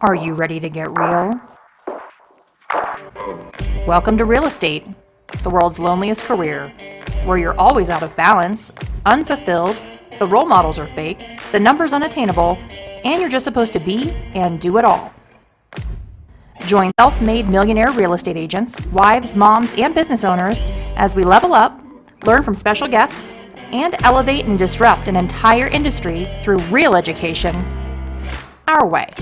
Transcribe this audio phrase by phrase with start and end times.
[0.00, 1.32] Are you ready to get real?
[3.84, 4.86] Welcome to real estate,
[5.42, 6.72] the world's loneliest career,
[7.24, 8.70] where you're always out of balance,
[9.06, 9.76] unfulfilled,
[10.20, 12.56] the role models are fake, the numbers unattainable,
[13.04, 15.12] and you're just supposed to be and do it all.
[16.60, 20.62] Join self made millionaire real estate agents, wives, moms, and business owners
[20.94, 21.76] as we level up,
[22.24, 23.34] learn from special guests,
[23.72, 27.56] and elevate and disrupt an entire industry through real education
[28.68, 29.12] our way.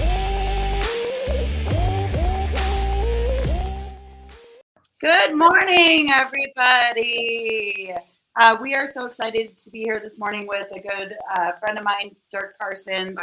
[4.98, 7.92] Good morning, everybody.
[8.34, 11.78] Uh, we are so excited to be here this morning with a good uh, friend
[11.78, 13.18] of mine, Dirk Parsons.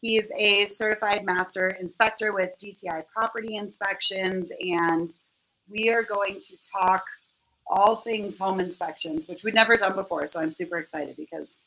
[0.00, 5.10] He's a certified master inspector with DTI Property Inspections, and
[5.68, 7.04] we are going to talk
[7.66, 10.26] all things home inspections, which we've never done before.
[10.26, 11.58] So I'm super excited because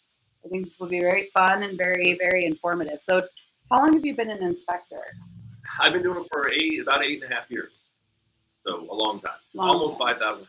[0.44, 3.00] I think this will be very fun and very, very informative.
[3.00, 3.28] So,
[3.70, 4.98] how long have you been an inspector?
[5.80, 7.82] I've been doing it for eight, about eight and a half years.
[8.62, 9.34] So a long time.
[9.56, 10.10] Long almost time.
[10.10, 10.48] 5,000 houses.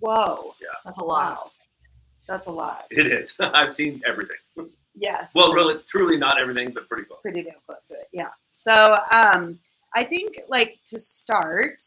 [0.00, 1.50] Whoa, Yeah, That's a wow,
[2.26, 2.86] that's a lot.
[2.90, 3.36] it is.
[3.54, 4.36] I've seen everything.
[4.94, 5.32] Yes.
[5.34, 7.20] Well, really, truly not everything, but pretty close.
[7.22, 8.08] pretty damn close to it.
[8.12, 8.28] Yeah.
[8.48, 9.58] So um,
[9.94, 11.80] I think like to start,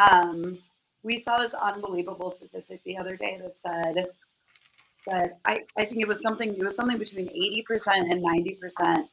[0.00, 0.58] um,
[1.02, 4.06] we saw this unbelievable statistic the other day that said
[5.06, 9.04] that I, I think it was something it was something between 80% and 90%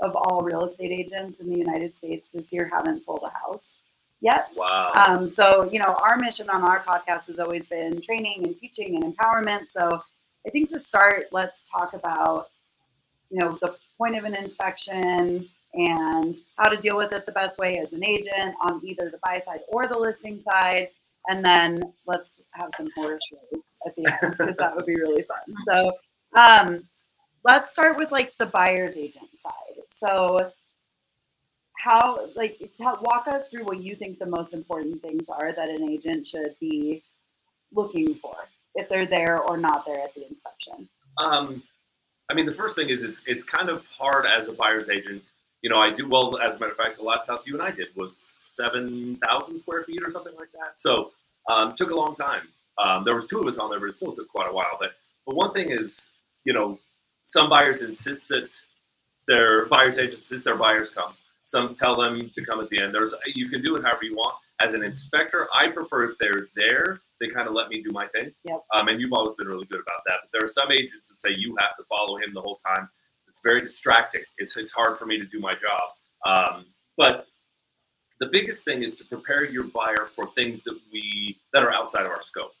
[0.00, 3.76] of all real estate agents in the United States this year haven't sold a house
[4.22, 4.54] yet.
[4.56, 4.92] Wow.
[4.94, 8.94] Um, so, you know, our mission on our podcast has always been training and teaching
[8.94, 9.68] and empowerment.
[9.68, 10.02] So,
[10.46, 12.48] I think to start, let's talk about,
[13.30, 17.58] you know, the point of an inspection and how to deal with it the best
[17.58, 20.88] way as an agent on either the buy side or the listing side.
[21.28, 25.22] And then let's have some horror stories at the end because that would be really
[25.22, 25.54] fun.
[25.64, 25.92] So,
[26.34, 26.84] um,
[27.44, 29.52] let's start with like the buyer's agent side.
[29.88, 30.50] So,
[31.78, 35.68] how like tell, walk us through what you think the most important things are that
[35.68, 37.02] an agent should be
[37.72, 38.36] looking for
[38.74, 40.88] if they're there or not there at the inspection
[41.22, 41.62] Um,
[42.30, 45.32] I mean, the first thing is it's it's kind of hard as a buyer's agent.
[45.60, 46.38] You know, I do well.
[46.40, 49.58] As a matter of fact, the last house you and I did was seven thousand
[49.58, 50.80] square feet or something like that.
[50.80, 51.12] So
[51.50, 52.48] um, took a long time.
[52.78, 54.78] Um, there was two of us on there, but it still took quite a while.
[54.80, 54.92] But
[55.26, 56.08] but one thing is,
[56.44, 56.78] you know,
[57.26, 58.54] some buyers insist that
[59.28, 61.12] their buyer's agents insists their buyers come.
[61.44, 62.94] Some tell them to come at the end.
[62.94, 64.36] There's you can do it however you want.
[64.62, 68.06] As an inspector, I prefer if they're there, they kind of let me do my
[68.08, 68.32] thing.
[68.44, 68.62] Yep.
[68.78, 70.16] Um, and you've always been really good about that.
[70.22, 72.88] But there are some agents that say you have to follow him the whole time.
[73.28, 74.22] It's very distracting.
[74.38, 75.82] It's it's hard for me to do my job.
[76.26, 76.66] Um,
[76.96, 77.26] but
[78.20, 82.02] the biggest thing is to prepare your buyer for things that we that are outside
[82.02, 82.52] of our scope.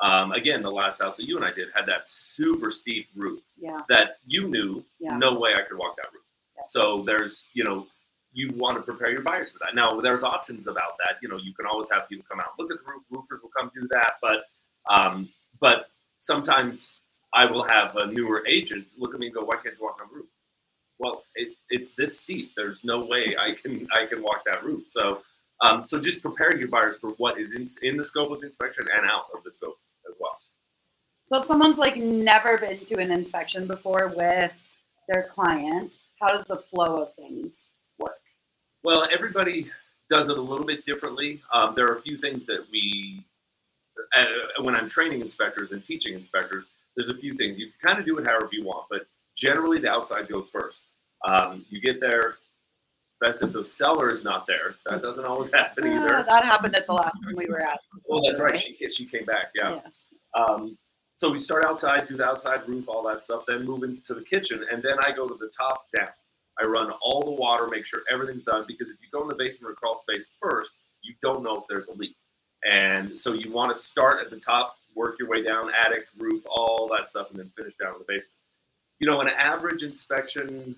[0.00, 3.40] Um, again, the last house that you and I did had that super steep roof
[3.58, 5.18] yeah that you knew Yeah.
[5.18, 6.22] no way I could walk that roof.
[6.56, 6.62] Yeah.
[6.68, 7.86] So there's, you know,
[8.32, 9.74] you want to prepare your buyers for that.
[9.74, 11.16] Now there's options about that.
[11.22, 13.02] You know, you can always have people come out, look at the roof.
[13.10, 14.44] Roofers will come do that, but
[14.88, 15.28] um,
[15.60, 15.88] but
[16.20, 16.94] sometimes
[17.34, 19.98] I will have a newer agent look at me and go, "Why can't you walk
[20.00, 20.26] on the roof?"
[20.98, 22.52] Well, it, it's this steep.
[22.56, 24.88] There's no way I can I can walk that roof.
[24.88, 25.22] So
[25.62, 28.46] um, so just preparing your buyers for what is in, in the scope of the
[28.46, 30.38] inspection and out of the scope as well.
[31.24, 34.52] so if someone's like never been to an inspection before with
[35.08, 37.64] their client how does the flow of things
[38.82, 39.70] Well, everybody
[40.08, 41.40] does it a little bit differently.
[41.52, 43.24] Um, there are a few things that we,
[44.16, 47.58] uh, when I'm training inspectors and teaching inspectors, there's a few things.
[47.58, 50.82] You can kind of do it however you want, but generally the outside goes first.
[51.28, 52.36] Um, you get there,
[53.20, 54.74] best if the seller is not there.
[54.86, 56.22] That doesn't always happen Ah, either.
[56.26, 58.58] that happened at the last one we were at Well, that's right.
[58.58, 59.78] She, she came back, yeah.
[59.84, 60.04] yes
[60.34, 60.76] Um,
[61.16, 64.22] so we start outside, do the outside roof, all that stuff, then move into the
[64.22, 66.08] kitchen, and then I go to the top down.
[66.60, 69.34] I run all the water, make sure everything's done, because if you go in the
[69.34, 70.72] basement or crawl space first,
[71.02, 72.16] you don't know if there's a leak.
[72.64, 76.42] And so you want to start at the top, work your way down, attic, roof,
[76.46, 78.34] all that stuff, and then finish down in the basement.
[78.98, 80.76] You know, an average inspection,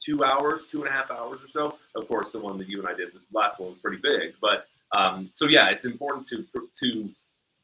[0.00, 1.76] two hours, two and a half hours or so.
[1.94, 4.34] Of course, the one that you and I did, the last one was pretty big,
[4.40, 4.66] but
[4.96, 6.46] um, so yeah, it's important to
[6.82, 7.10] to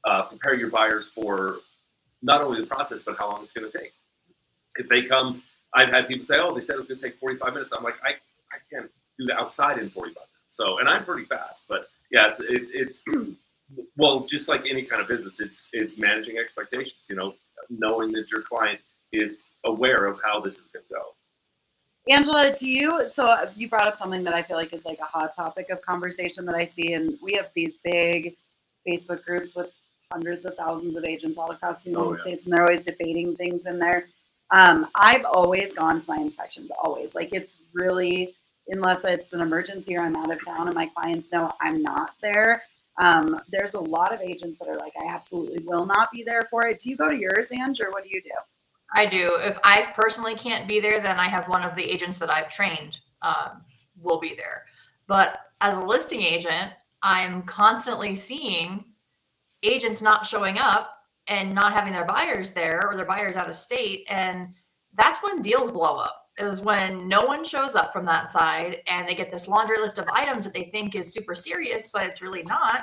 [0.04, 1.58] uh, prepare your buyers for
[2.20, 3.92] not only the process but how long it's going to take.
[4.76, 5.42] If they come,
[5.74, 7.82] I've had people say, "Oh, they said it was going to take 45 minutes." I'm
[7.84, 10.28] like, I, I can't do the outside in 45 minutes.
[10.48, 13.02] So, and I'm pretty fast, but yeah, it's it, it's
[13.96, 17.06] well, just like any kind of business, it's it's managing expectations.
[17.08, 17.34] You know,
[17.70, 18.80] knowing that your client
[19.12, 21.02] is aware of how this is going to go.
[22.08, 23.08] Angela, do you?
[23.08, 25.70] So uh, you brought up something that I feel like is like a hot topic
[25.70, 28.36] of conversation that I see, and we have these big
[28.86, 29.72] Facebook groups with
[30.12, 32.22] hundreds of thousands of agents all across the United Oh, yeah.
[32.22, 34.08] States, and they're always debating things in there.
[34.52, 37.14] Um, I've always gone to my inspections, always.
[37.14, 38.34] Like it's really
[38.68, 42.14] unless it's an emergency or I'm out of town and my clients know I'm not
[42.22, 42.62] there.
[42.98, 46.42] Um, there's a lot of agents that are like, I absolutely will not be there
[46.50, 46.78] for it.
[46.78, 48.30] Do you go to yours, Ange, or what do you do?
[48.94, 49.38] I do.
[49.40, 52.50] If I personally can't be there, then I have one of the agents that I've
[52.50, 53.62] trained um,
[54.00, 54.64] will be there.
[55.06, 56.72] But as a listing agent,
[57.02, 58.84] I'm constantly seeing
[59.62, 60.98] agents not showing up
[61.28, 64.06] and not having their buyers there or their buyers out of state.
[64.10, 64.48] And
[64.94, 66.18] that's when deals blow up.
[66.38, 69.98] Is when no one shows up from that side and they get this laundry list
[69.98, 72.82] of items that they think is super serious, but it's really not.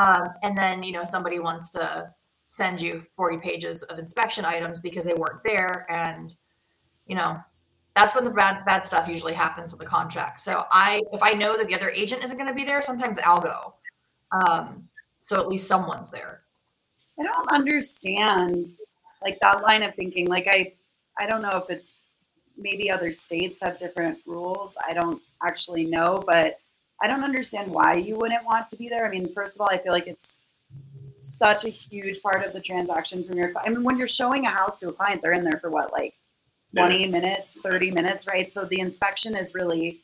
[0.00, 2.12] Um, and then, you know, somebody wants to
[2.46, 5.86] send you 40 pages of inspection items because they weren't there.
[5.90, 6.34] And,
[7.06, 7.36] you know,
[7.96, 10.40] that's when the bad bad stuff usually happens with the contract.
[10.40, 13.18] So I if I know that the other agent isn't going to be there, sometimes
[13.24, 13.74] I'll go.
[14.32, 14.88] Um,
[15.20, 16.43] so at least someone's there.
[17.18, 18.68] I don't understand
[19.22, 20.26] like that line of thinking.
[20.26, 20.74] Like I
[21.18, 21.94] I don't know if it's
[22.56, 24.76] maybe other states have different rules.
[24.86, 26.58] I don't actually know, but
[27.02, 29.06] I don't understand why you wouldn't want to be there.
[29.06, 30.40] I mean, first of all, I feel like it's
[31.20, 34.50] such a huge part of the transaction from your I mean, when you're showing a
[34.50, 36.14] house to a client, they're in there for what, like
[36.76, 38.50] 20 minutes, minutes 30 minutes, right?
[38.50, 40.00] So the inspection is really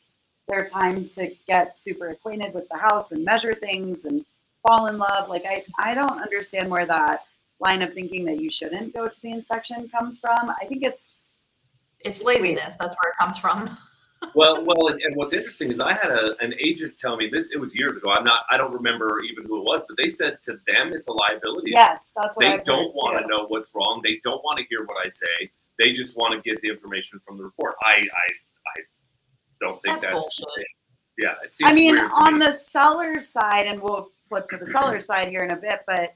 [0.49, 4.25] their time to get super acquainted with the house and measure things and
[4.63, 5.29] fall in love.
[5.29, 7.25] Like I, I don't understand where that
[7.61, 10.51] line of thinking that you shouldn't go to the inspection comes from.
[10.51, 11.15] I think it's
[12.01, 12.77] it's laziness.
[12.77, 13.77] That's where it comes from.
[14.35, 17.53] well, well, and, and, what's interesting is I had a, an agent tell me this.
[17.53, 18.11] It was years ago.
[18.11, 18.41] I'm not.
[18.51, 21.73] I don't remember even who it was, but they said to them it's a liability.
[21.73, 24.01] Yes, that's what they I've don't want to know what's wrong.
[24.05, 25.51] They don't want to hear what I say.
[25.79, 27.75] They just want to get the information from the report.
[27.83, 28.83] I, I, I
[29.61, 30.15] don't think that's.
[30.15, 30.75] that's
[31.21, 31.71] yeah, it seems.
[31.71, 32.47] I mean, on me.
[32.47, 36.15] the seller's side, and we'll flip to the seller's side here in a bit, but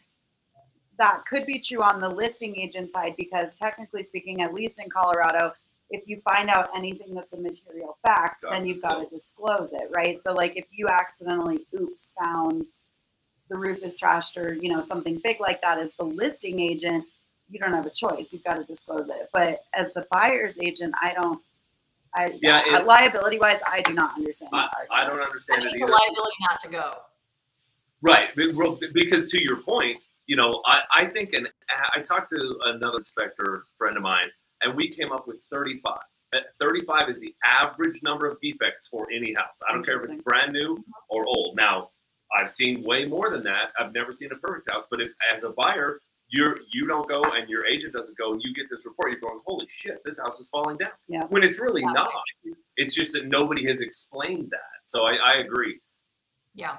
[0.99, 4.89] that could be true on the listing agent side because technically speaking, at least in
[4.89, 5.53] Colorado,
[5.91, 9.73] if you find out anything that's a material fact, got then you've got to disclose
[9.73, 10.21] it, right?
[10.21, 12.67] So like if you accidentally oops found
[13.51, 17.05] the roof is trashed or you know something big like that as the listing agent,
[17.51, 18.33] you don't have a choice.
[18.33, 19.29] You've got to disclose it.
[19.33, 21.41] But as the buyer's agent, I don't
[22.17, 24.51] I yeah, it, liability wise, I do not understand.
[24.53, 25.87] I, I don't understand I it either.
[25.87, 26.93] liability not to go.
[28.03, 28.29] Right,
[28.93, 31.49] because to your point, you know, I, I think, and
[31.95, 34.27] I talked to another inspector friend of mine,
[34.63, 35.95] and we came up with 35.
[36.35, 39.59] Uh, 35 is the average number of defects for any house.
[39.69, 41.57] I don't care if it's brand new or old.
[41.61, 41.91] Now,
[42.39, 43.73] I've seen way more than that.
[43.79, 46.01] I've never seen a perfect house, but if as a buyer,
[46.35, 49.21] you're you don't go and your agent doesn't go and you get this report, you're
[49.21, 50.91] going, holy shit, this house is falling down.
[51.09, 51.23] Yeah.
[51.29, 51.93] When it's really yeah.
[51.93, 52.11] not.
[52.77, 54.83] It's just that nobody has explained that.
[54.85, 55.81] So I, I agree.
[56.55, 56.77] Yeah.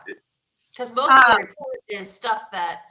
[0.71, 2.81] Because most uh, of the report is stuff that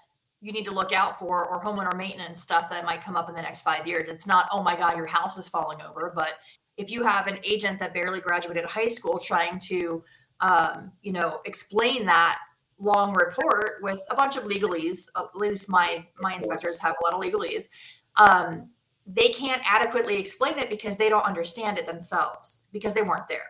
[0.40, 3.34] you need to look out for or homeowner maintenance stuff that might come up in
[3.34, 4.08] the next five years.
[4.08, 6.12] It's not, oh my God, your house is falling over.
[6.14, 6.38] But
[6.78, 10.02] if you have an agent that barely graduated high school trying to,
[10.40, 12.38] um, you know, explain that
[12.78, 17.14] long report with a bunch of legalese, at least my my inspectors have a lot
[17.14, 17.68] of legalese.
[18.16, 18.70] Um,
[19.06, 23.46] they can't adequately explain it because they don't understand it themselves because they weren't there.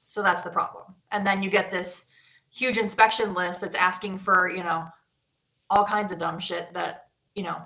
[0.00, 0.94] So that's the problem.
[1.10, 2.06] And then you get this
[2.50, 4.88] huge inspection list that's asking for, you know,
[5.70, 7.60] all kinds of dumb shit that you know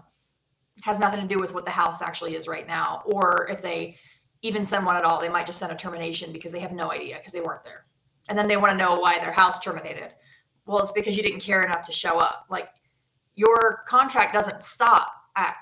[0.83, 3.97] has nothing to do with what the house actually is right now or if they
[4.43, 6.91] even send one at all they might just send a termination because they have no
[6.91, 7.85] idea because they weren't there
[8.29, 10.13] and then they want to know why their house terminated
[10.67, 12.69] well it's because you didn't care enough to show up like
[13.35, 15.55] your contract doesn't stop at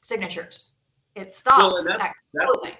[0.00, 0.72] signatures
[1.14, 2.76] it stops well, that's, at closing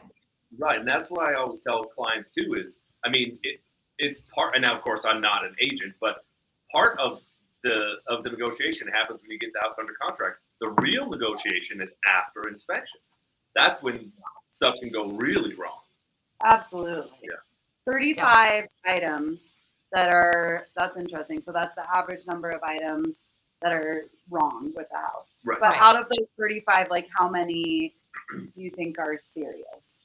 [0.59, 3.61] right and that's what i always tell clients too is i mean it,
[3.99, 6.25] it's part and now of course i'm not an agent but
[6.73, 7.21] part of
[7.63, 10.39] the of the negotiation happens when you get the house under contract.
[10.61, 13.01] The real negotiation is after inspection.
[13.57, 14.13] That's when
[14.51, 15.81] stuff can go really wrong.
[16.45, 17.11] Absolutely.
[17.23, 17.37] Yeah.
[17.87, 18.93] 35 yeah.
[18.93, 19.55] items
[19.93, 21.41] that are that's interesting.
[21.41, 23.27] So that's the average number of items
[23.61, 25.35] that are wrong with the house.
[25.45, 25.59] Right.
[25.61, 27.95] But out of those 35, like how many
[28.53, 30.01] do you think are serious?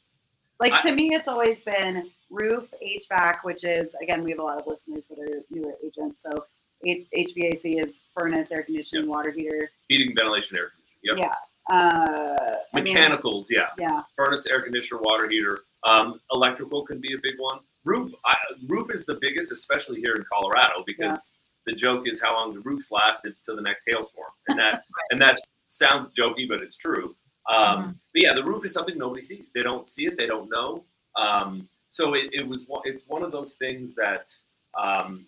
[0.59, 4.43] Like I, to me, it's always been roof, HVAC, which is again, we have a
[4.43, 6.23] lot of listeners that are newer agents.
[6.23, 6.45] So
[6.85, 9.09] H- HVAC is furnace, air conditioning, yep.
[9.09, 11.03] water heater, heating, ventilation, air conditioning.
[11.03, 11.17] Yep.
[11.17, 11.35] Yeah.
[11.69, 13.87] Uh, Mechanicals, I mean, yeah.
[13.89, 14.01] Yeah.
[14.15, 15.59] Furnace, air conditioner, water heater.
[15.83, 17.59] Um, electrical can be a big one.
[17.87, 18.35] Roof, I,
[18.67, 21.71] roof is the biggest, especially here in Colorado, because yeah.
[21.71, 23.23] the joke is how long the roofs last.
[23.23, 25.07] It's to the next hailstorm, and that right.
[25.11, 27.15] and that sounds jokey, but it's true.
[27.49, 27.91] Um, mm-hmm.
[28.13, 29.51] But yeah, the roof is something nobody sees.
[29.55, 30.17] They don't see it.
[30.17, 30.83] They don't know.
[31.15, 32.65] Um, so it, it was.
[32.83, 34.33] It's one of those things that
[34.77, 35.25] um,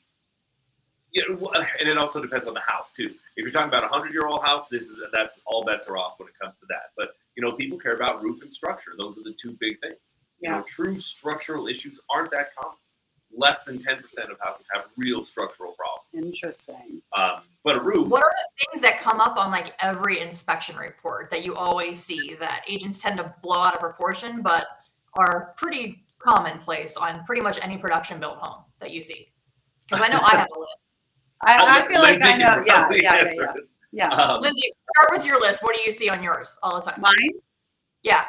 [1.13, 1.23] yeah,
[1.79, 3.15] and it also depends on the house too.
[3.37, 5.97] If you're talking about a hundred year old house, this is that's all bets are
[5.97, 6.91] off when it comes to that.
[6.97, 8.91] But you know, people care about roof and structure.
[8.97, 9.95] Those are the two big things.
[10.41, 10.51] Yeah.
[10.51, 12.77] You know, true structural issues aren't that common.
[13.31, 16.25] less than 10% of houses have real structural problems.
[16.33, 17.01] Interesting.
[17.17, 20.75] Um, but a roof, What are the things that come up on like every inspection
[20.77, 24.65] report that you always see that agents tend to blow out of proportion, but
[25.13, 29.31] are pretty commonplace on pretty much any production built home that you see?
[29.87, 30.75] Because I know I have a list.
[31.41, 32.63] I, I feel like I know.
[32.65, 33.53] Yeah, yeah, yeah, yeah.
[33.91, 34.09] yeah.
[34.09, 35.63] Um, Lyndsie, start with your list.
[35.63, 36.99] What do you see on yours all the time?
[36.99, 37.13] Mine,
[38.03, 38.25] Yeah.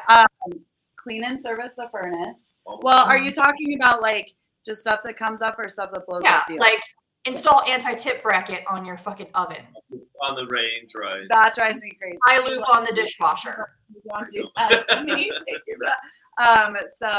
[1.01, 2.51] Clean and service the furnace.
[2.65, 4.33] Well, are you talking about like
[4.65, 6.37] just stuff that comes up or stuff that blows Yeah.
[6.37, 6.59] up deals?
[6.59, 6.81] Like
[7.25, 9.63] install anti-tip bracket on your fucking oven.
[10.23, 11.23] on the range, right?
[11.29, 12.17] that drives me crazy.
[12.27, 13.69] I loop on the dishwasher.
[13.89, 15.13] You don't do that to me.
[15.49, 16.67] Thank you for that.
[16.67, 17.09] Um, so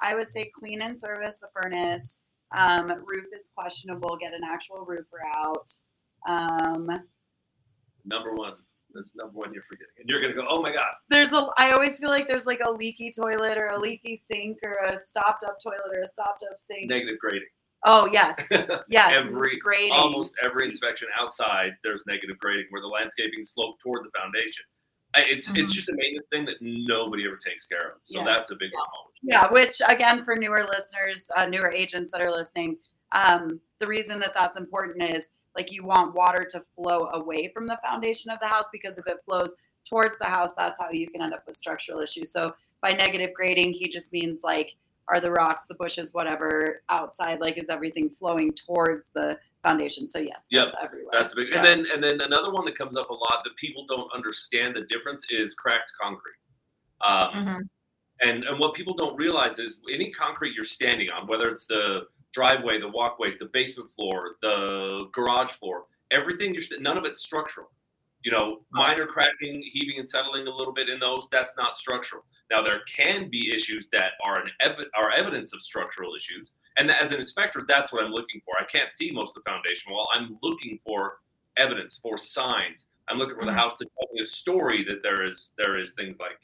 [0.00, 2.20] I would say clean and service the furnace.
[2.56, 4.16] Um, roof is questionable.
[4.20, 5.70] Get an actual roofer out.
[6.28, 6.88] Um,
[8.04, 8.54] Number one.
[8.94, 9.92] That's number one you're forgetting.
[9.98, 10.86] And you're going to go, oh my God.
[11.10, 11.48] there's a.
[11.58, 14.98] I always feel like there's like a leaky toilet or a leaky sink or a
[14.98, 16.88] stopped up toilet or a stopped up sink.
[16.88, 17.48] Negative grading.
[17.84, 18.48] Oh yes,
[18.88, 19.16] yes.
[19.16, 19.92] Every- grading.
[19.92, 24.64] Almost every inspection outside, there's negative grading where the landscaping sloped toward the foundation.
[25.18, 25.74] It's it's Mhm.
[25.74, 27.98] just a maintenance thing that nobody ever takes care of.
[28.04, 28.28] So Yes.
[28.28, 28.80] that's a big Yeah.
[28.98, 29.20] always.
[29.22, 32.78] Yeah, which again, for newer listeners, uh, newer agents that are listening,
[33.12, 37.66] um, the reason that that's important is like you want water to flow away from
[37.66, 39.54] the foundation of the house because if it flows
[39.88, 42.30] towards the house, that's how you can end up with structural issues.
[42.30, 44.76] So by negative grading, he just means like
[45.08, 50.08] are the rocks, the bushes, whatever outside, like is everything flowing towards the foundation?
[50.08, 51.12] So yes, Yep, that's everywhere.
[51.12, 51.54] That's big.
[51.54, 54.76] And then and then another one that comes up a lot that people don't understand
[54.76, 56.40] the difference is cracked concrete.
[57.02, 57.68] Um, Mhm.
[58.20, 62.06] And and what people don't realize is any concrete you're standing on, whether it's the
[62.36, 67.70] driveway, the walkways, the basement floor, the garage floor, everything you're none of it's structural.
[68.24, 72.24] You know, minor cracking, heaving and settling a little bit in those, that's not structural.
[72.50, 76.90] Now there can be issues that are an ev- are evidence of structural issues, and
[76.90, 78.54] as an inspector, that's what I'm looking for.
[78.60, 80.08] I can't see most of the foundation wall.
[80.14, 81.20] I'm looking for
[81.56, 82.88] evidence, for signs.
[83.08, 83.62] I'm looking for the Mhm.
[83.62, 86.40] house to tell me a story that there is there is things like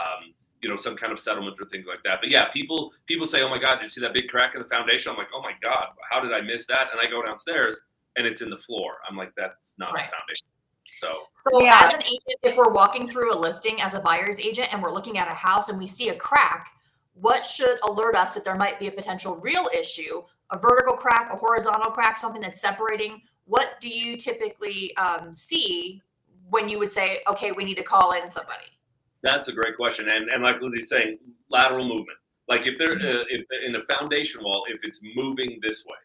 [0.00, 2.18] um, you know some kind of settlement or things like that.
[2.20, 4.62] But yeah, people people say, "Oh my God, did you see that big crack in
[4.62, 7.22] the foundation?" I'm like, "Oh my God, how did I miss that?" And I go
[7.22, 7.80] downstairs
[8.16, 8.98] and it's in the floor.
[9.08, 10.06] I'm like, "That's not Right.
[10.06, 10.54] a foundation."
[10.96, 11.80] So So Yeah.
[11.82, 14.92] as an agent, if we're walking through a listing as a buyer's agent and we're
[14.92, 16.70] looking at a house and we see a crack,
[17.14, 21.32] what should alert us that there might be a potential real issue, a vertical crack,
[21.32, 23.22] a horizontal crack, something that's separating?
[23.46, 26.00] What do you typically um, see
[26.48, 28.66] when you would say, okay, we need to call in somebody?
[29.22, 30.08] That's a great question.
[30.08, 31.18] And and like Lyndsie's saying,
[31.50, 32.18] lateral movement.
[32.48, 35.98] Like if they're uh, if they're in a foundation wall, if it's moving this way,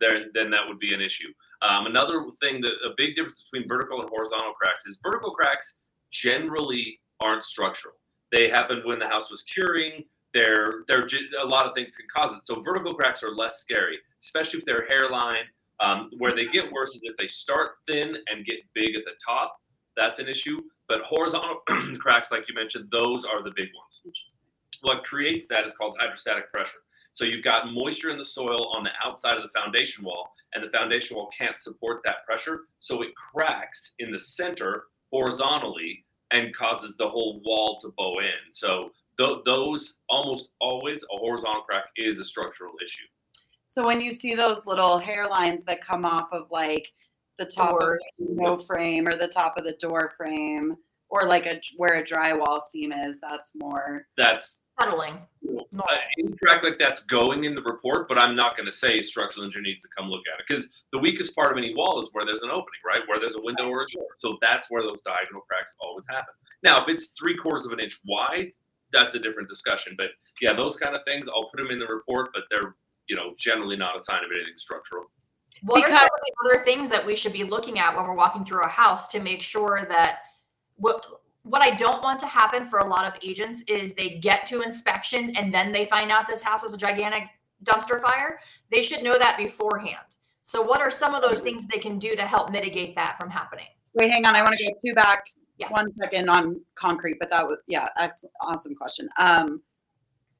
[0.00, 1.32] then then that would be an issue.
[1.62, 5.76] Um, another thing that a big difference between vertical and horizontal cracks is vertical cracks
[6.12, 7.94] generally aren't structural.
[8.32, 10.04] They happen when the house was curing.
[10.32, 11.06] They're they're
[11.42, 12.42] a lot of things can cause it.
[12.44, 15.46] So vertical cracks are less scary, especially if they're hairline.
[15.82, 19.12] Um, where they get worse is if they start thin and get big at the
[19.24, 19.56] top.
[19.96, 20.60] That's an issue.
[20.90, 21.62] But horizontal
[22.00, 24.02] cracks, like you mentioned, those are the big ones
[24.82, 26.78] what creates that is called hydrostatic pressure.
[27.12, 30.64] So you've got moisture in the soil on the outside of the foundation wall, and
[30.64, 32.62] the foundation wall can't support that pressure.
[32.80, 38.52] So it cracks in the center horizontally and causes the whole wall to bow in.
[38.52, 43.04] So th- those almost always a horizontal crack is a structural issue.
[43.68, 46.92] So when you see those little hairlines that come off of like
[47.40, 47.98] the top Doors.
[48.18, 50.76] of the window frame or the top of the door frame,
[51.08, 54.06] or like a where a drywall seam is, that's more.
[54.16, 55.14] That's Settling.
[55.14, 55.84] uh, Normal.
[56.18, 59.44] any crack like that's going in the report, but I'm not going to say structural
[59.44, 62.08] engineer needs to come look at it because the weakest part of any wall is
[62.12, 63.00] where there's an opening, right?
[63.06, 64.06] Where there's a window or a door.
[64.18, 66.32] So that's where those diagonal cracks always happen.
[66.62, 68.52] Now, if it's three quarters of an inch wide,
[68.92, 69.94] that's a different discussion.
[69.96, 70.08] But
[70.40, 72.74] yeah, those kind of things, I'll put them in the report, but they're
[73.08, 75.10] you know generally not a sign of anything structural.
[75.62, 78.14] What are some of the other things that we should be looking at when we're
[78.14, 80.20] walking through a house to make sure that
[80.76, 81.06] what
[81.42, 84.60] what I don't want to happen for a lot of agents is they get to
[84.60, 87.24] inspection and then they find out this house is a gigantic
[87.64, 88.40] dumpster fire.
[88.70, 90.04] They should know that beforehand.
[90.44, 93.30] So what are some of those things they can do to help mitigate that from
[93.30, 93.66] happening?
[93.94, 94.36] Wait, hang on.
[94.36, 95.24] I want to go two back
[95.56, 95.70] Yeah.
[95.70, 99.08] one second on concrete, but that was yeah, excellent, awesome question.
[99.16, 99.62] Um,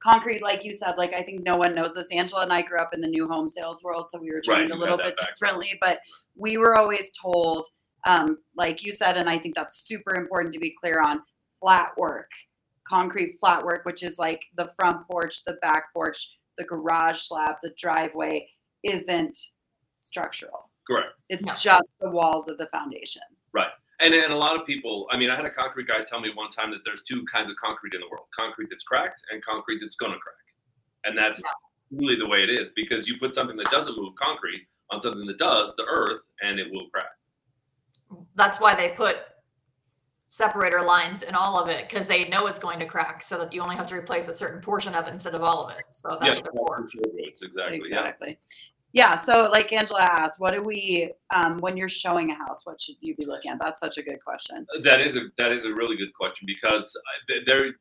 [0.03, 2.11] concrete, like you said, like I think no one knows this.
[2.11, 4.69] Angela and I grew up in the new home sales world, so we were trained
[4.69, 5.29] you a little bit background.
[5.39, 5.79] differently.
[5.81, 6.01] But
[6.37, 7.69] we were always told,
[8.07, 11.23] um, like you said, and I think that's super important to be clear on
[11.61, 12.31] flat work,
[12.87, 17.57] concrete flat work, which is like the front porch, the back porch, the garage slab,
[17.63, 18.49] the driveway,
[18.83, 19.39] isn't
[20.01, 20.71] structural.
[20.87, 21.13] Correct.
[21.29, 21.55] It's No.
[21.55, 23.23] just the walls of the foundation.
[24.03, 26.31] And and a lot of people, I mean, I had a concrete guy tell me
[26.35, 29.45] one time that there's two kinds of concrete in the world: concrete that's cracked and
[29.45, 30.37] concrete that's gonna crack.
[31.05, 31.99] And that's Yeah.
[31.99, 35.27] truly the way it is because you put something that doesn't move, concrete, on something
[35.27, 37.17] that does, the earth, and it will crack.
[38.35, 39.19] That's why they put
[40.29, 43.53] separator lines in all of it because they know it's going to crack, so that
[43.53, 45.83] you only have to replace a certain portion of it instead of all of it.
[45.93, 46.83] So that's yes, what that's it's for.
[46.83, 47.03] for sure.
[47.15, 47.81] It's exactly.
[47.91, 48.35] Yeah.
[48.93, 49.15] Yeah.
[49.15, 52.97] So, like Angela asked, what do we, um, when you're showing a house, what should
[53.01, 53.59] you be looking at?
[53.61, 54.67] That's such a good question.
[54.83, 56.97] That is a that is a really good question because
[57.31, 57.73] I- there,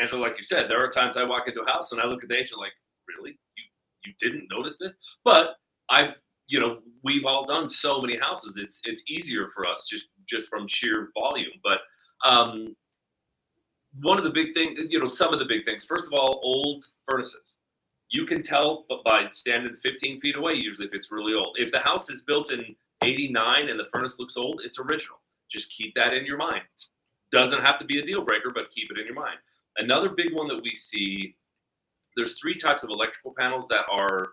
[0.00, 2.22] Angela, like you said, there are times I walk into a house and I look
[2.22, 2.72] at the agent like,
[3.08, 3.64] really, you
[4.04, 4.96] you didn't notice this?
[5.24, 5.56] But
[5.90, 6.14] I've
[6.46, 8.58] you know we've all done so many houses.
[8.58, 11.52] It's it's easier for us just just from sheer volume.
[11.62, 11.80] But
[12.26, 12.76] um,
[14.02, 15.84] one of the big things, you know, some of the big things.
[15.84, 17.56] First of all, old furnaces.
[18.10, 21.56] You can tell by standing 15 feet away, usually if it's really old.
[21.58, 25.18] If the house is built in 89 and the furnace looks old, it's original.
[25.50, 26.62] Just keep that in your mind.
[27.32, 29.38] Doesn't have to be a deal breaker, but keep it in your mind.
[29.78, 31.36] Another big one that we see,
[32.16, 34.32] there's three types of electrical panels that are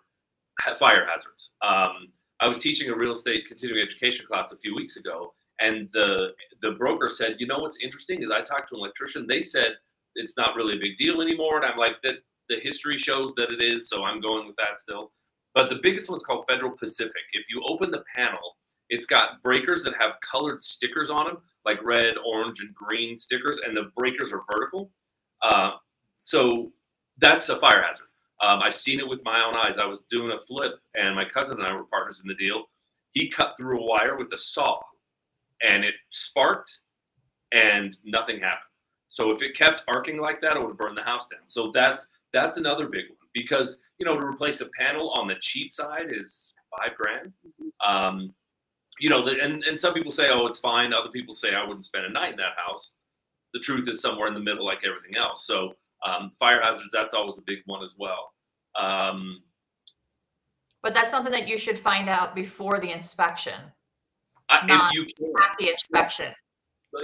[0.79, 1.51] fire hazards.
[1.65, 5.89] Um, I was teaching a real estate continuing education class a few weeks ago, and
[5.93, 9.25] the the broker said, you know what's interesting is I talked to an electrician.
[9.27, 9.73] They said
[10.15, 12.15] it's not really a big deal anymore, and I'm like that.
[12.49, 15.11] The history shows that it is, so I'm going with that still.
[15.53, 17.23] But the biggest one's called Federal Pacific.
[17.33, 18.57] If you open the panel,
[18.89, 23.59] it's got breakers that have colored stickers on them, like red, orange, and green stickers,
[23.65, 24.91] and the breakers are vertical.
[25.43, 25.71] Uh,
[26.13, 26.71] so
[27.19, 28.07] that's a fire hazard.
[28.41, 29.77] Um, I've seen it with my own eyes.
[29.77, 32.65] I was doing a flip, and my cousin and I were partners in the deal.
[33.13, 34.79] He cut through a wire with a saw,
[35.67, 36.79] and it sparked,
[37.51, 38.61] and nothing happened.
[39.09, 41.41] So if it kept arcing like that, it would burned the house down.
[41.47, 45.35] So that's that's another big one because you know to replace a panel on the
[45.41, 47.33] cheap side is five grand.
[47.85, 48.33] Um,
[48.99, 50.93] you know, the, and and some people say, oh, it's fine.
[50.93, 52.93] Other people say I wouldn't spend a night in that house.
[53.53, 55.45] The truth is somewhere in the middle, like everything else.
[55.45, 55.73] So
[56.07, 58.33] um, fire hazards, that's always a big one as well.
[58.79, 59.41] Um,
[60.83, 63.59] But that's something that you should find out before the inspection,
[64.49, 66.33] I, Not if you at the inspection.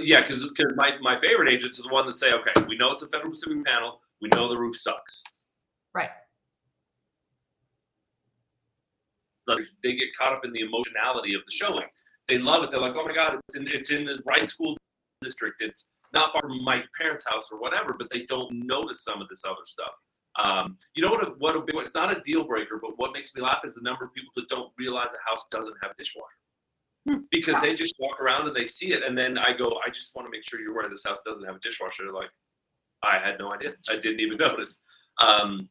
[0.00, 0.46] yeah, because
[0.76, 3.30] my, my favorite agents are the one that say, okay, we know it's a Federal
[3.30, 5.22] Pacific panel, we know the roof sucks.
[5.94, 6.08] Right.
[9.46, 11.86] Like, they get caught up in the emotionality of the showing.
[12.28, 12.70] They love it.
[12.70, 14.76] They're like, oh my god, it's in it's in the right school
[15.20, 15.56] district.
[15.60, 19.28] It's not far from my parents' house or whatever, but they don't notice some of
[19.28, 19.92] this other stuff.
[20.42, 21.28] Um, you know what?
[21.28, 21.84] A, what a big one.
[21.84, 24.32] It's not a deal breaker, but what makes me laugh is the number of people
[24.36, 26.40] that don't realize a house doesn't have a dishwasher
[27.06, 27.18] Hmm.
[27.30, 30.14] because they just walk around and they see it, and then I go, I just
[30.16, 32.04] want to make sure you're aware this house doesn't have a dishwasher.
[32.04, 32.30] They're like,
[33.04, 33.74] I had no idea.
[33.90, 34.80] I didn't even notice.
[35.26, 35.68] Um,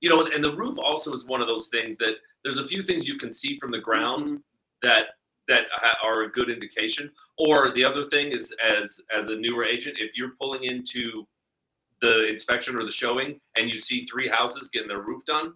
[0.00, 2.68] you know, and, and the roof also is one of those things that there's a
[2.68, 4.42] few things you can see from the ground Mhm.
[4.82, 5.04] that
[5.48, 5.62] that
[6.04, 7.10] are a good indication.
[7.38, 11.26] Or the other thing is, as as a newer agent, if you're pulling into
[12.00, 15.54] the inspection or the showing and you see three houses getting their roof done,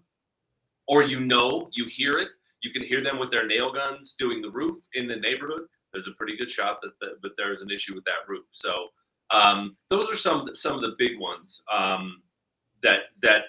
[0.88, 2.28] or you know, you hear it,
[2.62, 5.62] you can hear them with their nail guns doing the roof in the neighborhood.
[5.92, 8.46] There's a pretty good shot that the, that there's an issue with that roof.
[8.50, 8.88] So
[9.34, 12.22] um, those are some some of the big ones um,
[12.82, 13.42] that that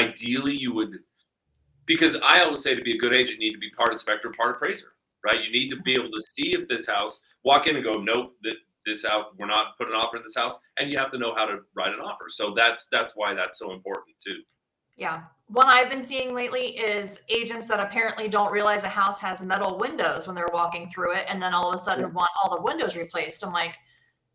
[0.00, 0.98] ideally you would
[1.86, 4.30] because I always say to be a good agent, you need to be part inspector,
[4.30, 4.92] part appraiser,
[5.24, 5.40] right?
[5.42, 8.36] You need to be able to see if this house, walk in and go, nope,
[8.44, 8.54] that
[8.86, 11.34] this house, we're not putting an offer in this house, and you have to know
[11.36, 12.26] how to write an offer.
[12.28, 14.40] So that's that's why that's so important too.
[14.96, 15.22] Yeah.
[15.46, 19.78] One I've been seeing lately is agents that apparently don't realize a house has metal
[19.78, 22.62] windows when they're walking through it, and then all of a sudden want all the
[22.62, 23.44] windows replaced.
[23.44, 23.76] I'm like,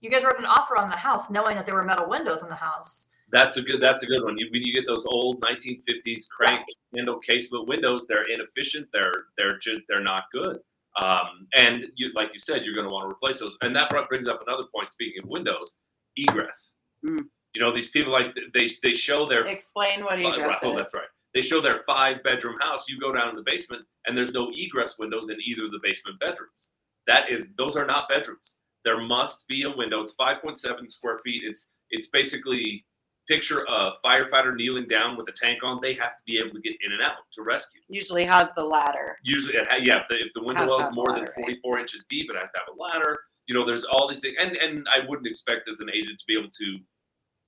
[0.01, 2.49] you guys wrote an offer on the house knowing that there were metal windows in
[2.49, 3.07] the house.
[3.31, 3.81] That's a good.
[3.81, 4.37] That's a good one.
[4.37, 8.87] You, when you get those old 1950s crank handle casement windows, they're inefficient.
[8.93, 10.59] They're they're just they're not good.
[11.01, 13.55] Um, and you, like you said, you're going to want to replace those.
[13.61, 14.91] And that brings up another point.
[14.91, 15.75] Speaking of windows,
[16.15, 16.73] egress.
[17.05, 17.25] Mm.
[17.53, 20.77] You know, these people like they they show their Explain what Fi- egress oh, is.
[20.77, 21.07] that's right.
[21.33, 22.87] They show their five bedroom house.
[22.87, 25.79] You go down in the basement, and there's no egress windows in either of the
[25.83, 26.69] basement bedrooms.
[27.07, 28.55] That is, those are not bedrooms.
[28.87, 29.99] There must be a window.
[30.01, 31.43] It's 5.7 square feet.
[31.45, 32.85] It's it's basically
[33.27, 35.79] picture a firefighter kneeling down with a tank on.
[35.81, 37.81] They have to be able to get in and out to rescue.
[37.89, 39.17] Usually has the ladder.
[39.23, 41.19] Usually, it ha- yeah, if the, if the window well is have a more than
[41.25, 41.59] ladder, right?
[41.63, 43.17] 44 inches deep, it has to have a ladder.
[43.47, 46.25] You know, there's all these things, and and I wouldn't expect as an agent to
[46.25, 46.77] be able to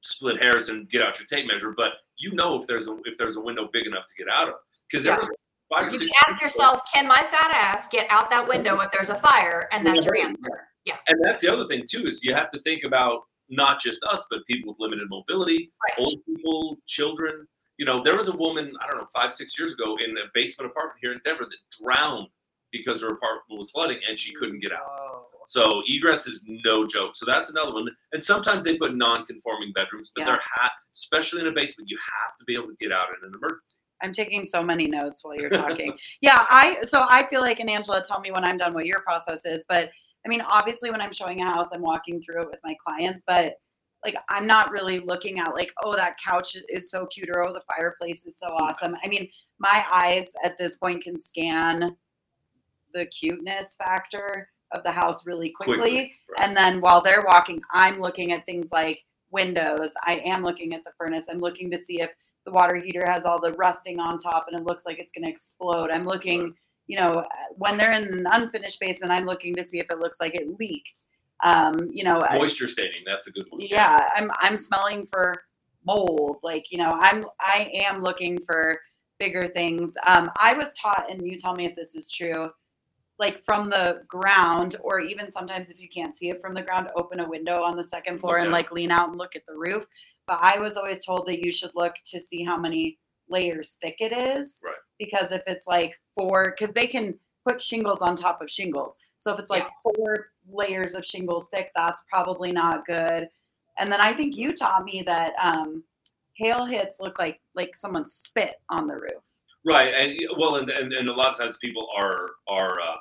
[0.02, 3.17] split hairs and get out your tape measure, but you know if there's a if
[3.17, 4.56] there's a window big enough to get out of
[4.91, 5.19] because there Yeah.
[5.19, 8.47] was five or You can six ask yourself, can my fat ass get out that
[8.47, 9.67] window if there's a fire?
[9.71, 10.68] And that's your answer.
[10.85, 10.95] Yeah.
[11.07, 14.25] and that's the other thing too is you have to think about not just us
[14.29, 15.99] but people with limited mobility Right.
[16.05, 19.73] old people children you know there was a woman i don't know five six years
[19.73, 22.27] ago in a basement apartment here in denver that drowned
[22.71, 27.15] because her apartment was flooding and she couldn't get out so egress is no joke
[27.15, 30.25] so that's another one and sometimes they put non-conforming bedrooms but Yeah.
[30.27, 33.27] they're ha- especially in a basement you have to be able to get out in
[33.27, 35.91] an emergency I'm taking so many notes while you're talking.
[36.21, 39.01] yeah, I so I feel like and Angela, tell me when I'm done what your
[39.01, 39.65] process is.
[39.67, 39.91] But
[40.25, 43.23] I mean, obviously when I'm showing a house, I'm walking through it with my clients,
[43.25, 43.55] but
[44.03, 47.53] like I'm not really looking at like, oh, that couch is so cute or oh
[47.53, 48.95] the fireplace is so awesome.
[49.03, 49.29] I mean,
[49.60, 51.95] my eyes at this point can scan
[52.93, 55.77] the cuteness factor of the house really quickly.
[55.77, 56.47] Quickly, right.
[56.47, 59.93] And then while they're walking, I'm looking at things like windows.
[60.05, 61.27] I am looking at the furnace.
[61.29, 62.10] I'm looking to see if
[62.45, 65.25] the water heater has all the rusting on top and it looks like it's going
[65.25, 65.91] to explode.
[65.91, 66.53] I'm looking, Right.
[66.89, 67.23] You know,
[67.63, 70.47] when they're in an unfinished basement, I'm looking to see if it looks like it
[70.60, 70.99] leaked.
[71.43, 73.62] Um, you know, Moisture staining, that's a good one.
[73.62, 75.34] yeah i'm i'm smelling for
[75.86, 78.62] mold like you know i'm i am looking for
[79.19, 82.49] bigger things um i was taught and you tell me if this is true
[83.19, 86.89] like from the ground or even sometimes if you can't see it from the ground
[86.97, 89.56] open a window on the second floor and like lean out and look at the
[89.56, 89.86] roof
[90.28, 92.99] but i was always told that you should look to see how many
[93.30, 94.73] layers thick it is Right.
[94.99, 99.33] Because if it's like four because they can put shingles on top of shingles so
[99.33, 103.27] if it's like four layers of shingles thick that's probably not good
[103.79, 105.83] and then i think you taught me that um
[106.33, 109.23] hail hits look like like someone spit on the roof
[109.65, 112.95] Right, and well, and, and, and a lot of times people are are uh,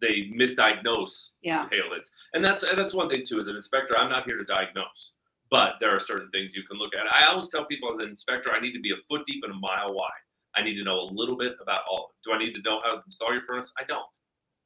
[0.00, 3.38] they misdiagnose yeah hail hits, and that's and that's one thing too.
[3.38, 5.12] As an inspector, I'm not here to diagnose,
[5.48, 7.06] but there are certain things you can look at.
[7.14, 9.52] I always tell people as an inspector, I need to be a foot deep and
[9.52, 10.10] a mile wide.
[10.56, 12.12] I need to know a little bit about all.
[12.24, 13.72] Do I need to know how to install your furnace?
[13.78, 14.00] I don't,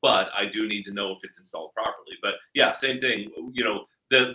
[0.02, 2.16] but I do need to know if it's installed properly.
[2.22, 3.30] But yeah, same thing.
[3.52, 4.34] You know the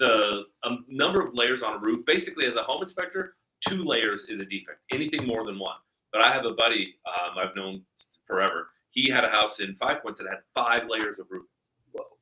[0.00, 2.04] the um, number of layers on a roof.
[2.06, 4.84] Basically, as a home inspector, two layers is a defect.
[4.92, 5.76] Anything more than one.
[6.12, 7.82] But I have a buddy um, I've known
[8.26, 8.68] forever.
[8.90, 11.46] He had a house in Five Points that had five layers of roof.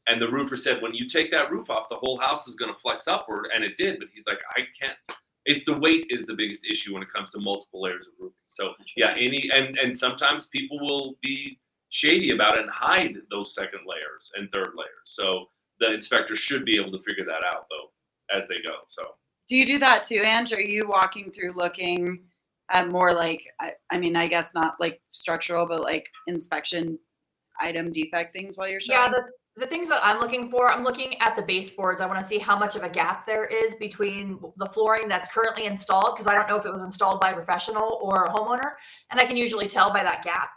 [0.09, 2.73] And the roofer said, when you take that roof off, the whole house is going
[2.73, 3.99] to flex upward, and it did.
[3.99, 4.97] But he's like, I can't.
[5.45, 8.37] It's the weight is the biggest issue when it comes to multiple layers of roofing.
[8.49, 11.59] So yeah, any and and sometimes people will be
[11.91, 15.05] shady about it and hide those second layers and third layers.
[15.05, 15.47] So
[15.81, 18.75] the inspector should be able to figure that out though as they go.
[18.89, 19.03] So
[19.49, 22.21] do you do that too ange are you walking through looking
[22.71, 26.99] at more like i, I mean i guess not like structural but like inspection
[27.61, 29.25] item defect things while you're showing Yeah, the,
[29.57, 32.01] the things that I'm looking for, I'm looking at the baseboards.
[32.01, 35.31] I want to see how much of a gap there is between the flooring that's
[35.31, 38.31] currently installed because I don't know if it was installed by a professional or a
[38.31, 38.73] homeowner,
[39.11, 40.51] and I can usually tell by that gap.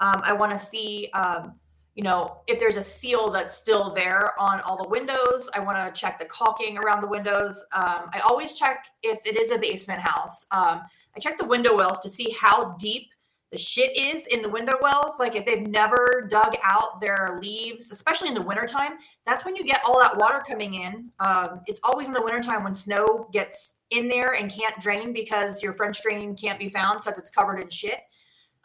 [0.00, 1.54] Um, I want to see, um,
[1.94, 5.48] you know, if there's a seal that's still there on all the windows.
[5.54, 7.64] I want to check the caulking around the windows.
[7.72, 10.44] Um, I always check if it is a basement house.
[10.50, 10.82] Um,
[11.14, 13.08] I check the window wells to see how deep
[13.52, 15.14] the shit is in the window wells.
[15.18, 18.92] Like if they've never dug out their leaves, especially in the wintertime,
[19.26, 21.10] that's when you get all that water coming in.
[21.20, 25.62] Um, it's always in the wintertime when snow gets in there and can't drain because
[25.62, 28.00] your French drain can't be found because it's covered in shit.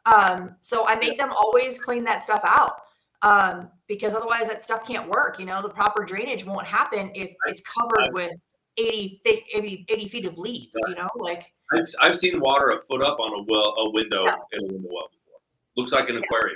[0.05, 2.79] Um, so I make them always clean that stuff out
[3.23, 5.37] um, because otherwise that stuff can't work.
[5.37, 8.31] You know, the proper drainage won't happen if it's covered with
[8.77, 12.81] 80, thick, 80, 80 feet of leaves, you know, like I've, I've seen water a
[12.87, 14.35] foot up on a well a window Yeah.
[14.53, 15.39] in a window well before.
[15.75, 16.55] Looks like an aquarium.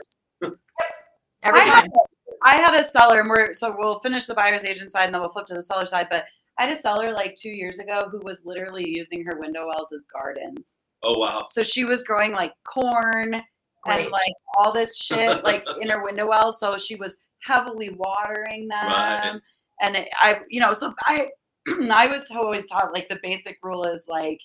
[1.44, 1.74] every I time.
[1.82, 1.92] had,
[2.44, 5.22] I had a seller, and we're so we'll finish the buyer's agent side, and then
[5.22, 6.08] we'll flip to the seller side.
[6.10, 6.26] But
[6.58, 9.92] I had a seller like two years ago who was literally using her window wells
[9.94, 10.80] as gardens.
[11.04, 11.46] Oh wow.
[11.50, 14.22] So she was growing like corn and like
[14.58, 16.60] all this shit like in her window wells.
[16.60, 19.40] So she was heavily watering them, Right.
[19.82, 21.30] and it, I, you know, so I,
[21.92, 24.40] I was always taught like the basic rule is like.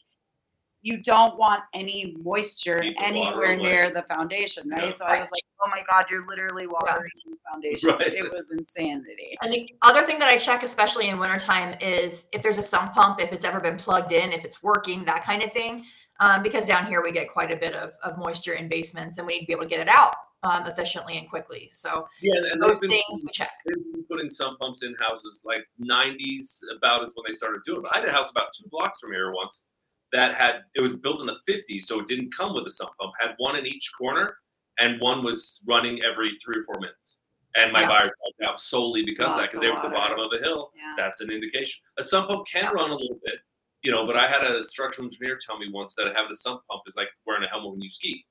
[0.82, 3.56] You don't want any moisture Keep water anywhere away.
[3.56, 4.90] near the foundation, right?
[4.90, 4.94] Yeah.
[4.94, 8.14] So I was like, "Oh my god, you're literally watering the foundation." Right.
[8.14, 9.36] It was insanity.
[9.42, 12.92] And the other thing that I check, especially in wintertime, is if there's a sump
[12.92, 15.84] pump, if it's ever been plugged in, if it's working, that kind of thing.
[16.20, 19.26] Um, because down here we get quite a bit of, of moisture in basements and
[19.26, 20.14] we need to be able to get it out
[20.46, 21.68] um, efficiently and quickly.
[21.72, 23.50] So Yeah, and those things we check.
[23.66, 23.76] they've
[24.08, 27.82] putting sump pumps in houses like 90s about is when they started doing it.
[27.82, 29.64] But I had a house about two blocks from here once
[30.12, 32.90] that had it was built in the 50s, so it didn't come with a sump
[33.00, 33.12] pump.
[33.20, 34.38] Had one in each corner,
[34.78, 37.20] and one was running every three or four minutes.
[37.58, 37.88] And my Yeah.
[37.88, 40.38] buyers backed out solely because of that, because they were at the bottom of a
[40.38, 40.70] hill.
[40.76, 40.94] Yeah.
[40.96, 41.80] That's an indication.
[41.98, 42.70] A sump pump can Yeah.
[42.70, 43.40] run a little bit,
[43.82, 44.06] you know.
[44.06, 46.94] But I had a structural engineer tell me once that having a sump pump is
[46.96, 48.24] like wearing a helmet when you ski.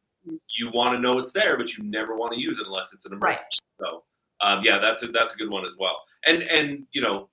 [0.58, 3.06] You want to know it's there, but you never want to use it unless it's
[3.06, 3.44] an emergency.
[3.80, 3.90] Right.
[3.90, 4.04] So,
[4.42, 5.98] um, yeah, that's a that's a good one as well.
[6.26, 7.30] And and you know,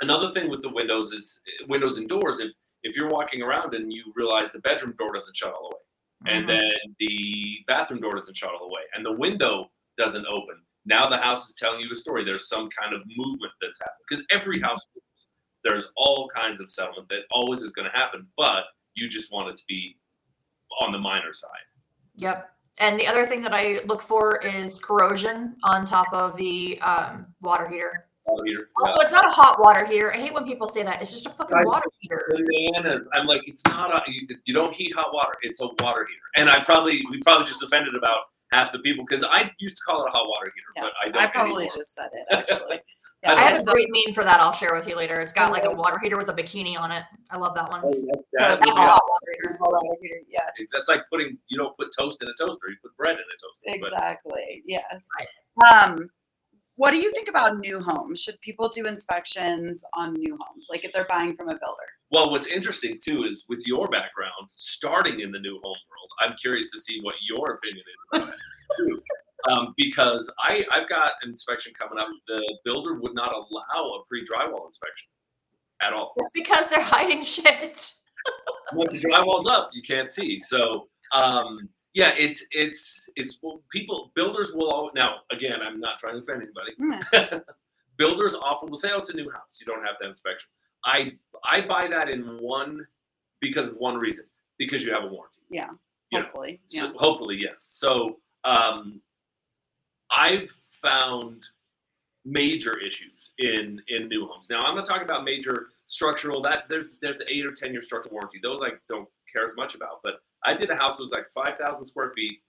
[0.00, 2.40] another thing with the windows is windows and doors.
[2.40, 2.50] If
[2.82, 6.34] if you're walking around and you realize the bedroom door doesn't shut all the way,
[6.34, 6.48] and Mhm.
[6.48, 10.62] then the bathroom door doesn't shut all the way, and the window doesn't open.
[10.84, 12.24] Now the house is telling you a story.
[12.24, 15.26] There's some kind of movement that's happening because every house moves.
[15.62, 19.48] There's all kinds of settlement that always is going to happen, but you just want
[19.48, 19.98] it to be
[20.80, 21.64] on the minor side.
[22.16, 22.50] Yep.
[22.78, 27.26] And the other thing that I look for is corrosion on top of the um,
[27.40, 28.06] water heater.
[28.26, 28.68] Water heater.
[28.82, 30.12] Also, it's not a hot water heater.
[30.12, 31.00] I hate when people say that.
[31.00, 31.66] It's just a fucking Right.
[31.66, 32.24] water heater.
[32.72, 33.08] bananas.
[33.14, 34.02] I'm like, it's not a.
[34.10, 35.34] You, you don't heat hot water.
[35.42, 36.20] It's a water heater.
[36.36, 38.18] And I probably we probably just offended about
[38.52, 40.92] half the people because I used to call it a hot water heater, Yeah, but
[41.02, 41.76] I don't I probably anymore.
[41.76, 42.80] just said it actually.
[43.26, 44.40] I I have a great meme for that.
[44.40, 45.20] I'll share with you later.
[45.20, 47.02] It's got like a water heater with a bikini on it.
[47.30, 47.80] I love that one.
[47.84, 48.86] Oh, that's, That's That's a yeah.
[48.88, 49.58] water heater.
[49.60, 52.68] Hold on, Peter, Yes, It's- That's like putting you don't put toast in a toaster.
[52.68, 53.80] You put bread in a toaster.
[53.80, 54.62] But exactly.
[54.66, 55.06] Yes.
[55.18, 55.82] Right.
[55.88, 56.10] Um,
[56.76, 58.20] what do you think about new homes?
[58.20, 61.88] Should people do inspections on new homes, like if they're buying from a builder?
[62.10, 66.34] Well, what's interesting too is with your background, starting in the new home world, I'm
[66.36, 67.84] curious to see what your opinion
[68.14, 69.00] is.
[69.48, 69.60] On that, too.
[69.60, 72.08] Um, because I, I've got an inspection coming up.
[72.26, 75.08] The builder would not allow a pre-drywall inspection
[75.84, 76.14] at all.
[76.18, 77.92] Just because they're hiding shit.
[78.72, 80.40] Once the drywall's up, you can't see.
[80.40, 85.18] So, um, yeah, it's it's it's well, people builders will all now.
[85.30, 87.02] Again, I'm not trying to offend anybody.
[87.12, 87.38] Hmm.
[87.98, 89.58] builders often will say, "Oh, it's a new house.
[89.60, 90.48] You don't have to have inspection."
[90.84, 91.12] I
[91.44, 92.84] I buy that in one
[93.40, 94.24] because of one reason
[94.58, 95.42] because you have a warranty.
[95.50, 95.70] Yeah.
[96.10, 96.60] You Hopefully.
[96.70, 96.82] Yeah.
[96.82, 97.70] so hopefully, yes.
[97.74, 99.00] So um,
[100.16, 100.50] I've
[100.82, 101.44] found
[102.24, 104.48] major issues in in new homes.
[104.48, 106.40] Now I'm not talking about major structural.
[106.42, 108.38] That there's there's an eight or ten year structural warranty.
[108.42, 110.00] Those I don't care as much about.
[110.02, 112.40] But I did a house that was like five thousand square feet,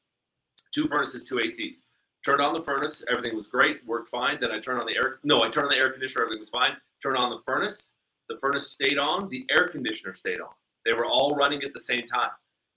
[0.73, 1.79] two furnaces, two ACs.
[2.25, 4.39] Turned on the furnace, everything was great, worked fine.
[4.41, 5.19] Then I turned on the air.
[5.23, 6.75] No, I turned on the air conditioner, everything was fine.
[7.03, 7.93] Turned on the furnace,
[8.29, 10.49] the furnace stayed on, the air conditioner stayed on.
[10.85, 12.31] They were all running at the same time.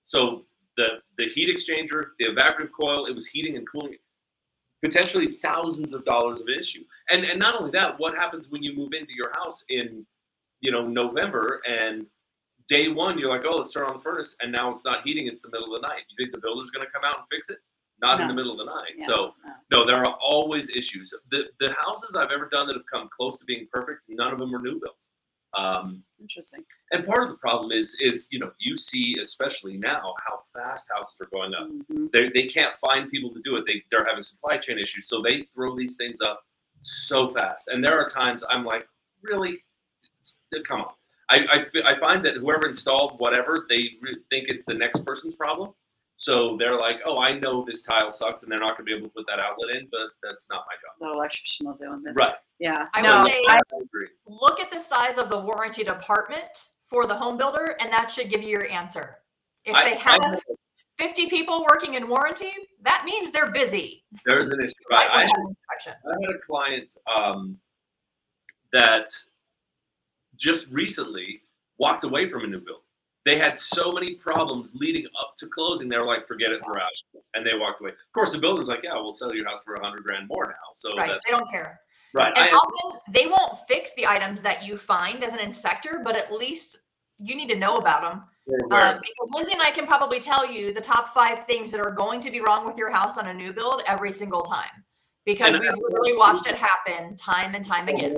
[0.05, 0.44] So
[0.77, 3.96] the the heat exchanger, the evaporative coil, it was heating and cooling.
[4.83, 6.85] Potentially thousands of dollars of issue.
[7.11, 10.07] And and not only that, what happens when you move into your house in
[10.61, 12.07] you know November and
[12.69, 15.27] day one you're like, oh, let's turn on the furnace, and now it's not heating,
[15.27, 16.03] it's the middle of the night.
[16.11, 17.59] You think the builder's gonna come out and fix it?
[18.01, 18.93] Not in the middle of the night.
[18.99, 19.35] Yeah, So
[19.71, 19.81] no.
[19.81, 21.12] no, there are always issues.
[21.33, 24.38] The the houses I've ever done that have come close to being perfect, none of
[24.38, 25.08] them were new builds.
[25.56, 26.62] Um, Interesting.
[26.92, 30.84] and part of the problem is is you know you see especially now how fast
[30.94, 31.68] houses are going up.
[31.68, 32.11] Mhm.
[32.12, 33.64] They they can't find people to do it.
[33.66, 36.44] They they're having supply chain issues, so they throw these things up
[36.82, 37.68] so fast.
[37.68, 38.87] And there are times I'm like,
[39.22, 39.64] really,
[40.64, 40.92] come on.
[41.30, 45.34] I, I, I find that whoever installed whatever, they re- think it's the next person's
[45.37, 45.72] problem.
[46.18, 48.98] So they're like, oh, I know this tile sucks, and they're not going to be
[48.98, 50.94] able to put that outlet in, but that's not my job.
[51.00, 52.12] The electrician will do it.
[52.20, 52.35] Right.
[52.59, 52.87] Yeah.
[52.92, 54.09] I no, would say- I, I agree.
[54.26, 58.31] Look at the size of the warranty department for the home builder, and that should
[58.31, 59.18] give you your answer.
[59.64, 60.40] If I- they I- have
[60.98, 62.52] 50 people working in warranty,
[62.83, 64.04] that means they're busy.
[64.24, 64.74] there's an issue.
[64.90, 65.92] Right, I, I, with inspection.
[66.04, 67.57] I had a client um,
[68.72, 69.12] that
[70.35, 71.42] just recently
[71.78, 72.81] walked away from a new build.
[73.29, 75.87] They had so many problems leading up to closing.
[75.91, 76.88] They were like, "Forget it, we're out,"
[77.35, 77.91] and they walked away.
[77.91, 80.47] Of course, the builder's like, "Yeah, we'll sell your house for a hundred grand more
[80.47, 81.11] now." So Right.
[81.27, 81.79] They don't care.
[82.14, 82.33] right.
[82.35, 86.17] And I, often they won't fix the items that you find as an inspector, but
[86.17, 86.79] at least
[87.19, 88.25] you need to know about them.
[88.73, 91.91] Um, because Lyndsie and I can probably tell you the top five things that are
[91.91, 94.87] going to be wrong with your house on a new build every single time.
[95.27, 98.17] Because And we've literally watched it happen time and time again.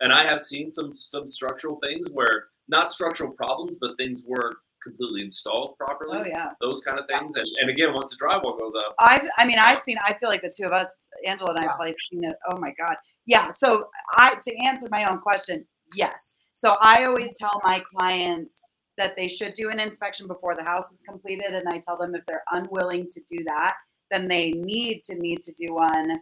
[0.00, 4.56] and I have seen some some structural things where not structural problems, but things weren't
[4.82, 6.18] completely installed properly.
[6.18, 6.50] oh yeah.
[6.60, 7.36] Those kind of things.
[7.36, 9.96] And, and again, once the drywall goes up, I've, I mean, I've seen.
[10.04, 11.76] I feel like the two of us, Angela and I, have Yeah.
[11.76, 12.36] probably seen it.
[12.50, 12.96] Oh my god,
[13.26, 13.48] yeah.
[13.48, 16.34] So I, to answer my own question, yes.
[16.54, 18.62] So I always tell my clients
[18.98, 22.14] that they should do an inspection before the house is completed, and I tell them
[22.14, 23.74] if they're unwilling to do that,
[24.10, 26.16] then they need to need to do one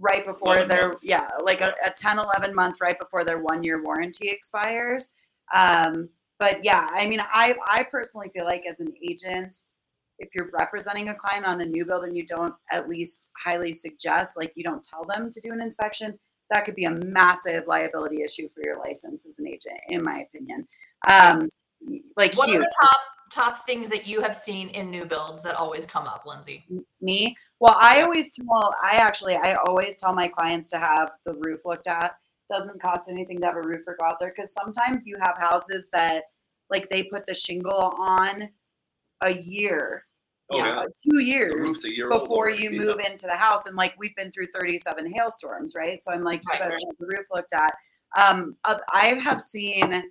[0.00, 1.04] right before their months.
[1.04, 5.10] yeah, like a, a 10, 11 months right before their one year warranty expires.
[5.54, 6.08] Um,
[6.38, 9.62] but yeah, I mean, I I personally feel like as an agent,
[10.18, 13.72] if you're representing a client on a new build and you don't at least highly
[13.72, 16.18] suggest, like you don't tell them to do an inspection,
[16.50, 20.20] that could be a massive liability issue for your license as an agent, in my
[20.20, 20.66] opinion.
[21.08, 21.46] Um,
[22.16, 25.54] like What are the top top things that you have seen in new builds that
[25.54, 26.62] always come up, Lyndsie?
[27.00, 31.34] me well i always tell i actually i always tell my clients to have the
[31.34, 32.16] roof looked at
[32.48, 35.88] doesn't cost anything to have a roofer go out there because sometimes you have houses
[35.92, 36.24] that
[36.70, 38.48] like they put the shingle on
[39.22, 40.04] a year
[40.50, 40.66] oh Yeah.
[40.66, 42.62] yeah, two years year before already.
[42.64, 42.80] you Yeah.
[42.80, 46.40] move into the house and like we've been through 37 hailstorms right so i'm like
[46.44, 47.74] you better have the roof looked at
[48.18, 50.02] um uh, i have seen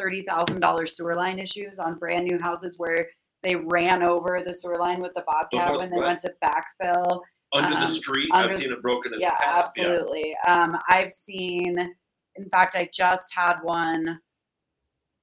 [0.00, 3.08] $30000 sewer line issues on brand new houses where
[3.42, 6.06] they ran over the sewer line with the bobcat when they right.
[6.08, 7.20] went to backfill
[7.52, 8.28] under um, the street.
[8.32, 9.64] under- I've seen it broken at yeah the tap.
[9.64, 11.94] absolutely um i've seen
[12.36, 14.20] in fact i just had one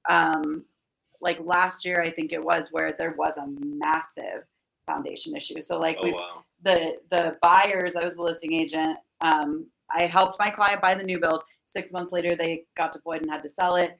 [0.09, 0.65] um
[1.21, 4.43] like last year, I think it was where there was a massive
[4.85, 5.61] foundation issue.
[5.61, 6.43] So like Oh we wow.
[6.63, 8.97] the the buyers, I was the listing agent.
[9.21, 11.43] Um, I helped my client buy the new build.
[11.65, 13.97] Six months later, they got deployed and had to sell it.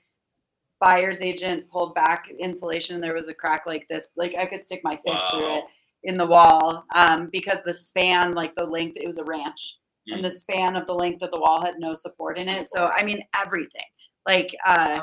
[0.79, 4.11] Buyer's agent pulled back insulation, and there was a crack like this.
[4.15, 5.67] Like I could stick my fist through it Wow.
[6.08, 10.20] In the wall um, because the span, like the length, it was a ranch, and
[10.24, 10.24] Mm.
[10.32, 12.67] the span of the length of the wall had no support in it.
[12.67, 13.89] So I mean, everything
[14.26, 15.00] like uh,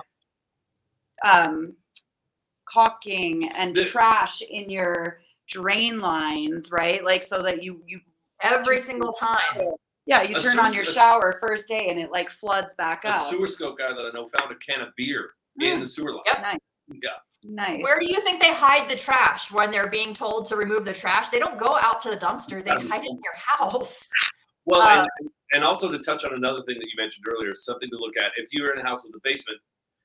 [1.25, 1.75] um,
[2.67, 7.05] caulking and The- trash in your drain lines, right?
[7.05, 8.01] Like so that you you
[8.43, 9.39] Every single time.
[10.07, 13.09] yeah you A turn on your shower first day and it like floods back A
[13.15, 13.27] up.
[13.31, 16.23] sewer scope guy that I know found a can of beer in the sewer line.
[16.27, 16.41] Yep.
[16.43, 16.59] Nice.
[17.03, 17.11] Yeah.
[17.47, 17.83] Nice.
[17.83, 20.95] Where do you think they hide the trash when they're being told to remove the
[20.95, 21.29] trash?
[21.29, 22.65] They don't go out to the dumpster.
[22.65, 24.09] They That makes hide it in your house.
[24.65, 27.91] Well, Uh, and, and also to touch on another thing that you mentioned earlier, something
[27.91, 28.33] to look at.
[28.37, 29.61] If you're in a house with a basement,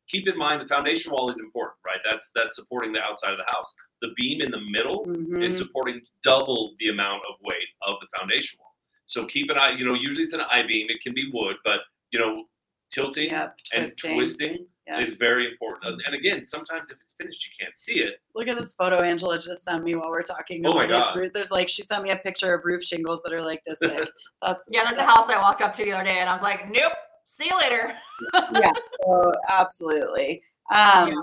[0.10, 2.00] keep in mind the foundation wall is important, right?
[2.10, 3.74] That's that's supporting the outside of the house.
[4.02, 5.42] The beam in the middle Mhm.
[5.42, 8.76] is supporting double the amount of weight of the foundation wall.
[9.06, 9.76] So keep an eye.
[9.78, 10.88] You know, usually it's an I beam.
[10.90, 12.50] It can be wood, but you know,
[12.92, 14.68] tilting Yep, and twisting.
[14.90, 15.14] Twisting Yeah.
[15.14, 16.02] is very important.
[16.06, 18.22] And again, sometimes if it's finished, you can't see it.
[18.36, 21.16] Look at this photo Angela just sent me while we're talking Oh my this God.
[21.16, 21.34] roof.
[21.34, 24.10] There's like she sent me a picture of roof shingles that are like this thick.
[24.42, 26.42] That's Yeah, that's a house I walked up to the other day and I was
[26.42, 26.94] like, nope,
[27.26, 27.94] see you later.
[28.54, 28.70] yeah,
[29.06, 30.42] so absolutely.
[30.74, 31.22] Um, Yeah.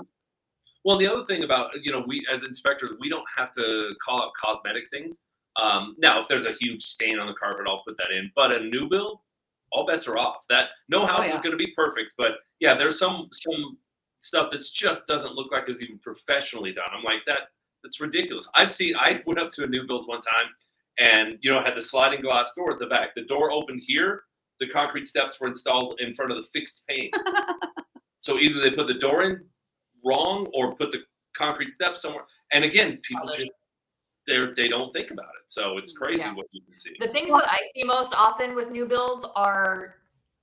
[0.85, 4.21] Well, the other thing about you know we as inspectors we don't have to call
[4.21, 5.21] out cosmetic things.
[5.59, 8.31] Um, now, if there's a huge stain on the carpet, I'll put that in.
[8.35, 9.19] But a new build,
[9.71, 10.37] all bets are off.
[10.49, 11.35] That no oh, house Oh, yeah.
[11.35, 13.77] is going to be perfect, but yeah, there's some some
[14.19, 16.89] stuff that's just doesn't look like it was even professionally done.
[16.95, 17.49] I'm like that.
[17.83, 18.49] That's ridiculous.
[18.55, 18.95] I've seen.
[18.97, 20.49] I went up to a new build one time,
[20.99, 23.15] and you know had the sliding glass door at the back.
[23.15, 24.23] The door opened here.
[24.59, 27.11] The concrete steps were installed in front of the fixed pane.
[28.21, 29.45] so either they put the door in
[30.03, 30.99] wrong or put the
[31.35, 32.23] concrete steps somewhere.
[32.51, 33.51] And again, people just
[34.27, 35.45] they they don't think about it.
[35.47, 36.33] So it's crazy Yeah.
[36.33, 36.95] what you can see.
[36.99, 39.95] The things that I see most often with new builds are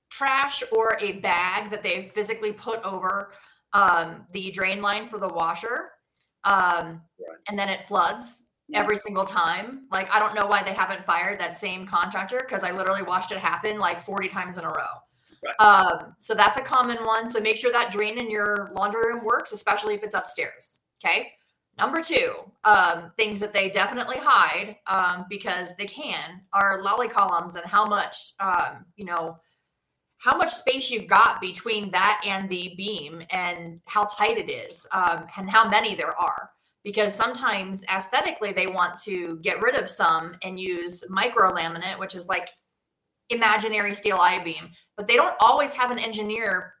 [0.09, 3.31] trash or a bag that they've physically put over
[3.73, 5.91] um, the drain line for the washer.
[6.43, 7.37] Um, Right.
[7.49, 8.41] And then it floods
[8.73, 9.85] every single time.
[9.91, 13.31] Like, I don't know why they haven't fired that same contractor because I literally watched
[13.31, 14.95] it happen like 40 times in a row.
[15.43, 15.55] Right.
[15.59, 17.29] Um, so that's a common one.
[17.29, 20.79] So make sure that drain in your laundry room works, especially if it's upstairs.
[21.03, 21.33] Okay.
[21.77, 22.33] Number two,
[22.63, 27.85] um, things that they definitely hide um, because they can are lolly columns and how
[27.85, 29.37] much, um, you know,
[30.17, 34.87] how much space you've got between that and the beam and how tight it is
[34.93, 36.49] um, and how many there are.
[36.83, 42.15] Because sometimes aesthetically they want to get rid of some and use micro laminate, which
[42.15, 42.49] is like
[43.29, 46.73] imaginary steel I beam, but they don't always have an engineer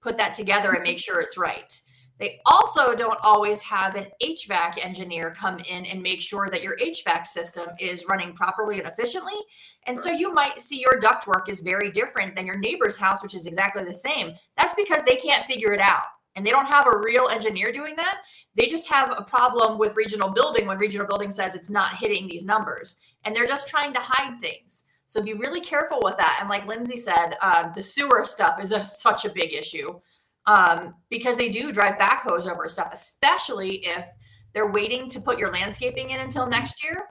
[0.00, 1.78] put that together and make sure it's right.
[2.20, 6.76] They also don't always have an HVAC engineer come in and make sure that your
[6.76, 9.40] HVAC system is running properly and efficiently.
[9.86, 13.34] And so you might see your ductwork is very different than your neighbor's house, which
[13.34, 14.34] is exactly the same.
[14.58, 16.02] That's because they can't figure it out.
[16.36, 18.18] And they don't have a real engineer doing that.
[18.54, 22.28] They just have a problem with regional building when regional building says it's not hitting
[22.28, 22.98] these numbers.
[23.24, 24.84] And they're just trying to hide things.
[25.06, 26.38] So be really careful with that.
[26.38, 29.98] And like Lyndsie said, um, the sewer stuff is a, such a big issue
[30.46, 34.06] um, because they do drive backhoes over stuff, especially if
[34.52, 37.04] they're waiting to put your landscaping in until next year.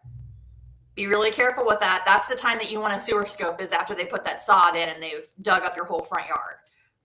[0.96, 2.04] Be really careful with that.
[2.06, 4.76] That's the time that you want a sewer scope is after they put that sod
[4.76, 6.56] in and they've dug up your whole front yard.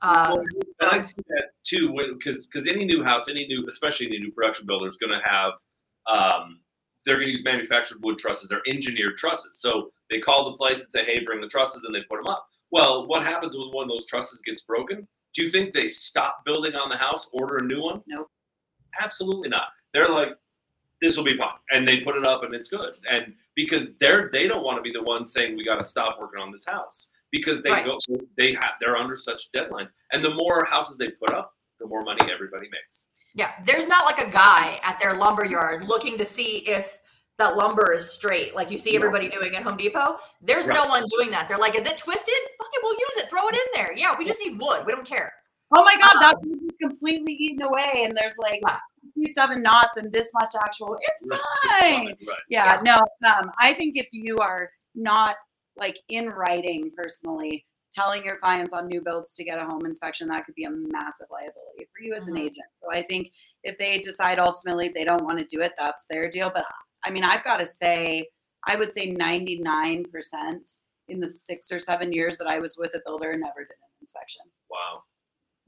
[0.03, 0.45] Um, Well,
[0.81, 4.33] and I see that too, because because any new house, any new, especially any new
[4.33, 5.53] production builder is going to have,
[6.11, 6.61] um,
[7.07, 8.49] they're going to use manufactured wood trusses.
[8.49, 9.61] They're engineered trusses.
[9.61, 12.27] So they call the place and say, "Hey, bring the trusses," and they put them
[12.27, 12.47] up.
[12.71, 15.07] Well, what happens when one of those trusses gets broken?
[15.35, 18.03] Do you think they stop building on the house, order a new one?
[18.07, 18.31] Nope.
[19.01, 19.69] Absolutely not.
[19.93, 20.37] They're like,
[21.01, 22.97] "This will be fine," and they put it up, and it's good.
[23.11, 26.19] And because they're they don't want to be the ones saying we got to stop
[26.21, 27.85] working on this house because they Right.
[27.85, 27.99] go
[28.39, 32.03] they have they're under such deadlines and the more houses they put up the more
[32.05, 36.25] money everybody makes Yeah, there's not like a guy at their lumber yard looking to
[36.25, 37.01] see if
[37.39, 38.97] that lumber is straight, like you see No.
[38.99, 40.19] everybody doing at Home Depot.
[40.41, 41.49] There's no one doing that.
[41.49, 42.35] They're like, "Is it twisted?
[42.59, 43.29] Fucking, we'll use it.
[43.29, 43.93] Throw it in there.
[43.93, 44.87] Yeah, we just need wood.
[44.87, 45.33] We don't care."
[45.77, 46.37] Oh my god, that's
[46.81, 48.61] completely eaten away, and there's like
[49.17, 49.29] Yeah.
[49.33, 50.97] seven knots and this much actual.
[51.01, 51.41] It's Right.
[51.41, 52.09] fine.
[52.09, 52.97] It's fine, right Yeah, no.
[53.29, 55.37] Um, I think if you are not
[55.77, 60.29] like in writing personally telling your clients on new builds to get a home inspection,
[60.29, 62.41] that could be a massive liability for you as an Mhm.
[62.41, 62.67] agent.
[62.77, 63.33] So I think
[63.63, 66.51] if they decide ultimately they don't want to do it, that's their deal.
[66.51, 66.67] But
[67.05, 68.29] I mean, I've got to say,
[68.67, 70.07] I would say 99%
[71.09, 74.01] in the six or seven years that I was with a builder never did an
[74.01, 74.43] inspection.
[74.71, 75.03] wow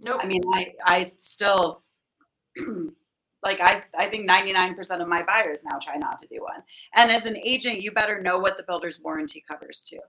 [0.01, 0.21] Nope.
[0.23, 1.83] I mean, I, I still,
[3.43, 6.63] like I, I think 99% of my buyers now try not to do one.
[6.95, 10.01] And as an agent, you better know what the builder's warranty covers too.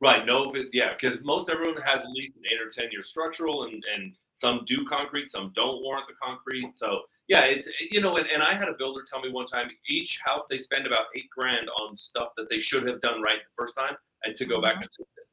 [0.00, 0.26] Right.
[0.26, 3.64] No, but yeah, because most everyone has at least an eight or ten year structural,
[3.64, 6.76] and and some do concrete, some don't warrant the concrete.
[6.76, 9.68] So yeah, it's you know, and, and I had a builder tell me one time
[9.88, 13.38] each house they spend about eight grand on stuff that they should have done right
[13.38, 15.26] the first time, and to go back and fix it.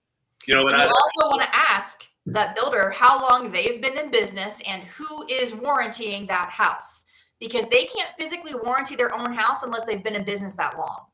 [0.47, 3.97] You know, and And I also want to ask that builder how long they've been
[3.97, 7.03] in business and who is warrantying that house
[7.39, 11.05] because they can't physically warranty their own house unless they've been in business that long.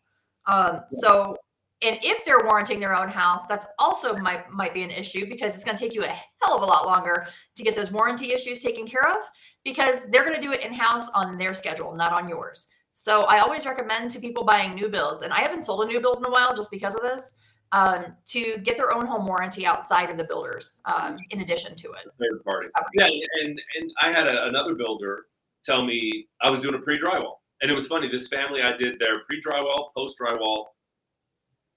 [0.46, 1.36] Um, So,
[1.82, 5.56] and if they're warranting their own house, that's also might might be an issue because
[5.56, 8.34] it's going to take you a hell of a lot longer to get those warranty
[8.34, 9.24] issues taken care of
[9.64, 12.68] because they're going to do it in house on their schedule, not on yours.
[12.94, 16.02] So I always recommend to people buying new builds, and I haven't sold a new
[16.02, 17.34] build in a while just because of this
[17.72, 21.92] um, to get their own home warranty outside of the builders um, in addition to
[21.92, 22.08] it.
[22.20, 22.68] third party.
[22.94, 23.06] Yeah,
[23.42, 25.28] and and I had a, another builder
[25.64, 28.10] tell me I was doing a pre drywall, and it was funny.
[28.10, 30.66] This family, I did their pre drywall, post drywall,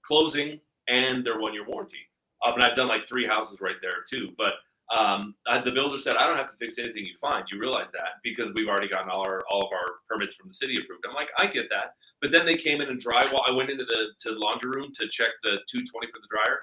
[0.05, 2.09] closing, and their one year warranty.
[2.45, 4.33] Um, and I've done like three houses right there too.
[4.37, 4.53] But
[4.95, 7.45] um, the builder said I don't have to fix anything you find.
[7.51, 10.53] You realize that because we've already gotten all our all of our permits from the
[10.53, 11.03] city approved.
[11.07, 11.95] I'm like, I get that.
[12.21, 13.41] But then they came in and drywall.
[13.47, 16.61] I went into the to the laundry room to check the 220 for the dryer.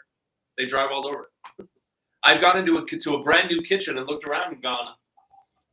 [0.57, 1.28] They drywalled over
[1.59, 1.66] it.
[2.24, 4.95] I've gone into a to a brand new kitchen and looked around and gone,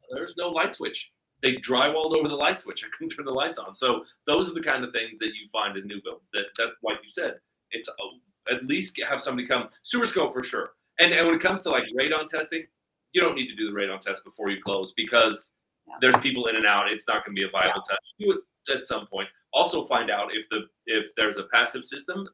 [0.10, 1.12] there's no light switch.
[1.44, 2.84] They drywalled over the light switch.
[2.86, 3.76] I couldn't turn the lights on.
[3.76, 6.28] So those are the kind of things that you find in new builds.
[6.34, 7.36] That that's like you said.
[7.72, 10.72] It's a, at least have somebody come sewer scope for sure.
[11.00, 12.66] And and when it comes to like radon testing,
[13.14, 15.54] you don't need to do the radon test before you close because
[15.88, 15.96] Yeah.
[16.02, 16.92] there's people in and out.
[16.92, 18.16] It's not going to be a viable test.
[18.20, 19.30] Do it at some point.
[19.54, 22.28] Also find out if the if there's a passive system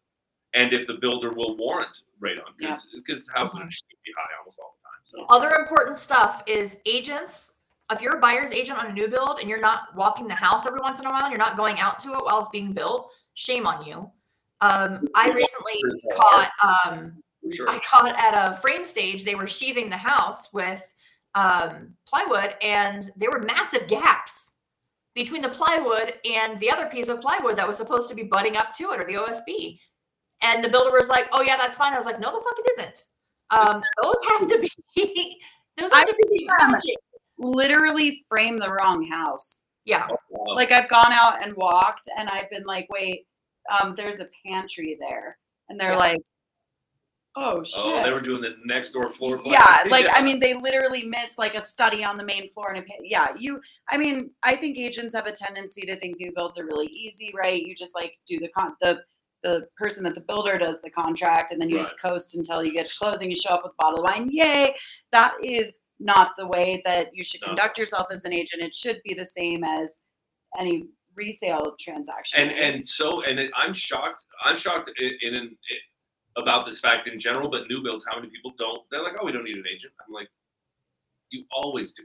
[0.55, 3.63] and if the builder will warrant radon because because houses Mhm.
[3.63, 3.67] are
[4.03, 5.01] be high almost all the time.
[5.03, 7.53] So Other important stuff is agents.
[7.91, 10.65] If you're a buyer's agent on a new build and you're not walking the house
[10.65, 13.11] every once in a while, you're not going out to it while it's being built,
[13.35, 14.09] shame on you.
[14.61, 15.79] Um, I recently
[16.15, 17.21] caught um,
[17.51, 17.69] sure.
[17.69, 20.83] I caught at a frame stage, they were sheathing the house with
[21.35, 24.55] um, plywood, and there were massive gaps
[25.15, 28.57] between the plywood and the other piece of plywood that was supposed to be butting
[28.57, 29.79] up to it or the OSB.
[30.41, 32.57] And the builder was like, "Oh yeah, that's fine." I was like, "No, the fuck
[32.59, 33.07] it isn't.
[33.49, 34.59] Um, those have to
[34.95, 35.39] be.
[35.77, 36.79] those have I've to be seen them.
[37.37, 39.61] Literally frame the wrong house.
[39.85, 40.07] Yeah,
[40.47, 43.25] Like I've gone out and walked and I've been like, wait,
[43.69, 45.37] um, there's a pantry there.
[45.67, 45.97] And they're Yeah.
[45.97, 46.17] like,
[47.35, 47.75] oh shit.
[47.83, 49.53] Oh, they were doing the next door floor plan.
[49.53, 52.83] yeah, like I mean, they literally missed like a study on the main floor and
[52.83, 53.27] a yeah.
[53.37, 53.59] You,
[53.89, 57.31] I mean, I think agents have a tendency to think new builds are really easy,
[57.35, 57.61] right?
[57.61, 59.01] You just like do the con the
[59.43, 62.71] the person that the builder does the contract, and then you just coast until you
[62.73, 63.29] get to closing.
[63.29, 64.73] You show up with a bottle of wine, yay!
[65.11, 67.47] That is not the way that you should No.
[67.47, 68.61] conduct yourself as an agent.
[68.63, 69.99] It should be the same as
[70.59, 70.83] any
[71.15, 72.39] resale transaction.
[72.39, 72.73] and right?
[72.75, 74.25] and so and it, I'm shocked.
[74.43, 75.57] I'm shocked in, in, in
[76.37, 78.79] about this fact in general, but new builds, how many people don't?
[78.91, 79.93] They're like, oh, we don't need an agent.
[80.05, 80.29] I'm like,
[81.29, 82.03] you always do.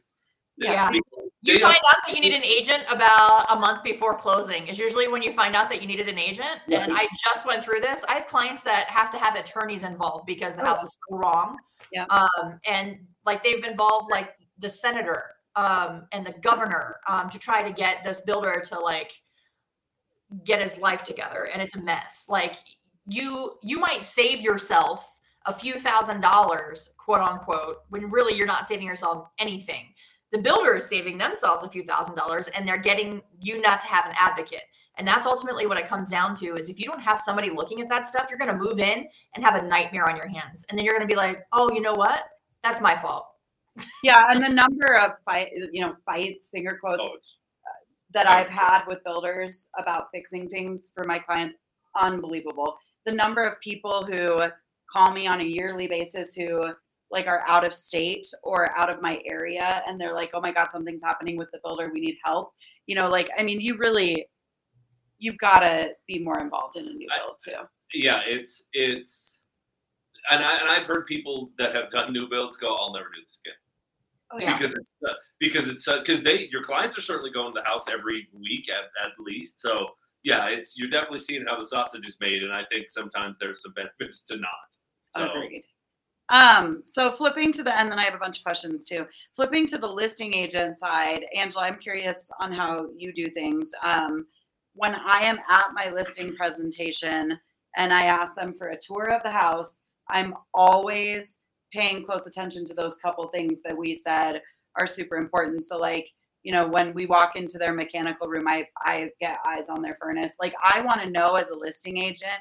[0.59, 0.91] Yeah.
[0.91, 1.11] Because
[1.43, 4.67] you find out that you need an agent about a month before closing.
[4.67, 6.61] Is usually when you find out that you needed an agent.
[6.67, 8.05] And I just went through this.
[8.09, 11.59] I have clients that have to have attorneys involved because the house is so wrong.
[11.93, 12.07] Yeah.
[12.11, 15.23] Um, and like they've involved like the senator
[15.55, 19.13] um, and the governor um, to try to get this builder to like
[20.45, 22.25] get his life together, and it's a mess.
[22.29, 22.57] Like
[23.09, 28.69] you, you might save yourself a few thousand dollars, quote unquote, when really you're not
[28.69, 29.95] saving yourself anything.
[30.31, 33.87] The builder is saving themselves a few thousand dollars and they're getting you not to
[33.87, 34.65] have an advocate.
[34.99, 37.81] And that's ultimately what it comes down to is if you don't have somebody looking
[37.81, 40.67] at that stuff you're going to move in and have a nightmare on your hands.
[40.69, 42.25] And then you're going to be like oh you know what?
[42.63, 43.27] That's my fault.
[44.03, 47.39] Yeah, and the number of fight, you know, fights, finger quotes, Oh, it's,
[48.13, 51.57] that I've had with builders about fixing things for my clients,
[51.95, 52.77] unbelievable.
[53.09, 54.43] The number of people who
[54.91, 56.71] call me on a yearly basis who
[57.11, 60.53] like are out of state or out of my area and they're like, "Oh my
[60.53, 61.91] god, something's happening with the builder.
[61.91, 62.53] We need help."
[62.87, 64.27] You know, like I mean, you really
[65.19, 67.67] you've got to be more involved in a new build too.
[67.95, 69.47] yeah, it's it's,
[70.31, 73.23] and I and I've heard people that have done new builds go, I'll never do
[73.23, 73.57] this again.
[74.33, 74.59] Oh Yeah.
[74.59, 77.87] because it's uh, because it's because they your clients are certainly going to the house
[77.91, 79.63] every week at, at least.
[79.63, 79.75] So
[80.25, 83.63] yeah, it's you're definitely seeing how the sausage is made, and I think sometimes there's
[83.63, 84.51] some benefits to not.
[85.17, 85.65] So Agreed.
[86.31, 89.07] Um, so flipping to the and then I have a bunch of questions too.
[89.35, 93.73] Flipping to the listing agent side, Angela, I'm curious on how you do things.
[93.83, 94.27] Um,
[94.75, 97.39] when I am at my listing presentation
[97.77, 101.39] and I ask them for a tour of the house, I'm always
[101.73, 104.43] paying close attention to those couple things that we said
[104.79, 105.65] are super important.
[105.65, 106.11] So like
[106.43, 109.97] you know, when we walk into their mechanical room, I, I get eyes on their
[110.01, 110.35] furnace.
[110.41, 112.39] Like I want to know as a listing agent,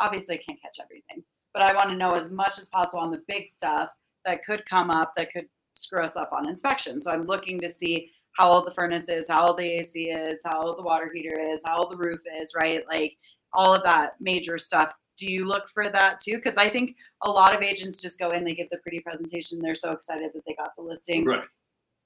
[0.00, 1.22] obviously I can't catch everything,
[1.52, 3.90] but I want to know as much as possible on the big stuff
[4.24, 7.00] that could come up that could screw us up on inspection.
[7.00, 10.42] So I'm looking to see how old the furnace is, how old the AC is,
[10.44, 12.86] how old the water heater is, how old the roof is, right?
[12.86, 13.16] Like
[13.52, 14.94] all of that major stuff.
[15.16, 16.36] Do you look for that too?
[16.36, 19.58] Because I think a lot of agents just go in, they give the pretty presentation,
[19.60, 21.44] they're so excited that they got the listing, Right.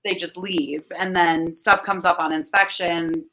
[0.05, 3.25] They just leave, and then stuff comes up on inspection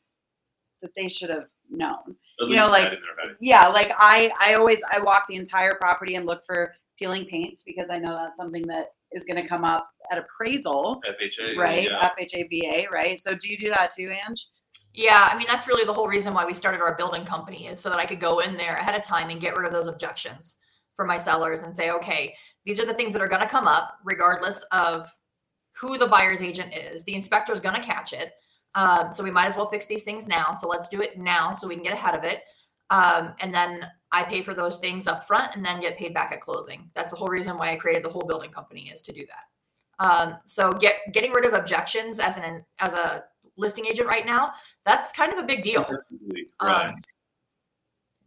[0.81, 2.15] that they should have known.
[2.41, 3.37] At You know, like- that in their head.
[3.39, 7.61] Yeah, like I, I always I walk the entire property and look for peeling paint
[7.65, 11.55] because I know that's something that is going to come up at appraisal, FHA.
[11.57, 11.83] right?
[11.89, 12.09] Yeah.
[12.17, 13.19] FHA, VA, right?
[13.19, 14.47] So do you do that too, Ange?
[14.93, 17.79] Yeah, I mean that's really the whole reason why we started our building company is
[17.79, 19.87] so that I could go in there ahead of time and get rid of those
[19.87, 20.57] objections
[20.95, 23.67] for my sellers and say, okay, these are the things that are going to come
[23.67, 25.09] up regardless of
[25.79, 27.03] who the buyer's agent is.
[27.03, 28.33] The inspector is going to catch it,
[28.75, 30.53] um, so we might as well fix these things now.
[30.59, 32.43] So let's do it now so we can get ahead of it,
[32.89, 36.31] um, and then I pay for those things up front and then get paid back
[36.31, 36.89] at closing.
[36.95, 40.05] That's the whole reason why I created the whole building company is to do that.
[40.05, 43.25] Um, so get getting rid of objections as an as a
[43.57, 44.53] listing agent right now
[44.85, 45.85] that's kind of a big deal.
[46.59, 46.95] Um, Right.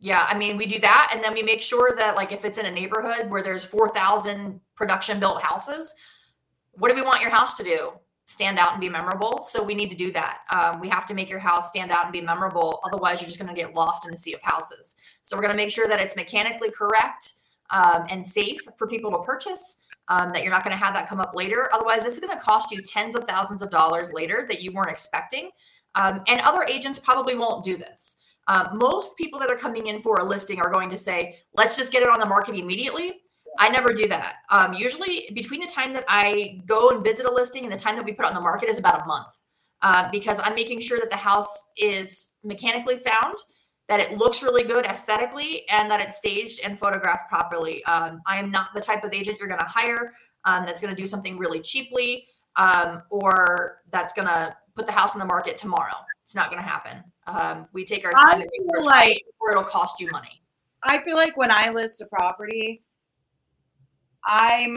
[0.01, 2.59] yeah, I mean, we do that, and then we make sure that, like, if it's
[2.59, 5.95] in a neighborhood where there's four thousand production built houses,
[6.77, 7.93] what do we want your house to do?
[8.27, 9.47] Stand out and be memorable.
[9.49, 10.39] So we need to do that.
[10.51, 12.81] Um, we have to make your house stand out and be memorable.
[12.85, 14.97] Otherwise, you're just going to get lost in the sea of houses.
[15.23, 17.35] So we're going to make sure that it's mechanically correct
[17.71, 19.79] um, and safe for people to purchase.
[20.09, 21.71] Um, that you're not going to have that come up later.
[21.73, 24.71] Otherwise, this is going to cost you tens of thousands of dollars later that you
[24.71, 25.49] weren't expecting.
[25.95, 28.17] Um, and other agents probably won't do this.
[28.47, 31.77] Uh, most people that are coming in for a listing are going to say, let's
[31.77, 33.23] just get it on the market immediately.
[33.59, 34.37] I never do that.
[34.51, 37.97] Um, usually, between the time that I go and visit a listing and the time
[37.97, 39.39] that we put it on the market is about a month
[39.83, 43.39] uh, because I'm making sure that the house is mechanically sound,
[43.89, 47.85] that it looks really good aesthetically, and that it's staged and photographed properly.
[47.85, 50.95] Um, I am not the type of agent you're going to hire um, that's going
[50.95, 52.27] to do something really cheaply
[52.57, 55.95] um, or that's going to put the house on the market tomorrow.
[56.25, 57.05] It's not going to happen.
[57.27, 60.41] Um, we take our time sure feel like- or it'll cost you money.
[60.83, 62.83] I feel like when I list a property,
[64.27, 64.77] I'm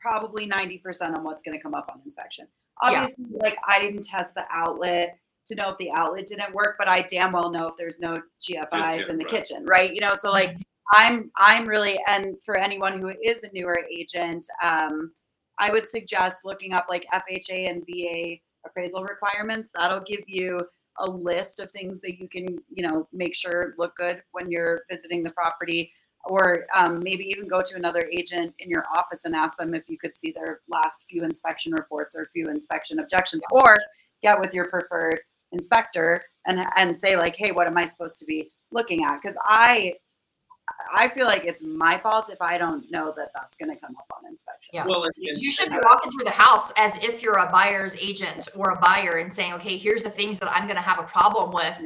[0.00, 2.46] probably 90% on what's going to come up on inspection.
[2.82, 3.02] Yeah.
[3.02, 6.88] Obviously, like I didn't test the outlet to know if the outlet didn't work, but
[6.88, 9.28] I damn well know if there's no GFIs yeah, in the right.
[9.28, 9.92] kitchen, right?
[9.92, 10.56] You know, so like
[10.94, 15.12] I'm I'm really and for anyone who is a newer agent, um,
[15.58, 18.36] I would suggest looking up like FHA and VA
[18.66, 19.70] appraisal requirements.
[19.74, 20.60] That'll give you
[20.98, 24.82] a list of things that you can, you know, make sure look good when you're
[24.90, 25.92] visiting the property
[26.24, 29.88] or um, maybe even go to another agent in your office and ask them if
[29.88, 33.78] you could see their last few inspection reports or few inspection objections or
[34.22, 35.20] get with your preferred
[35.52, 39.36] inspector and and say like hey what am i supposed to be looking at because
[39.44, 39.92] i
[40.94, 43.94] i feel like it's my fault if i don't know that that's going to come
[43.96, 44.86] up on inspection Yeah.
[44.86, 47.96] Well, and, and, You should be walking through the house as if you're a buyer's
[47.96, 50.98] agent or a buyer and saying, okay, here's the things that I'm going to have
[50.98, 51.78] a problem with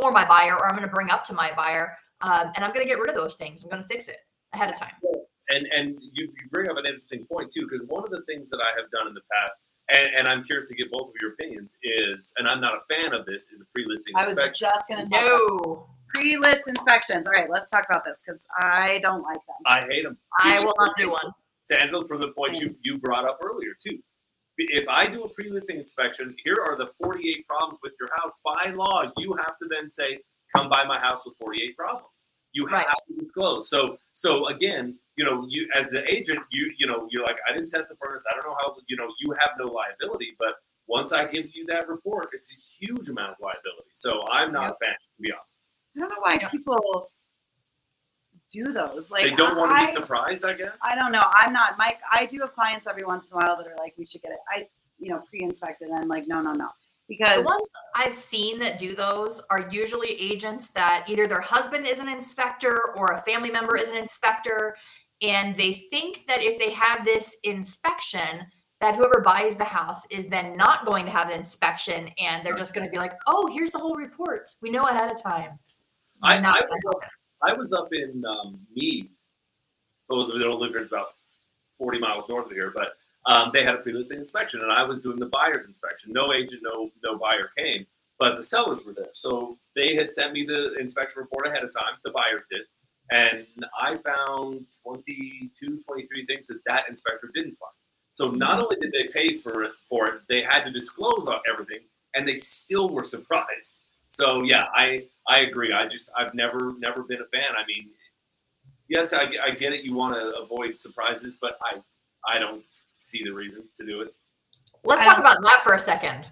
[0.00, 1.96] for my buyer or I'm going to bring up to my buyer.
[2.20, 3.62] Um, and I'm going to get rid of those things.
[3.64, 4.18] I'm going to fix it
[4.52, 4.90] ahead of time.
[5.50, 8.50] and and you, you bring up an interesting point too, because one of the things
[8.50, 11.14] that I have done in the past, and, and I'm curious to get both of
[11.20, 14.38] your opinions, is, and I'm not a fan of this, is a pre-listing inspection.
[14.44, 18.02] i was just going to talk about No, pre-list inspections all right let's talk about
[18.02, 20.16] this because i don't like them I hate them.
[20.40, 21.32] I will not do one.
[21.68, 23.98] To Angela, from the point you, you brought up earlier too.
[24.56, 28.32] If I do a pre-listing inspection, here are the 48 problems with your house.
[28.42, 30.18] By law, you have to then say,
[30.58, 32.12] "Come by my house with 48 problems."
[32.52, 32.86] You have Right.
[33.08, 33.68] to disclose.
[33.68, 37.52] So, so again, you know, you as the agent, you you know, you're like, I
[37.52, 38.24] didn't test the furnace.
[38.30, 38.76] I don't know how.
[38.88, 40.34] You know, you have no liability.
[40.38, 40.54] But
[40.86, 43.90] once I give you that report, it's a huge amount of liability.
[43.92, 45.60] So I'm not a fan, to be honest.
[45.96, 46.48] i don't know why Yeah.
[46.48, 47.10] people
[48.50, 50.78] do those like they don't want to be surprised, I guess.
[50.82, 51.24] I don't know.
[51.34, 52.00] I'm not Mike.
[52.10, 54.32] I do have clients every once in a while that are like, we should get
[54.32, 54.38] it.
[54.48, 54.66] I,
[54.98, 55.88] you know, pre-inspected.
[55.88, 56.70] And I'm like, no, no, no,
[57.38, 62.00] The ones I've seen that do those are usually agents that either their husband is
[62.00, 64.76] an inspector or a family member is an inspector.
[65.22, 68.46] And they think that if they have this inspection,
[68.80, 72.54] that whoever buys the house is then not going to have an inspection and they're
[72.54, 74.54] just going to be like, oh, here's the whole report.
[74.60, 75.58] We know ahead of time.
[76.22, 77.00] I, Not I, was up,
[77.42, 79.10] I was up in um, Mead.
[80.08, 81.08] Those of you that don't live here, it's about
[81.78, 82.92] 40 miles north of here, but
[83.28, 86.12] um, they had a pre-listing inspection, and I was doing the buyer's inspection.
[86.12, 87.86] No agent, no no buyer came,
[88.18, 89.10] but the sellers were there.
[89.12, 91.98] So they had sent me the inspection report ahead of time.
[92.04, 92.62] The buyers did,
[93.10, 93.46] and
[93.78, 97.74] I found 22, 23 things that that inspector didn't find.
[98.12, 101.38] So not only did they pay for it, for it, they had to disclose on
[101.52, 103.82] everything, and they still were surprised.
[104.08, 105.72] So yeah, I I agree.
[105.72, 107.54] I just I've never never been a fan.
[107.56, 107.90] I mean,
[108.88, 109.84] yes, I, I get it.
[109.84, 111.82] You want to avoid surprises, but I
[112.26, 112.64] I don't
[112.98, 114.14] see the reason to do it.
[114.84, 116.26] Let's talk about that for a second.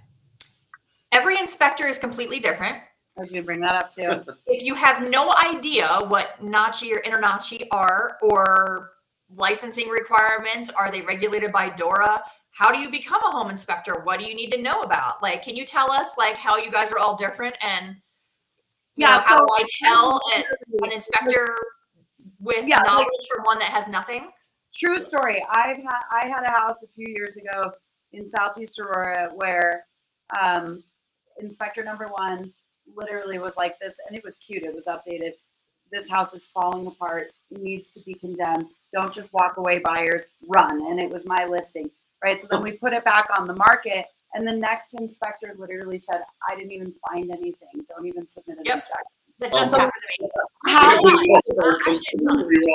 [1.13, 2.77] Every inspector is completely different.
[3.17, 4.23] I was gonna bring that up too.
[4.47, 8.93] If you have no idea what NACHI or InterNACHI are or
[9.35, 12.23] licensing requirements, are they regulated by DORA?
[12.51, 14.01] How do you become a home inspector?
[14.05, 15.23] What do you need to know about?
[15.23, 17.97] Like, can you tell us like how you guys are all different and
[18.97, 20.45] Yeah, know, how do I tell an,
[20.85, 21.57] an inspector
[22.41, 24.31] with Yeah, like- knowledge from one that has nothing?
[24.79, 25.43] True story.
[25.51, 27.73] I've had I had a house a few years ago
[28.13, 29.87] in Southeast Aurora where
[30.39, 30.83] um,
[31.41, 32.53] inspector number one
[32.95, 34.65] literally was like this, and it was cute.
[34.65, 35.33] It was updated.
[35.91, 37.31] This house is falling apart.
[37.51, 38.67] It needs to be condemned.
[38.93, 40.27] Don't just walk away, buyers.
[40.47, 40.87] Run.
[40.91, 41.91] And it was my listing,
[42.23, 42.39] right?
[42.39, 46.23] So then we put it back on the market, and the next inspector literally said,
[46.49, 47.69] "I didn't even find anything.
[47.89, 48.75] Don't even submit an Yep.
[48.79, 50.29] objection." That just my- to me.
[50.67, 51.37] How do you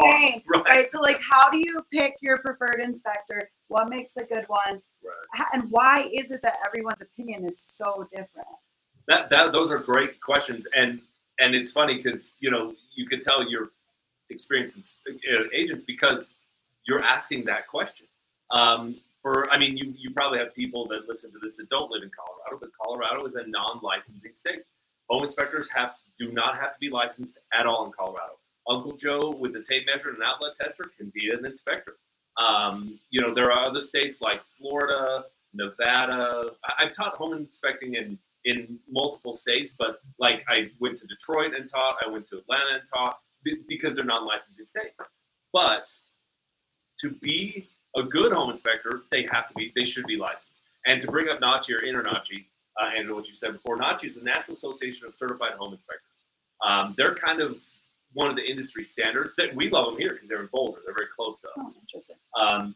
[0.04, 0.44] Right.
[0.48, 0.64] Right.
[0.66, 0.88] right?
[0.88, 3.50] So, like, how do you pick your preferred inspector?
[3.68, 4.82] What makes a good one?
[5.04, 5.14] Right.
[5.38, 8.48] H- And why is it that everyone's opinion is so different?
[9.08, 11.02] That that those are great questions, and
[11.40, 13.72] and it's funny because you know you could tell your
[14.30, 16.36] experienced ins- uh, agents because
[16.86, 18.08] you're asking that question.
[18.52, 21.92] Um, for I mean, you you probably have people that listen to this that don't
[21.92, 24.64] live in Colorado, but Colorado is a non-licensing state.
[25.10, 28.38] Home inspectors have do not have to be licensed at all in Colorado.
[28.70, 31.98] Uncle Joe with the tape measure and an outlet tester can be an inspector.
[32.42, 36.52] Um, you know, there are other states like Florida, Nevada.
[36.64, 41.54] I, I've taught home inspecting in in multiple states, but like I went to Detroit
[41.56, 44.96] and taught, I went to Atlanta and taught be- because they're non-licensing states.
[45.54, 45.88] But
[47.02, 50.64] to be a good home inspector, they have to be, they should be licensed.
[50.86, 52.46] And to bring up NACHI or InterNACHI,
[52.82, 56.26] uh, Angela, what you said before, NACHI is the National Association of Certified Home Inspectors.
[56.66, 57.58] Um, they're kind of
[58.14, 60.80] one of the industry standards that we love them here because they're in Boulder.
[60.86, 61.74] They're very close to us.
[61.76, 62.16] Oh, interesting.
[62.40, 62.76] Um,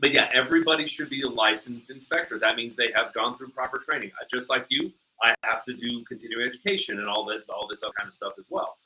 [0.00, 2.38] but yeah, everybody should be a licensed inspector.
[2.38, 4.10] That means they have gone through proper training.
[4.20, 4.92] Uh, Just like you,
[5.22, 8.32] I have to do continuing education and all that, all this other kind of stuff
[8.38, 8.76] as well.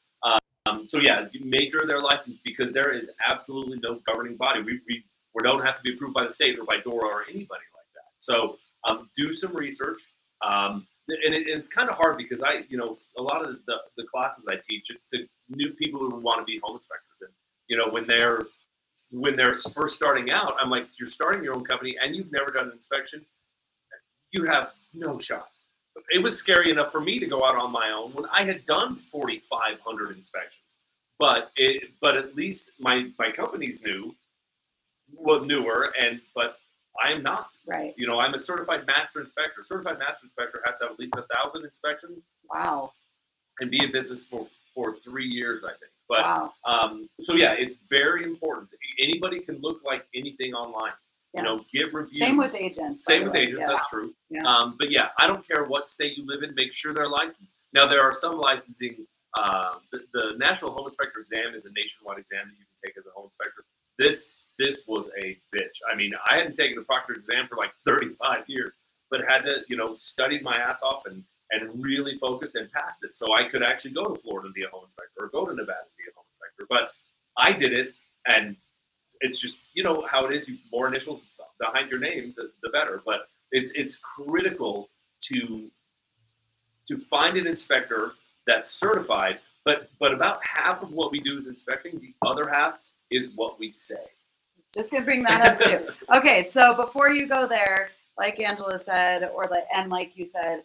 [0.66, 4.62] Um, so yeah, you make sure they're licensed because there is absolutely no governing body.
[4.62, 5.04] We, we,
[5.36, 7.90] we don't have to be approved by the state or by DORA or anybody like
[7.94, 8.10] that.
[8.18, 8.56] So
[8.88, 10.00] um, do some research.
[10.42, 13.76] Um, and it, it's kind of hard because I, you know, a lot of the,
[13.96, 17.20] the classes I teach, it's to new people who want to be home inspectors.
[17.20, 17.30] And,
[17.68, 18.42] you know, when they're
[19.10, 22.50] when they're first starting out, I'm like, you're starting your own company and you've never
[22.50, 23.24] done an inspection,
[24.32, 25.48] you have no shot.
[26.10, 28.64] It was scary enough for me to go out on my own when I had
[28.64, 30.78] done 4,500 inspections.
[31.18, 34.14] But it, but at least my my companies knew,
[35.14, 36.58] well, newer, and but
[37.02, 37.50] I am not.
[37.66, 37.94] Right.
[37.96, 39.62] You know, I'm a certified master inspector.
[39.62, 42.92] Certified master inspector has to have at least a thousand inspections Wow.
[43.60, 45.92] and be in business for for three years, I think.
[46.08, 46.52] But wow.
[46.64, 48.68] um, so yeah, it's very important.
[49.00, 50.92] Anybody can look like anything online.
[51.34, 51.42] Yes.
[51.42, 52.18] You know, give reviews.
[52.18, 53.04] Same with agents.
[53.04, 53.40] Same with way.
[53.40, 53.60] agents.
[53.60, 53.68] Yeah.
[53.68, 54.14] That's true.
[54.30, 54.46] Yeah.
[54.46, 56.54] Um, but yeah, I don't care what state you live in.
[56.54, 57.56] Make sure they're licensed.
[57.72, 59.06] Now there are some licensing.
[59.36, 62.96] Uh, the, the National Home Inspector exam is a nationwide exam that you can take
[62.96, 63.64] as a home inspector.
[63.98, 65.80] This this was a bitch.
[65.90, 68.72] I mean, I hadn't taken the proctor exam for like 35 years,
[69.10, 73.04] but had to you know studied my ass off and and really focused and passed
[73.04, 73.16] it.
[73.16, 75.54] So I could actually go to Florida and be a home inspector or go to
[75.54, 76.66] Nevada and be a home inspector.
[76.68, 76.90] But
[77.38, 77.94] I did it,
[78.26, 78.56] and
[79.20, 80.48] it's just you know how it is.
[80.48, 81.22] You more initials
[81.60, 83.02] behind your name, the, the better.
[83.04, 84.88] But it's it's critical
[85.24, 85.70] to
[86.88, 88.12] to find an inspector
[88.46, 89.40] that's certified.
[89.64, 91.98] But but about half of what we do is inspecting.
[91.98, 92.78] The other half
[93.10, 94.04] is what we say.
[94.76, 95.88] Just gonna bring that up too.
[96.16, 100.62] Okay, so before you go there, like Angela said, or like and like you said,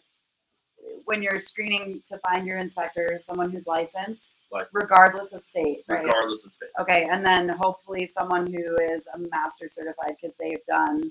[1.04, 6.04] when you're screening to find your inspector, someone who's licensed, Like regardless of state, right?
[6.04, 6.68] regardless of state.
[6.80, 11.10] Okay, and then hopefully someone who is a master certified because they've done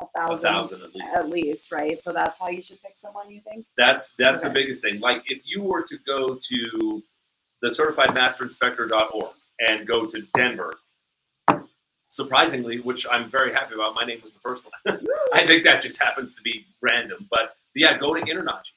[0.00, 1.16] a thousand, thousand at least.
[1.16, 2.00] at least, right?
[2.00, 3.30] So that's how you should pick someone.
[3.30, 3.66] You think?
[3.76, 4.62] That's that's the Okay.
[4.62, 5.00] biggest thing.
[5.00, 7.02] Like if you were to go to
[7.60, 9.34] the certifiedmasterinspector.org
[9.68, 10.72] and go to Denver,
[12.12, 15.00] surprisingly, which I'm very happy about, my name was the first one.
[15.32, 17.26] I think that just happens to be random.
[17.30, 18.72] But yeah, go to InterNACHI.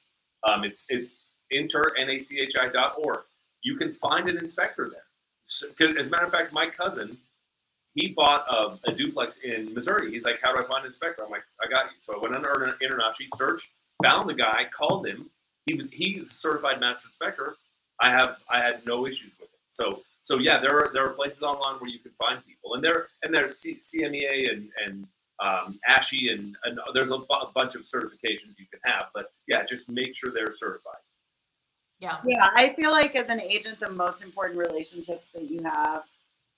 [0.50, 1.16] Um, it's it's
[1.50, 3.20] inter.nachi.org.
[3.62, 5.02] You can find an inspector there.
[5.44, 5.66] So,
[5.98, 7.18] as a matter of fact, my cousin,
[7.94, 10.10] he bought a, a duplex in Missouri.
[10.10, 12.18] He's like, "How do I find an inspector?" I'm like, "I got you." So I
[12.22, 13.68] went under InterNACHI, searched,
[14.02, 15.28] found the guy, called him.
[15.66, 17.56] He was he's a certified master inspector.
[18.00, 19.60] I have I had no issues with it.
[19.72, 22.82] So so yeah, there are there are places online where you can find people, and
[22.82, 25.06] there and there's C, CMEA and and
[25.38, 27.18] um, ASHI, and, and there's a,
[27.54, 29.06] bunch of certifications you can have.
[29.14, 30.98] But yeah, just make sure they're certified.
[32.00, 32.16] Yeah.
[32.26, 36.02] Yeah, I feel like as an agent, the most important relationships that you have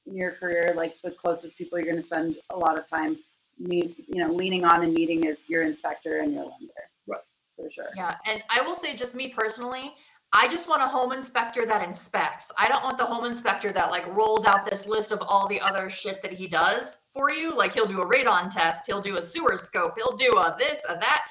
[0.07, 3.19] in your career, like the closest people you're going to spend a lot of time,
[3.59, 6.73] need, you know, leaning on and meeting is your inspector and your lender.
[7.07, 7.21] Right.
[7.57, 7.89] For sure.
[7.97, 8.15] Yeah.
[8.27, 9.93] And I will say, just me personally,
[10.33, 12.53] I just want a home inspector that inspects.
[12.59, 15.61] I don't want the home inspector that like rolls out this list of all the
[15.61, 17.57] other shit that he does for you.
[17.57, 20.85] Like he'll do a radon test, he'll do a sewer scope, he'll do a this,
[20.89, 21.25] a that.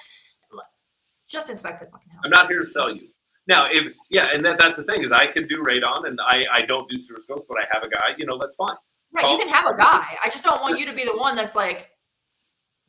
[1.29, 2.21] Just inspect the fucking house.
[2.23, 3.09] I'm not here to sell you.
[3.47, 6.43] Now, if yeah, and that, that's the thing is I can do radon, and I
[6.51, 8.15] I don't do sewer scopes, but I have a guy.
[8.17, 8.75] You know, that's fine.
[9.13, 10.03] Right, you can have a guy.
[10.23, 11.91] I just don't want you to be the one that's like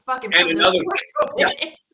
[0.07, 1.49] fucking And another- sewer scope yeah.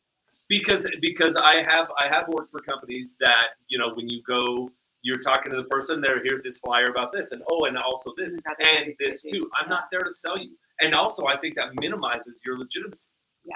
[0.49, 0.59] in.
[0.59, 4.69] because because I have I have worked for companies that you know when you go
[5.01, 8.13] you're talking to the person there here's this flyer about this and oh and also
[8.17, 11.25] this You've got this and this too I'm not there to sell you and also
[11.27, 13.09] I think that minimizes your legitimacy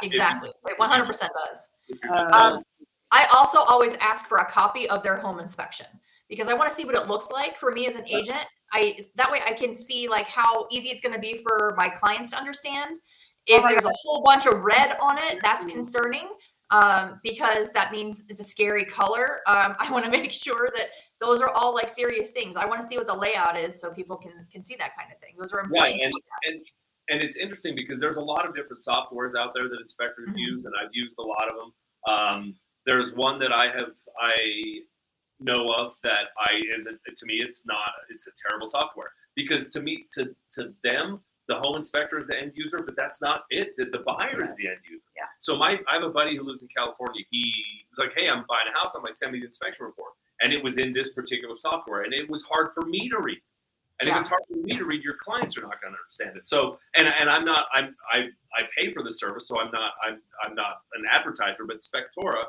[0.03, 0.49] Exactly.
[0.67, 1.69] It 100% does.
[1.87, 2.63] if Uh, selling.
[3.11, 5.87] I also always ask for a copy of their home inspection
[6.29, 8.45] because I want to see what it looks like for me as an agent.
[8.71, 11.89] I that way I can see like how easy it's going to be for my
[11.89, 12.99] clients to understand.
[13.47, 15.71] If Oh my there's a whole bunch of red on it, that's Mhm.
[15.71, 16.29] concerning
[16.71, 19.39] um, because that means it's a scary color.
[19.47, 20.89] Um, I want to make sure that
[21.19, 22.55] those are all like serious things.
[22.55, 25.11] I want to see what the layout is so people can can see that kind
[25.11, 25.35] of thing.
[25.37, 25.93] Those are important.
[25.93, 26.13] right and,
[26.45, 26.65] and
[27.09, 30.37] and it's interesting because there's a lot of different softwares out there that inspectors Mhm.
[30.37, 31.73] use and I've used a lot of them
[32.07, 32.55] um,
[32.85, 34.81] there's one that I have I
[35.39, 39.81] know of that I isn't to me it's not it's a terrible software because to
[39.81, 43.75] me to to them the home inspector is the end user but that's not it
[43.77, 45.23] the, the buyer is the end user Yeah.
[45.39, 47.53] so my I have a buddy who lives in California he
[47.91, 50.53] was like hey I'm buying a house I'm like send me the inspection report and
[50.53, 53.41] it was in this particular software and it was hard for me to read
[53.99, 54.13] and Yeah.
[54.15, 56.47] if it's hard for me to read, your clients are not going to understand it.
[56.47, 58.19] So, and and I'm not, I'm I
[58.57, 62.45] I pay for the service, so I'm not I'm I'm not an advertiser, but Spectora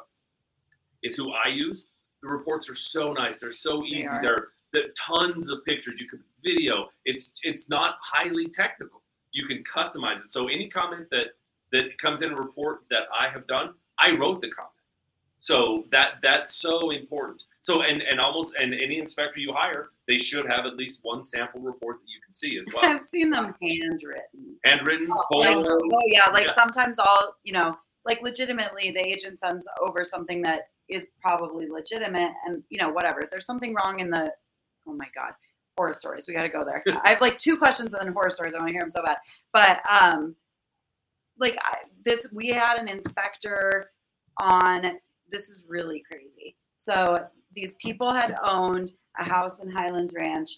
[1.02, 1.86] is who I use.
[2.22, 3.40] The reports are so nice.
[3.40, 4.06] They're so easy.
[4.06, 4.22] are.
[4.22, 6.00] They're the tons of pictures.
[6.00, 6.88] You can video.
[7.04, 9.02] It's it's not highly technical.
[9.32, 10.30] You can customize it.
[10.30, 11.28] So any comment that
[11.72, 14.70] that comes in a report that I have done, I wrote the comment.
[15.42, 17.44] So that that's so important.
[17.60, 21.24] So and and almost and any inspector you hire, they should have at least one
[21.24, 22.84] sample report that you can see as well.
[22.84, 24.56] I've seen them handwritten.
[24.64, 26.52] Handwritten, Oh, Like, oh yeah, like Yeah.
[26.52, 32.32] sometimes I'll, you know, like legitimately the agent sends over something that is probably legitimate
[32.46, 33.26] and you know, whatever.
[33.30, 34.34] There's something wrong in the
[34.86, 35.32] oh my god.
[35.80, 36.26] Horror stories.
[36.28, 36.84] We gotta go there.
[37.04, 38.54] I have like two questions and then horror stories.
[38.54, 39.16] I want to hear them so bad.
[39.54, 40.36] But um
[41.38, 43.90] like I, this we had an inspector
[44.42, 44.98] on
[45.30, 46.54] this is really crazy.
[46.76, 47.24] So
[47.54, 50.50] these people had owned a house in Highlands Ranch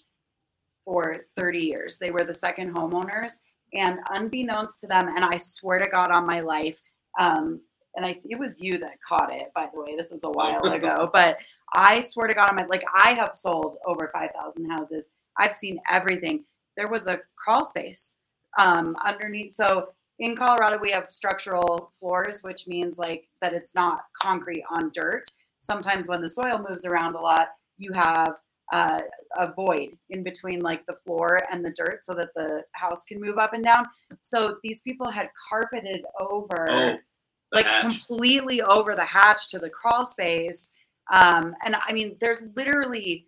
[0.83, 1.97] for 30 years.
[1.97, 3.39] They were the second homeowners
[3.73, 6.79] and unbeknownst to them and i swear to god on my life
[7.19, 7.61] um,
[7.95, 10.63] and I, it was you that caught it by the way this was a while
[10.65, 11.37] ago but
[11.73, 15.11] i swear to god I'm like i have sold over 5000 houses.
[15.37, 16.43] I've seen everything.
[16.77, 18.13] There was a crawl space
[18.59, 19.89] um, underneath so
[20.19, 25.25] in colorado we have structural floors which means like that it's not concrete on dirt.
[25.59, 28.35] Sometimes when the soil moves around a lot you have
[28.71, 29.01] uh,
[29.37, 33.19] a void in between like the floor and the dirt so that the house can
[33.19, 33.85] move up and down.
[34.21, 36.97] So these people had carpeted over Oh,
[37.53, 37.81] like hatch.
[37.81, 40.71] completely over the hatch to the crawl space.
[41.11, 43.27] Um, and I mean, there's literally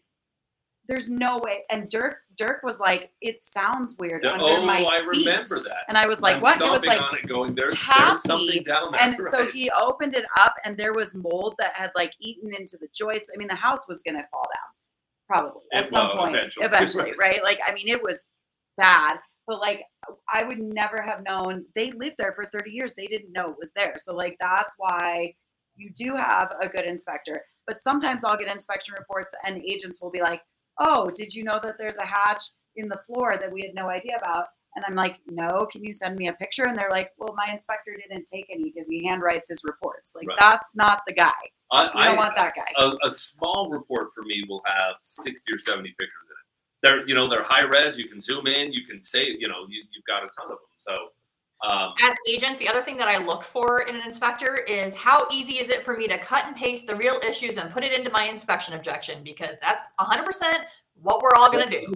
[0.88, 1.64] there's no way.
[1.72, 5.26] And Dirk Dirk was like, it sounds weird Yeah, under oh, my I feet.
[5.26, 5.78] remember that.
[5.88, 6.62] And I was like, I'm what?
[6.62, 9.02] It was like on it, going there's, there's something down there.
[9.02, 12.78] and so he opened it up and there was mold that had like eaten into
[12.78, 13.32] the joists.
[13.34, 14.72] I mean, the house was gonna fall down
[15.28, 16.66] probably at It- some well, point eventually.
[16.68, 17.42] eventually, right?
[17.44, 18.24] Like, I mean, it was
[18.78, 19.18] bad,
[19.48, 19.82] but like
[20.34, 22.94] I would never have known they lived there for 30 years.
[22.94, 23.96] They didn't know it was there.
[23.98, 25.34] So like that's why
[25.76, 27.42] you do have a good inspector.
[27.68, 30.42] But sometimes I'll get inspection reports and agents will be like,
[30.80, 32.44] "Oh, did you know that there's a hatch
[32.76, 34.46] in the floor that we had no idea about?"
[34.76, 37.52] And I'm like, "No, can you send me a picture?" And they're like, "Well, my
[37.52, 40.14] inspector didn't take any because he handwrites his reports.
[40.16, 40.38] Like Right.
[40.40, 41.32] that's not the guy.
[41.72, 44.96] I, You don't I- want that guy." a, a small report for me will have
[45.04, 46.22] 60 or 70 pictures.
[46.86, 47.98] They're, you know, they're high res.
[47.98, 48.72] You can zoom in.
[48.72, 50.58] You can say, you know, you, you've got a ton of them.
[50.78, 50.94] So,
[51.68, 55.26] um, As agents, the other thing that I look for in an inspector is how
[55.32, 57.92] easy is it for me to cut and paste the real issues and put it
[57.92, 60.26] into my inspection objection because that's 100%
[61.02, 61.88] what we're all going to do.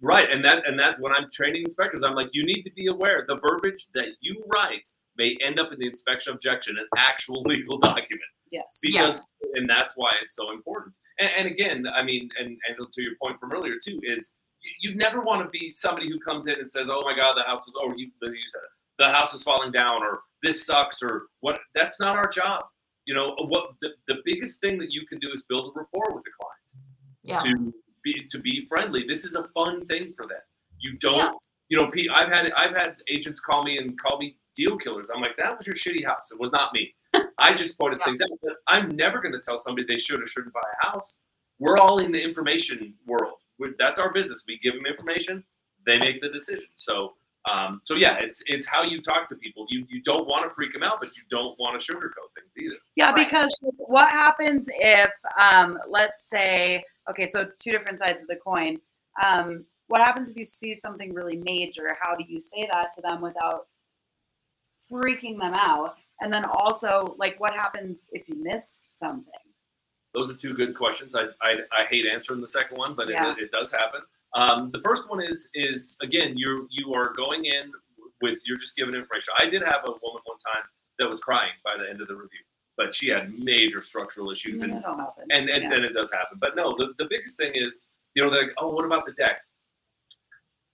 [0.00, 0.30] right.
[0.32, 3.26] And that, and that when I'm training inspectors, I'm like, you need to be aware
[3.28, 4.88] the verbiage that you write
[5.18, 8.22] may end up in the inspection objection, an actual legal document.
[8.50, 8.78] Yes.
[8.80, 13.02] because and that's why it's so important and, and again i mean and, and to
[13.02, 14.32] your point from earlier too is
[14.80, 17.42] you, never want to be somebody who comes in and says oh my god the
[17.44, 21.02] house is oh you, you said it, the house is falling down or this sucks
[21.02, 21.58] or what.
[21.74, 22.64] That's not our job.
[23.06, 23.70] You know uh, what?
[23.80, 26.86] The, the biggest thing that you can do is build a rapport with the client
[27.22, 27.38] Yeah.
[27.38, 27.72] to
[28.04, 29.04] be to be friendly.
[29.06, 30.40] This is a fun thing for them.
[30.80, 31.56] You don't, Yes.
[31.68, 31.90] you know.
[31.90, 35.10] Pete, I've had I've had agents call me and call me deal killers.
[35.14, 36.30] I'm like, that was your shitty house.
[36.30, 36.94] It was not me.
[37.38, 38.28] I just pointed things out.
[38.68, 41.18] I'm never going to tell somebody they should or shouldn't buy a house.
[41.58, 43.40] We're all in the information world.
[43.58, 44.44] We that's our business.
[44.46, 45.44] We give them information.
[45.86, 46.66] They make the decision.
[46.76, 47.14] So,
[47.50, 49.66] um, so yeah, it's it's how you talk to people.
[49.70, 52.50] You you don't want to freak them out, but you don't want to sugarcoat things
[52.56, 52.76] either.
[52.96, 53.16] Yeah, Right.
[53.26, 58.78] because what happens if, um, let's say, okay, so two different sides of the coin.
[59.24, 61.96] Um, what happens if you see something really major?
[62.00, 63.68] How do you say that to them without
[64.92, 65.96] freaking them out?
[66.20, 69.32] And then also, like, what happens if you miss something?
[70.18, 71.14] Those are two good questions.
[71.14, 73.30] I, I, I hate answering the second one, but Yeah.
[73.30, 74.00] it, it does happen.
[74.34, 77.70] Um, the first one is is again you you are going in
[78.20, 79.32] with you're just giving information.
[79.40, 80.64] I did have a woman one time
[80.98, 82.40] that was crying by the end of the review,
[82.76, 85.72] but she had major structural issues and and and, Yeah.
[85.74, 86.38] and it does happen.
[86.40, 89.12] But no, the, the biggest thing is you know they're like, oh, what about the
[89.12, 89.40] deck?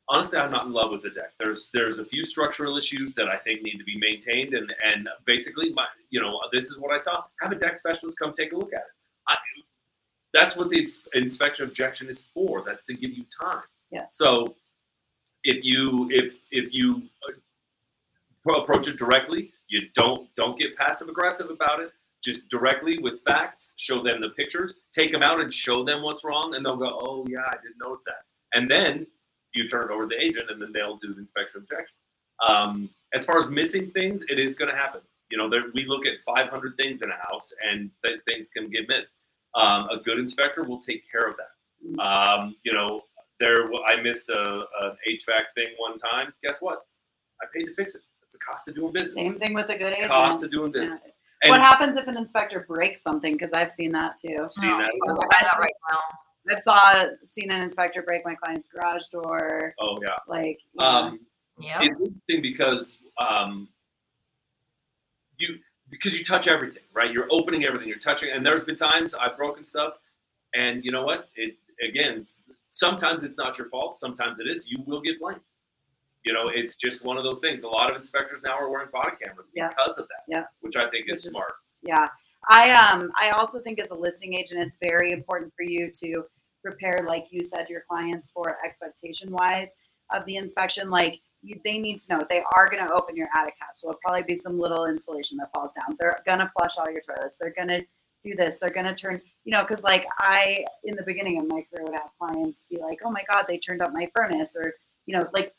[0.09, 1.33] Honestly, I'm not in love with the deck.
[1.39, 5.09] There's there's a few structural issues that I think need to be maintained, and and
[5.27, 7.23] basically, my you know this is what I saw.
[7.41, 8.94] Have a deck specialist come take a look at it.
[9.29, 9.37] I,
[10.33, 12.63] that's what the inspection objection is for.
[12.67, 13.63] That's to give you time.
[13.91, 14.07] Yeah.
[14.11, 14.57] So
[15.45, 21.51] if you if if you uh, approach it directly, you don't don't get passive aggressive
[21.51, 21.93] about it.
[22.23, 26.25] Just directly with facts, show them the pictures, take them out and show them what's
[26.25, 29.07] wrong, and they'll go, "Oh yeah, I didn't notice that." And then
[29.55, 31.97] you turn it over to the agent, and then they'll do the inspection objection.
[32.47, 35.01] Um, as far as missing things, it is going to happen.
[35.35, 38.71] You know, there, we look at 500 things in a house, and th- things can
[38.71, 39.11] get missed.
[39.57, 42.01] Um, a good inspector will take care of that.
[42.01, 43.01] Um, you know,
[43.41, 46.33] there I missed a, a HVAC thing one time.
[46.45, 46.87] Guess what?
[47.43, 48.03] I paid to fix it.
[48.23, 49.15] It's a cost of doing business.
[49.15, 50.13] Same thing with a good agent.
[50.13, 50.83] Cost of doing Yeah.
[50.83, 51.13] business.
[51.49, 53.33] what happens if an inspector breaks something?
[53.33, 54.47] Because I've seen that too.
[54.47, 54.93] seen No, that.
[55.09, 55.99] I'm looking at that right now.
[56.53, 59.75] I've saw seen an inspector break my client's garage door.
[59.81, 60.11] Oh yeah.
[60.29, 61.19] Like, Um,
[61.59, 61.81] Yeah.
[61.83, 63.69] it's interesting because um,
[65.39, 65.59] you
[65.91, 67.13] because you touch everything, right?
[67.13, 69.95] You're opening everything, you're touching, and there's been times I've broken stuff,
[70.55, 71.29] and you know what?
[71.37, 71.57] It
[71.87, 72.23] again,
[72.71, 74.65] sometimes it's not your fault, sometimes it is.
[74.67, 75.41] You will get blamed.
[76.25, 77.65] You know, it's just one of those things.
[77.65, 79.69] A lot of inspectors now are wearing body cameras Yeah.
[79.69, 80.23] because of that.
[80.27, 80.45] Yeah.
[80.61, 81.53] which I think is is- smart.
[81.83, 82.09] Yeah.
[82.49, 86.25] I um I also think as a listing agent it's very important for you to
[86.63, 89.75] prepare like you said your clients for expectation wise
[90.15, 92.23] of the inspection like you, they need to know.
[92.29, 95.37] They are going to open your attic hatch so it'll probably be some little insulation
[95.39, 95.97] that falls down.
[96.01, 97.37] They're going to flush all your toilets.
[97.39, 97.85] They're going to
[98.23, 98.57] do this.
[98.57, 101.85] They're going to turn you know because like i in the beginning of my career
[101.85, 104.73] would have clients be like oh my god they turned up my furnace or
[105.05, 105.53] you know like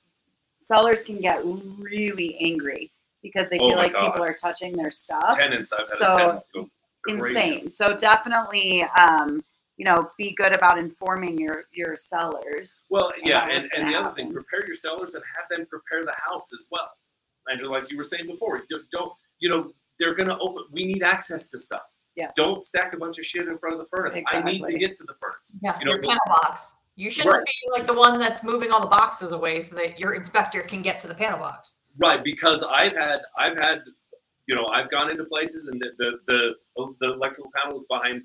[0.58, 4.08] sellers can get really angry because they Oh feel like God.
[4.10, 5.38] people are touching their stuff.
[5.38, 6.72] Tenants, I've had So, a tenant
[7.08, 7.72] insane.
[7.72, 9.44] So definitely, um,
[9.78, 12.84] you know, be good about informing your your sellers.
[12.90, 16.04] Well, yeah, and, and gonna the other thing, prepare your sellers and have them prepare
[16.04, 16.90] the house as well.
[17.52, 20.64] Angela, like you were saying before, don't, don't you know they're gonna open.
[20.72, 21.84] We need access to stuff.
[22.16, 24.18] yeah Don't stack a bunch of shit in front of the furnace.
[24.28, 25.52] I need to get to the furnace.
[25.62, 26.76] Yeah, You know, your panel box.
[26.98, 27.46] You shouldn't Right.
[27.46, 30.82] be like the one that's moving all the boxes away so that your inspector can
[30.82, 31.78] get to the panel box.
[31.98, 33.82] Right, because I've had I've had
[34.48, 36.12] you know I've gone into places and the the
[36.78, 38.24] the, the electrical panel was behind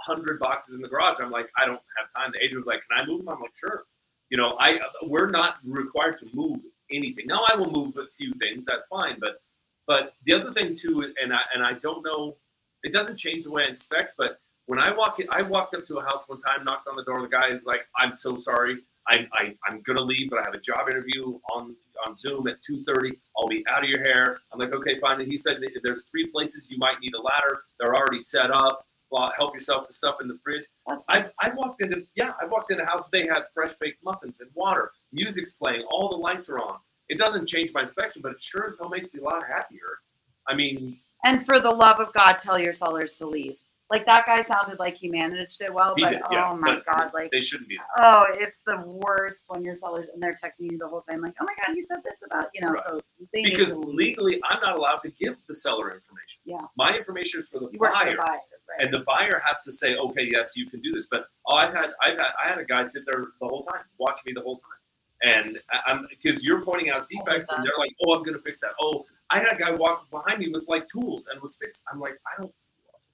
[0.00, 1.16] hundred boxes in the garage.
[1.20, 2.32] I'm like, I don't have time.
[2.32, 3.28] The agent was like, Can I move them?
[3.28, 3.84] I'm like, Sure.
[4.30, 6.58] You know, I we're not required to move
[6.90, 7.26] anything.
[7.26, 8.64] Now I will move a few things.
[8.66, 9.18] That's fine.
[9.20, 9.40] But
[9.86, 12.36] but the other thing too, and I and I don't know,
[12.82, 14.14] it doesn't change the way I inspect.
[14.18, 16.96] But when I walk, in, I walked up to a house one time, knocked on
[16.96, 17.22] the door.
[17.22, 18.82] The guy was like, "I'm so sorry.
[19.08, 21.76] I, I I'm gonna leave, but I have a job interview on
[22.06, 23.16] on Zoom at 2:30.
[23.38, 26.26] I'll be out of your hair." I'm like, "Okay, fine." And he said, "There's three
[26.26, 27.62] places you might need a ladder.
[27.78, 28.86] They're already set up.
[29.10, 30.64] Well, help yourself to stuff in the fridge."
[31.08, 33.08] I I walked into yeah, I walked into a house.
[33.10, 34.92] They had fresh baked muffins and water.
[35.12, 35.82] Music's playing.
[35.90, 36.78] All the lights are on.
[37.08, 40.00] It doesn't change my inspection, but it sure as hell makes me a lot happier.
[40.48, 43.58] I mean, and for the love of God, tell your sellers to leave.
[43.88, 46.74] Like that guy sounded like he managed it well, he but did, yeah, oh my
[46.74, 47.78] but God, like they shouldn't be.
[47.98, 51.34] oh, it's the worst when your sellers and they're texting you the whole time, like,
[51.40, 52.70] oh my God, he said this about you know.
[52.70, 52.78] Right.
[52.78, 53.00] So
[53.32, 56.40] because to legally I'm not allowed to give the seller information.
[56.44, 56.62] Yeah.
[56.76, 58.80] My information is for the for buyer, the buyer, right?
[58.80, 61.06] and the buyer has to say, okay, yes, you can do this.
[61.08, 63.82] But oh, I've had I've had I had a guy sit there the whole time,
[63.98, 67.90] watch me the whole time, and I'm because you're pointing out defects, and they're like,
[68.04, 68.70] oh, I'm gonna fix that.
[68.82, 71.82] Oh, I had a guy walk behind me with like tools and was fixed.
[71.90, 72.52] I'm like, I don't,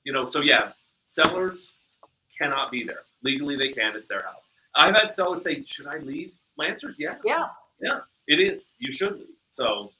[0.04, 0.26] you know.
[0.26, 0.72] So yeah,
[1.04, 1.72] sellers
[2.36, 3.56] cannot be there legally.
[3.56, 3.96] They can.
[3.96, 4.50] It's their house.
[4.74, 6.32] I've had sellers say, should I leave?
[6.56, 7.16] My answer is yeah.
[7.24, 7.48] Yeah.
[7.80, 8.00] yeah.
[8.26, 8.72] It is.
[8.78, 9.26] You should leave.
[9.50, 9.92] So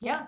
[0.00, 0.26] Yeah.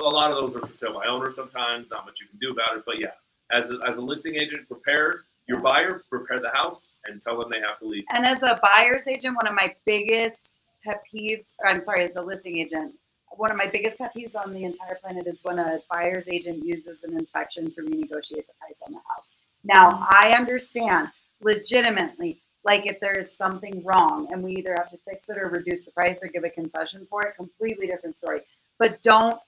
[0.00, 2.50] A lot of those are for sale by owners sometimes, not much you can do
[2.50, 2.84] about it.
[2.84, 3.12] But yeah,
[3.50, 7.50] as a, as a listing agent, prepare your buyer, prepare the house, and tell them
[7.50, 8.04] they have to leave.
[8.14, 10.52] And as a buyer's agent, one of my biggest
[10.84, 12.94] pet peeves, I'm sorry, as a listing agent,
[13.36, 16.64] one of my biggest pet peeves on the entire planet is when a buyer's agent
[16.64, 19.32] uses an inspection to renegotiate the price on the house.
[19.64, 21.08] Now, I understand
[21.40, 25.48] legitimately, like if there is something wrong and we either have to fix it or
[25.48, 28.40] reduce the price or give a concession for it, completely different story.
[28.78, 29.38] But don't,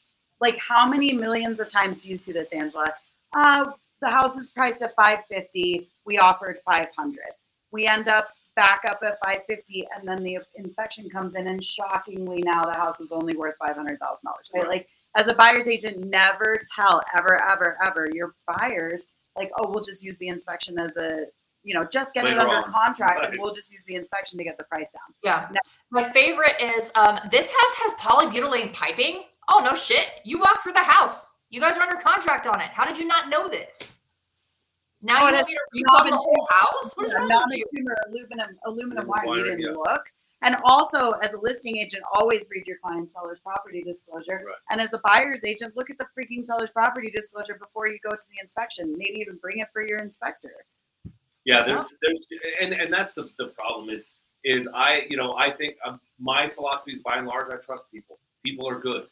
[0.40, 2.92] like, how many millions of times do you see this, Angela?
[3.32, 3.70] Uh,
[4.00, 7.18] the house is priced at 550 we offered 500
[7.72, 12.40] we end up back up at 550 and then the inspection comes in and shockingly
[12.44, 13.98] now the house is only worth $500000 right?
[14.54, 14.68] Right.
[14.68, 19.04] like as a buyer's agent never tell ever ever ever your buyers
[19.36, 21.24] like oh we'll just use the inspection as a
[21.64, 22.72] you know just get it under on.
[22.72, 23.28] contract Right.
[23.30, 25.48] and we'll just use the inspection to get the price down Yeah.
[25.50, 25.58] No.
[25.90, 29.24] My favorite is um, this house has polybutylene piping.
[29.48, 30.06] Oh no shit!
[30.24, 31.34] You walked through the house.
[31.50, 32.68] You guys are under contract on it.
[32.68, 33.98] How did you not know this?
[35.04, 36.96] Now Oh, you it want has me to rebuild the non- whole house?
[36.96, 37.84] What is Yeah, wrong with you?
[37.84, 39.30] non-consumer aluminum aluminum Aluminum wire.
[39.30, 39.70] We didn't yeah.
[39.72, 40.10] look.
[40.42, 44.42] And also, as a listing agent, always read your client seller's property disclosure.
[44.46, 44.54] Right.
[44.70, 48.10] And as a buyer's agent, look at the freaking seller's property disclosure before you go
[48.10, 48.94] to the inspection.
[48.98, 50.52] Maybe even bring it for your inspector.
[51.44, 52.26] Yeah, there's there's
[52.60, 56.46] and and that's the the problem is is I you know I think um, my
[56.48, 58.18] philosophy is by and large I trust people.
[58.42, 59.06] People are good,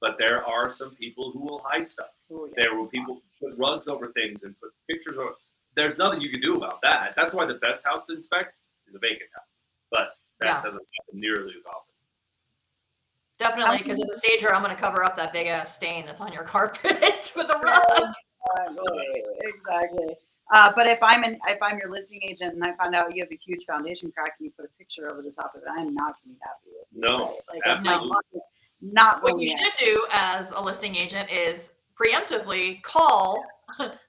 [0.00, 2.10] but there are some people who will hide stuff.
[2.32, 2.62] Oh, yeah.
[2.62, 5.32] There will people put rugs over things and put pictures over.
[5.74, 7.14] There's nothing you can do about that.
[7.16, 8.56] That's why the best house to inspect
[8.86, 9.44] is a vacant house.
[9.90, 10.62] But that Yeah.
[10.62, 11.94] doesn't happen nearly as often.
[13.38, 16.22] Definitely, because as a stager, I'm going to cover up that big ass stain that's
[16.22, 18.14] on your carpet with a rug.
[18.58, 19.36] Exactly.
[19.42, 20.16] exactly.
[20.52, 23.22] Uh, but if I'm an if I'm your listing agent and I find out you
[23.22, 25.68] have a huge foundation crack and you put a picture over the top of it,
[25.68, 27.00] I'm not gonna be happy with you.
[27.00, 27.40] No, right?
[27.52, 28.06] Like that's not
[28.80, 33.42] not What you should do as a listing agent is preemptively call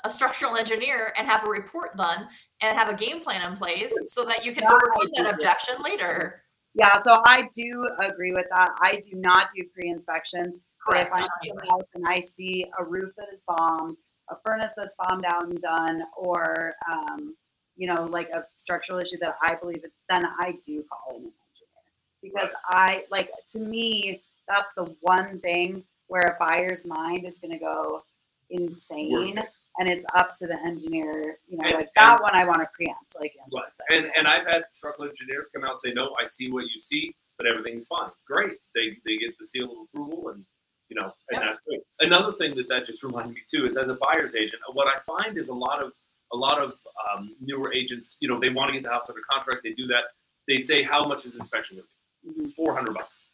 [0.03, 2.27] a structural engineer and have a report done
[2.61, 5.75] and have a game plan in place so that you can That overcome that objection
[5.83, 6.43] later.
[6.73, 8.71] Yeah, so I do agree with that.
[8.79, 10.55] I do not do pre-inspections.
[10.87, 13.97] But if I'm in the house and I see a roof that is bombed,
[14.29, 17.35] a furnace that's bombed out and done, or um,
[17.75, 21.23] you know, like a structural issue that I believe, it, then I do call in
[21.23, 27.25] an engineer because I like to me that's the one thing where a buyer's mind
[27.25, 28.03] is going to go
[28.49, 29.37] insane,
[29.79, 31.39] and it's up to the engineer.
[31.47, 33.71] You know, And- like that one I want to preempt, like Right.
[33.91, 36.79] And and I've had structural engineers come out and say, no, I see what you
[36.79, 38.11] see, but everything's fine.
[38.25, 38.57] Great.
[38.75, 40.45] They they get the seal of approval and
[40.89, 41.43] you know, and Yep.
[41.43, 41.85] that's it.
[41.99, 44.99] Another thing that that just reminded me too is as a buyer's agent, what I
[45.05, 45.91] find is a lot of
[46.33, 46.79] a lot of
[47.13, 49.61] um, newer agents, you know, they want to get the house under contract.
[49.63, 50.03] They do that.
[50.47, 52.49] They say, how much is inspection going to be?
[52.49, 52.55] Mhm.
[52.55, 53.25] Four hundred bucks.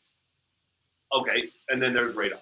[1.15, 2.39] Okay, and then there's radon,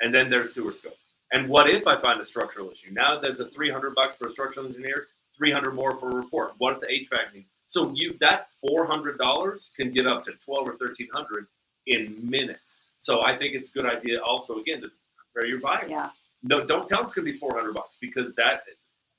[0.00, 0.96] and then there's sewer scope.
[1.32, 2.90] And what if I find a structural issue?
[2.92, 6.14] Now there's a three hundred bucks for a structural engineer, three hundred more for a
[6.14, 6.52] report.
[6.58, 7.48] What if the HVAC needs?
[7.68, 11.46] So you that four hundred dollars can get up to twelve or thirteen hundred
[11.86, 12.80] in minutes.
[12.98, 14.88] So I think it's a good idea also again to
[15.32, 15.88] prepare your buyers.
[15.88, 16.10] Yeah.
[16.42, 18.62] No, don't tell them it's gonna be four hundred bucks because that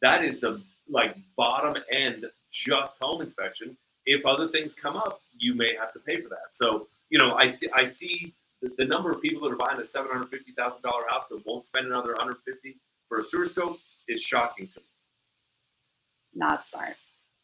[0.01, 3.77] that is the like bottom end just home inspection.
[4.05, 6.51] If other things come up, you may have to pay for that.
[6.51, 9.79] So you know, I see I see the, the number of people that are buying
[9.79, 12.77] a seven hundred fifty thousand dollar house that won't spend another hundred fifty
[13.07, 14.85] for a sewer scope is shocking to me.
[16.33, 16.95] not smart.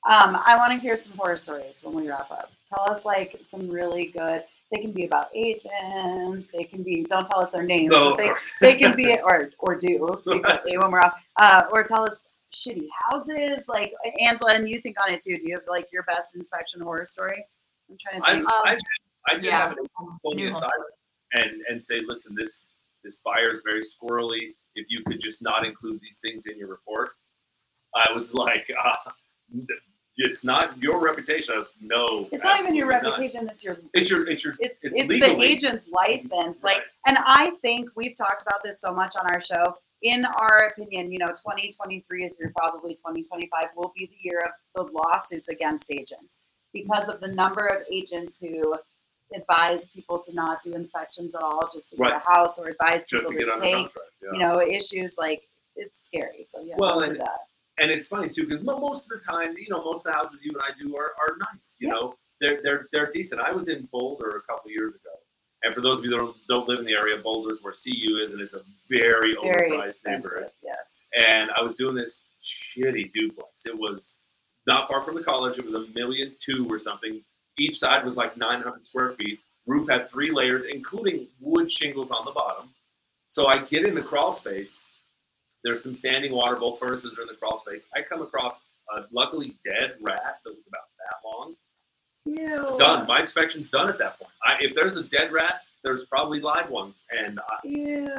[0.06, 2.52] Um, I want to hear some horror stories when we wrap up.
[2.68, 4.44] Tell us like some really good.
[4.72, 6.50] They can be about agents.
[6.54, 7.04] They can be.
[7.04, 7.92] Don't tell us their names.
[7.92, 11.14] No, they, they can be or or do secretly when we're off.
[11.40, 12.20] Uh, or tell us
[12.54, 13.66] shitty houses.
[13.68, 15.38] Like Angela, and you think on it too.
[15.38, 17.46] Do you have like your best inspection horror story?
[17.90, 18.50] I'm trying to I, think.
[18.50, 18.78] Um, I,
[19.30, 20.70] I did yeah, have an some pull me new aside
[21.34, 22.70] and and say, listen, this
[23.04, 24.54] this buyer is very squirrely.
[24.76, 27.12] If you could just not include these things in your report,
[27.96, 29.12] I was like, uh,
[30.18, 31.56] it's not your reputation.
[31.56, 32.28] I was no.
[32.32, 33.44] it's not even your absolutely not.
[33.44, 33.50] reputation.
[33.50, 36.64] It's your It's your it's your it, it's, it's, the agent's license.
[36.64, 39.76] Like, and I think we've talked about this so much on our show.
[40.04, 44.92] In our opinion, you know, 2023 through probably 2025 will be the year of the
[44.92, 46.40] lawsuits against agents
[46.74, 48.76] because of the number of agents who
[49.36, 52.14] advise people to not do inspections at all, just to Right.
[52.14, 53.98] get a house, or advise just people to to, get take, contract.
[54.22, 54.30] Yeah.
[54.34, 56.44] you know, issues like it's scary.
[56.44, 57.40] So yeah, Well, and- that.
[57.80, 60.40] and it's funny too because most of the time, you know, most of the houses
[60.44, 61.76] you and I do are, are nice.
[61.80, 61.94] You Yeah.
[61.96, 63.42] know, they're they're they're decent.
[63.42, 65.12] I was in Boulder a couple years ago,
[65.64, 68.18] and for those of you that don't, don't live in the area, Boulder's where CU
[68.22, 70.52] is, and it's a very, Very overpriced neighborhood.
[70.62, 71.08] Yes.
[71.16, 73.66] And I was doing this shitty duplex.
[73.66, 74.20] It was
[74.68, 75.58] not far from the college.
[75.58, 77.24] It was a million two or something.
[77.58, 79.40] Each side was like 900 square feet.
[79.66, 82.70] Roof had three layers, including wood shingles on the bottom.
[83.30, 84.82] So I get in the crawl space.
[85.64, 86.56] There's some standing water.
[86.56, 87.88] Both furnaces are in the crawl space.
[87.96, 88.60] I come across
[88.96, 91.56] a luckily dead rat that was about that long.
[92.26, 92.76] Ew.
[92.78, 93.08] Done.
[93.08, 94.32] My inspection's done at that point.
[94.44, 97.68] I, if there's a dead rat, there's probably live ones, and I,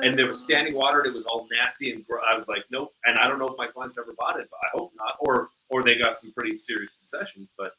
[0.02, 1.00] and there was standing water.
[1.00, 2.92] and It was all nasty, and gr- I was like, nope.
[3.06, 5.48] And I don't know if my clients ever bought it, but I hope not, or
[5.70, 7.48] or they got some pretty serious concessions.
[7.56, 7.72] But,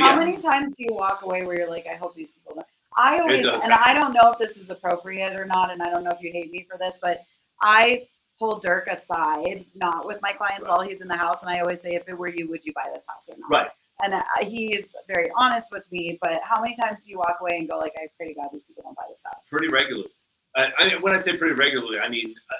[0.00, 2.30] but How yeah, many times do you walk away where you're like, I hope these
[2.30, 2.64] people know?
[2.96, 6.02] I always, and I don't know if this is appropriate or not, and I don't
[6.02, 7.24] know if you hate me for this, but
[7.62, 10.76] I pull Dirk aside, not with my clients Right.
[10.76, 12.72] while he's in the house, and I always say, if it were you, would you
[12.72, 13.50] buy this house or not?
[13.50, 13.70] right.
[14.02, 17.58] And uh, he's very honest with me, but how many times do you walk away
[17.58, 19.50] and go like, I pray to God these people don't buy this house?
[19.50, 20.08] pretty regularly.
[20.56, 22.54] I, I mean, when I say pretty regularly, I mean uh,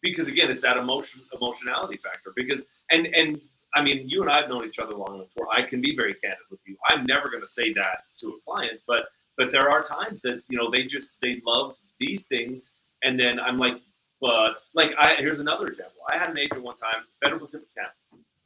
[0.00, 2.32] because again, it's that emotion emotionality factor.
[2.36, 3.40] Because and and
[3.76, 5.94] I mean, you and I have known each other long enough where I can be
[5.94, 6.76] very candid with you.
[6.90, 10.42] I'm never going to say that to a client, but but there are times that
[10.48, 12.72] you know they just they love these things,
[13.04, 13.76] and then I'm like,
[14.20, 16.00] but like I here's another example.
[16.12, 17.92] I had an agent one time, Federal Pacific Panel.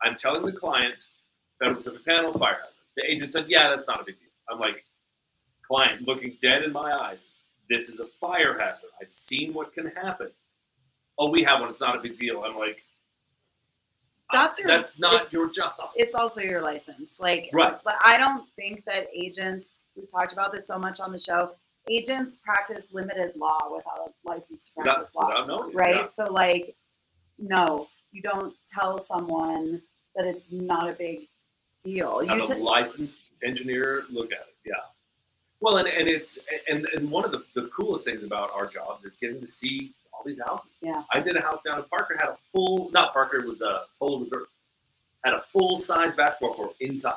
[0.02, 1.06] I'm telling the client,
[1.58, 2.74] Federal Pacific Panel fire hazard.
[2.96, 4.28] The agent said, yeah, that's not a big deal.
[4.50, 4.84] I'm like,
[5.62, 7.28] client looking dead in my eyes.
[7.68, 8.90] This is a fire hazard.
[9.00, 10.30] I've seen what can happen.
[11.18, 11.68] Oh, we have one.
[11.68, 12.42] It's not a big deal.
[12.44, 12.82] I'm like,
[14.32, 15.74] That's your- that's not your job.
[15.96, 17.20] It's also your license.
[17.20, 17.78] Like, Right.
[17.84, 21.54] but I don't think that agents, we've talked about this so much on the show,
[21.88, 25.26] agents practice limited law without a license to Without, practice law.
[25.28, 25.70] without knowing.
[25.70, 25.96] it, right?
[25.96, 26.06] yeah.
[26.06, 26.76] So like,
[27.38, 29.82] no, you don't tell someone
[30.14, 31.28] that it's not a big
[31.82, 32.22] deal.
[32.22, 34.56] You Have a t- licensed engineer look at it.
[34.64, 34.74] Yeah.
[35.60, 39.04] Well, and, and it's and, and one of the, the coolest things about our jobs
[39.04, 40.68] is getting to see all these houses.
[40.82, 41.02] Yeah.
[41.14, 43.82] I did a house down in Parker had a full not Parker it was a
[43.98, 44.46] Polo Reserve
[45.24, 47.14] had a full size basketball court inside.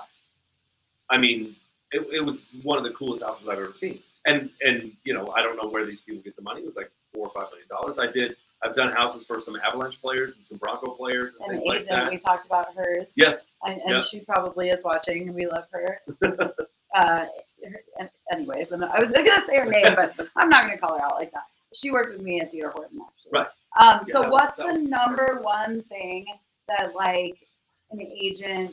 [1.09, 1.55] I mean,
[1.91, 3.99] it, it was one of the coolest houses I've ever seen.
[4.25, 6.61] And and you know I don't know where these people get the money.
[6.61, 7.99] It was like four or five million dollars.
[7.99, 8.35] I did.
[8.65, 11.79] I've done houses for some Avalanche players and some Bronco players and an things like
[11.81, 12.09] agent, that.
[12.09, 13.11] we talked about hers.
[13.17, 13.45] Yes.
[13.63, 13.99] And, and Yeah.
[13.99, 15.23] she probably is watching.
[15.27, 15.99] and We love her.
[16.95, 17.25] uh,
[17.65, 20.81] her- anyways, and I was going to say her name, but I'm not going to
[20.81, 21.43] call her out like that.
[21.73, 22.71] She worked with me at D.R.
[22.71, 23.31] Horton, actually.
[23.31, 23.47] Right.
[23.79, 26.25] Um, Yeah, so, was- what's the number one thing
[26.67, 27.47] that like
[27.91, 28.71] an agent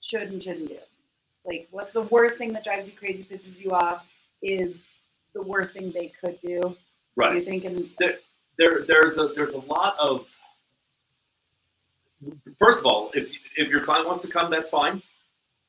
[0.00, 0.78] should and shouldn't do?
[1.44, 4.06] Like, what's the worst thing that drives you crazy, pisses you off?
[4.42, 4.80] Is
[5.34, 6.76] the worst thing they could do?
[7.16, 7.36] Right.
[7.36, 7.90] You thinking?
[8.60, 10.26] there there's a there's a lot of
[12.58, 15.02] first of all if if your client wants to come that's fine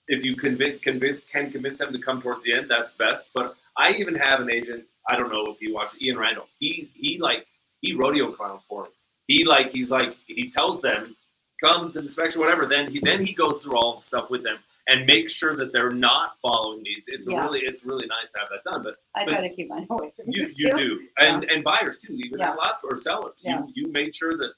[0.08, 3.56] if you convince, convince can convince them to come towards the end that's best but
[3.78, 7.18] i even have an agent i don't know if you watch ian randall he's he
[7.20, 7.46] like
[7.82, 8.92] he rodeo clowns for him
[9.28, 11.16] he like he's like he tells them
[11.64, 14.44] come to the inspection whatever then he then he goes through all the stuff with
[14.44, 17.44] them and makes sure that they're not following needs it's Yeah.
[17.44, 19.86] really it's really nice to have that done but I But try to keep mine
[19.90, 22.54] away from you, you do, and and buyers too, even Yeah.
[22.54, 23.42] last or sellers.
[23.44, 23.60] Yeah.
[23.60, 24.54] You you made sure that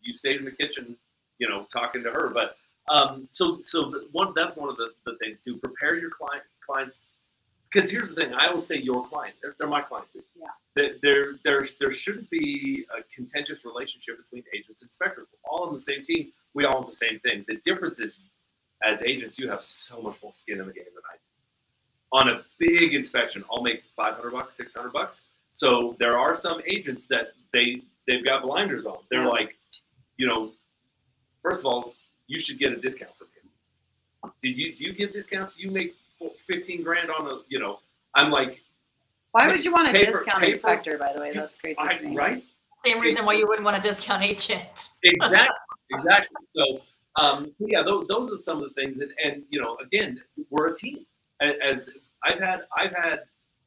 [0.00, 0.96] you stayed in the kitchen,
[1.38, 2.28] you know, talking to her.
[2.32, 2.56] But
[2.90, 5.56] um, so so the, one that's one of the, the things too.
[5.56, 7.08] Prepare your client clients
[7.72, 8.34] because here's the thing.
[8.34, 9.34] I always say your client.
[9.42, 10.22] They're, they're my client too.
[10.34, 10.46] Yeah.
[10.74, 15.26] There, there there there shouldn't be a contentious relationship between agents and inspectors.
[15.32, 16.32] We're all on the same team.
[16.54, 17.44] We all want the same thing.
[17.48, 18.20] The difference is,
[18.82, 21.20] as agents, you have so much more skin in the game than I do
[22.12, 25.26] on a big inspection, I'll make 500 bucks, 600 bucks.
[25.52, 28.98] So there are some agents that they they've got blinders on.
[29.10, 29.28] They're Yeah.
[29.28, 29.56] like,
[30.16, 30.52] you know,
[31.42, 31.94] first of all,
[32.28, 34.32] you should get a discount from him.
[34.42, 35.58] Did you do you give discounts?
[35.58, 35.94] You make
[36.48, 37.80] 15 grand on a, you know,
[38.14, 38.60] I'm like,
[39.32, 40.98] Why would you want a Pay for- discount pay for- inspector?
[40.98, 42.16] By the way, that's crazy I, to me.
[42.16, 42.44] right?
[42.84, 44.90] Same reason why you wouldn't want a discount agent.
[45.02, 45.56] Exactly,
[45.90, 46.36] exactly.
[46.56, 46.80] So,
[47.16, 50.20] um, yeah, those, those are some of the things, and, and you know, again,
[50.50, 51.04] we're a team.
[51.40, 51.90] As
[52.24, 53.20] I've had, I've had,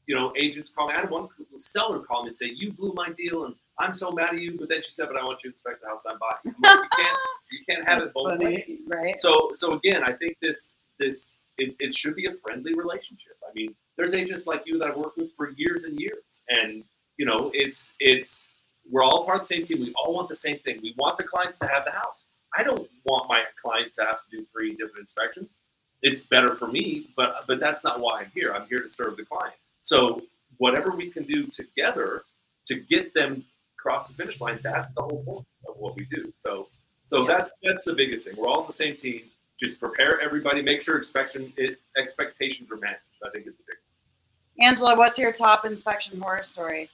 [0.08, 0.94] you know, agents call me.
[0.96, 1.28] I had one
[1.58, 4.56] seller call me and say, "You blew my deal, and I'm so mad at you."
[4.58, 6.80] But then she said, "But I want you to inspect the house I'm buying." I'm
[6.80, 7.18] like, you can't,
[7.52, 8.78] you can't have it both funny, ways.
[8.88, 9.20] right?
[9.20, 13.34] So, so again, I think this, this, it, it should be a friendly relationship.
[13.48, 16.84] I mean, there's agents like you that I've worked with for years and years, and
[17.18, 18.48] you know, it's, it's,
[18.90, 19.82] we're all part of the same team.
[19.82, 20.80] We all want the same thing.
[20.82, 22.24] We want the clients to have the house.
[22.58, 25.50] I don't want my client to have to do three different inspections.
[26.02, 28.54] It's better for me, but but that's not why I'm here.
[28.56, 29.54] I'm here to serve the client.
[29.82, 30.22] So
[30.58, 32.24] whatever we can do together
[32.68, 33.44] to get them
[33.78, 36.34] across the finish line, that's the whole point of what we do.
[36.40, 36.70] So
[37.06, 37.28] so Yes.
[37.28, 38.36] that's that's the biggest thing.
[38.38, 39.24] We're all on the same team.
[39.60, 40.62] Just prepare everybody.
[40.62, 43.02] Make sure expectation it, expectations are managed.
[43.26, 44.66] I think is the big.
[44.66, 46.90] Angela, what's your top inspection horror story?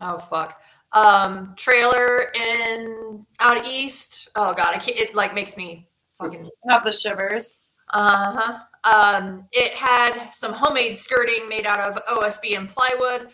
[0.00, 0.62] Oh fuck.
[0.92, 4.30] Um, trailer in out east.
[4.34, 4.96] Oh god, I can't.
[4.96, 5.86] It like makes me
[6.18, 6.48] fucking.
[6.70, 7.58] Have the shivers.
[7.90, 8.58] Uh huh.
[8.84, 13.28] Um, it had some homemade skirting made out of OSB and plywood.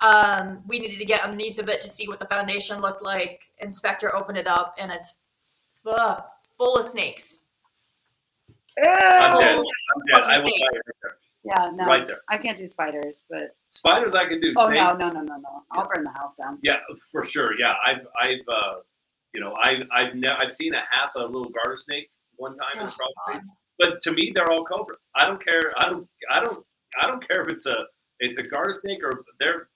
[0.00, 3.42] Um, we needed to get underneath of it to see what the foundation looked like.
[3.58, 5.14] Inspector opened it up, and it's
[5.82, 5.92] fu-
[6.56, 7.40] full of snakes.
[8.84, 9.58] I'm dead.
[9.58, 10.22] I'm dead.
[10.24, 11.18] I will die right there.
[11.44, 12.20] Yeah, no, Right there.
[12.28, 14.52] I can't do spiders, but Spiders I can do.
[14.56, 15.62] oh Snakes, no, no, no, no, no!
[15.70, 16.58] I'll burn the house down.
[16.62, 16.78] Yeah,
[17.12, 17.52] for sure.
[17.58, 18.74] Yeah, I've I've uh,
[19.32, 22.80] you know I've I've ne- I've seen a half a little garter snake one time
[22.80, 23.48] in Oh, the crawl space,
[23.78, 24.98] but to me they're all cobras.
[25.14, 25.72] I don't care.
[25.78, 26.64] I don't I don't
[27.00, 27.84] I don't care if it's a
[28.18, 29.68] it's a garter snake or they're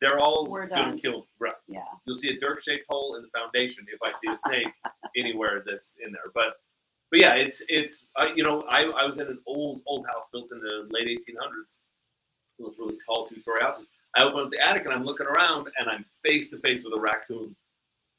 [0.00, 1.26] they're all We're gonna kill.
[1.40, 1.52] Right.
[1.66, 4.68] Yeah, You'll see a dirt shaped hole in the foundation if I see a snake
[5.16, 6.30] anywhere that's in there.
[6.32, 6.54] But
[7.10, 10.26] but yeah, it's it's uh, you know I, I was in an old old house
[10.32, 11.78] built in the late 1800s.
[12.58, 13.86] Those really tall two story houses.
[14.18, 16.92] I open up the attic and I'm looking around and I'm face to face with
[16.96, 17.54] a raccoon,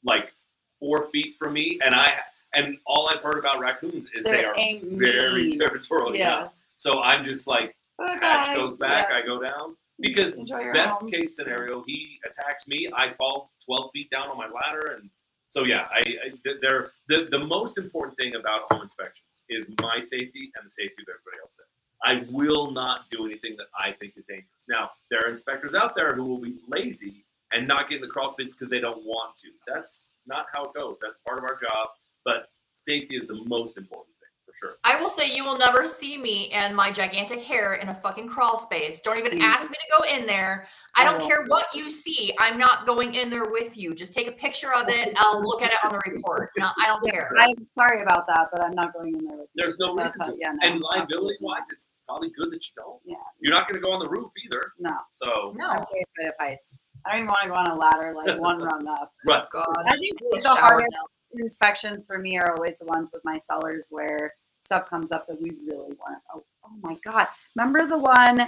[0.03, 0.33] like
[0.79, 2.09] four feet from me, and I
[2.55, 6.15] and all I've heard about raccoons is they they're are ang- very territorial.
[6.15, 6.43] Yeah.
[6.43, 6.65] Yes.
[6.77, 9.17] So I'm just like Bye, hatch goes back, Yeah.
[9.17, 10.37] I go down because
[10.73, 11.11] best home.
[11.11, 12.89] case scenario, he attacks me.
[12.95, 15.09] I fall 12 feet down on my ladder, and
[15.49, 19.99] so yeah, I, I they're the the most important thing about home inspections is my
[19.99, 21.65] safety and the safety of everybody else there.
[22.01, 24.63] I will not do anything that I think is dangerous.
[24.69, 28.07] Now, there are inspectors out there who will be lazy and not get in the
[28.07, 29.49] crawl space because they don't want to.
[29.67, 30.97] That's not how it goes.
[31.01, 31.89] That's part of our job,
[32.23, 34.13] but safety is the most important
[34.59, 34.75] sure.
[34.83, 38.27] I will say you will never see me and my gigantic hair in a fucking
[38.27, 39.01] crawl space.
[39.01, 40.67] Don't even ask me to go in there.
[40.95, 41.27] I don't Oh.
[41.27, 42.33] care what you see.
[42.39, 43.93] I'm not going in there with you.
[43.93, 45.13] Just take a picture of it.
[45.17, 46.49] I'll look at it on the report.
[46.57, 47.27] No, I don't care.
[47.39, 49.61] I'm sorry about that, but I'm not going in there with you.
[49.63, 50.37] There's no That's reason how- to.
[50.41, 52.99] yeah, no, and liability wise, it's probably good that you don't.
[53.05, 53.15] Yeah.
[53.39, 54.73] You're not going to go on the roof either.
[54.79, 55.67] No, So, No.
[55.67, 56.73] I'm terrified of heights.
[57.05, 59.13] I don't even want to go on a ladder like one rung up.
[59.25, 59.47] right.
[59.51, 59.65] God.
[59.87, 61.39] I think the hardest now.
[61.43, 65.41] inspections for me are always the ones with my sellers where stuff comes up that
[65.41, 66.21] we really want.
[66.33, 67.27] Oh, oh my god!
[67.55, 68.41] Remember the one?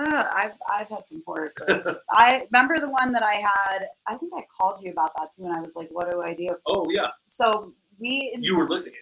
[0.00, 1.82] Uh, I've I've had some horror stories.
[2.12, 3.88] I remember the one that I had.
[4.06, 6.32] I think I called you about that too, and I was like, "What do I
[6.34, 7.08] do?" Oh, yeah.
[7.26, 8.94] So we You were listening.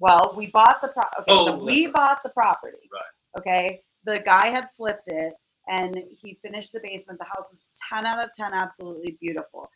[0.00, 1.02] well, we bought the pro.
[1.20, 1.94] Okay, Oh, so we right.
[1.94, 2.76] bought the property.
[2.92, 3.40] Right.
[3.40, 5.32] Okay, the guy had flipped it,
[5.68, 7.18] and he finished the basement.
[7.20, 9.70] The house was ten out of ten, absolutely beautiful.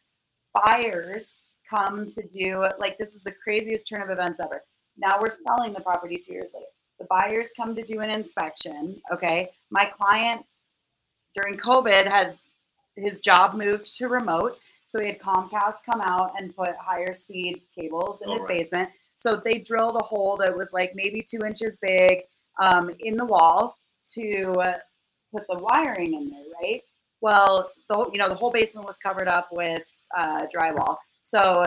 [0.54, 1.36] Buyers
[1.68, 4.62] come to do like this is the craziest turn of events ever.
[5.00, 6.66] Now we're selling the property two years later.
[6.98, 9.00] The buyers come to do an inspection.
[9.12, 10.44] Okay, my client
[11.34, 12.38] during COVID had
[12.96, 17.62] his job moved to remote, so he had Comcast come out and put higher speed
[17.74, 18.48] cables in Oh, his right.
[18.58, 18.90] basement.
[19.16, 22.20] So they drilled a hole that was like maybe two inches big
[22.60, 23.76] um, in the wall
[24.14, 24.78] to uh,
[25.32, 26.82] put the wiring in there, right?
[27.20, 29.84] Well, the whole, you know the whole basement was covered up with
[30.16, 30.96] uh, drywall.
[31.22, 31.66] So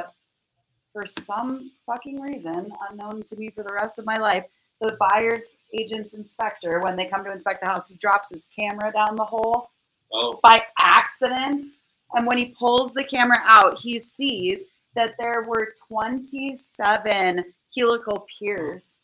[0.94, 4.46] for some fucking reason, unknown to me for the rest of my life,
[4.80, 8.92] the buyer's agent's inspector, when they come to inspect the house, he drops his camera
[8.94, 9.70] down the hole
[10.16, 11.66] Oh, by accident.
[12.14, 14.64] And when he pulls the camera out, he sees
[14.94, 17.44] that there were 27
[17.76, 18.98] helical piers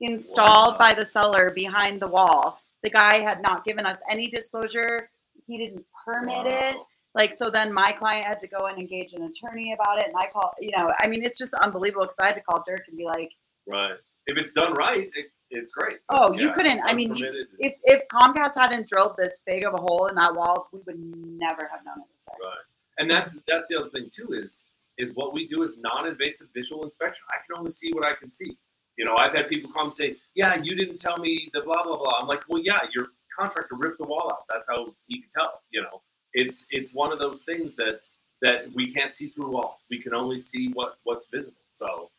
[0.00, 0.78] installed Wow.
[0.78, 2.60] by the seller behind the wall.
[2.84, 5.10] The guy had not given us any disclosure.
[5.44, 6.70] He didn't permit Wow.
[6.76, 6.84] it.
[7.14, 10.04] Like, so then my client had to go and engage an attorney about it.
[10.08, 12.62] And I call, you know, I mean, it's just unbelievable because I had to call
[12.66, 13.30] Dirk and be like,
[13.66, 13.96] right.
[14.26, 15.98] If it's done right, it, it's great.
[16.08, 19.74] Oh, But, you couldn't- I mean, you- if, if Comcast hadn't drilled this big of
[19.74, 22.48] a hole in that wall, we would never have known it was there.
[22.48, 22.58] Right.
[22.98, 24.64] And that's that's the other thing too is
[24.98, 27.24] is what we do is non-invasive visual inspection.
[27.30, 28.56] I can only see what I can see.
[28.98, 31.82] You know, I've had people come and say, "Yeah, you didn't tell me the blah
[31.82, 33.06] blah blah." I'm like, "Well, yeah, your
[33.36, 34.44] contractor ripped the wall out.
[34.50, 36.02] That's how he could tell." You know,
[36.34, 38.06] it's it's one of those things that
[38.40, 39.84] that we can't see through walls.
[39.90, 41.56] We can only see what what's visible.
[41.70, 42.10] So,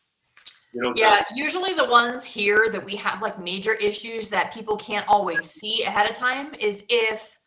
[0.72, 4.76] you know, Yeah, usually the ones here that we have like major issues that people
[4.76, 7.38] can't always see ahead of time is if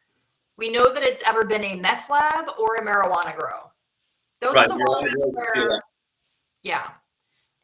[0.57, 3.71] we know that it's ever been a meth lab or a marijuana grow.
[4.41, 5.77] Those Right, are the ones where, yeah.
[6.63, 6.87] yeah.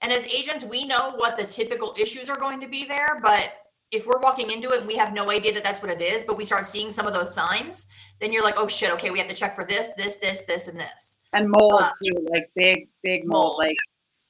[0.01, 3.53] And as agents, we know what the typical issues are going to be there, but
[3.93, 6.23] if we're walking into it and we have no idea that that's what it is,
[6.23, 7.87] but we start seeing some of those signs,
[8.19, 10.67] then you're like, oh shit, okay, we have to check for this, this, this, this,
[10.67, 11.17] and this.
[11.31, 13.43] And mold Uh, too, like big, big mold.
[13.43, 13.57] mold.
[13.59, 13.77] Like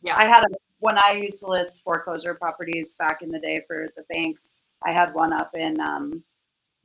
[0.02, 0.18] Yeah.
[0.18, 0.48] I had a
[0.80, 4.50] when I used to list foreclosure properties back in the day for the banks.
[4.86, 6.22] I had one up in um,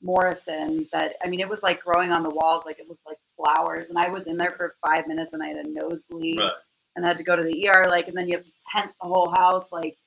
[0.01, 3.19] Morrison that I mean, it was like growing on the walls, like it looked like
[3.37, 3.91] flowers.
[3.91, 6.53] And I was in there for five minutes, and I had a nosebleed, right.
[6.95, 7.89] and had to go to the ER.
[7.89, 9.73] Like, and then you have to tent the whole house.
[9.73, 9.99] Like,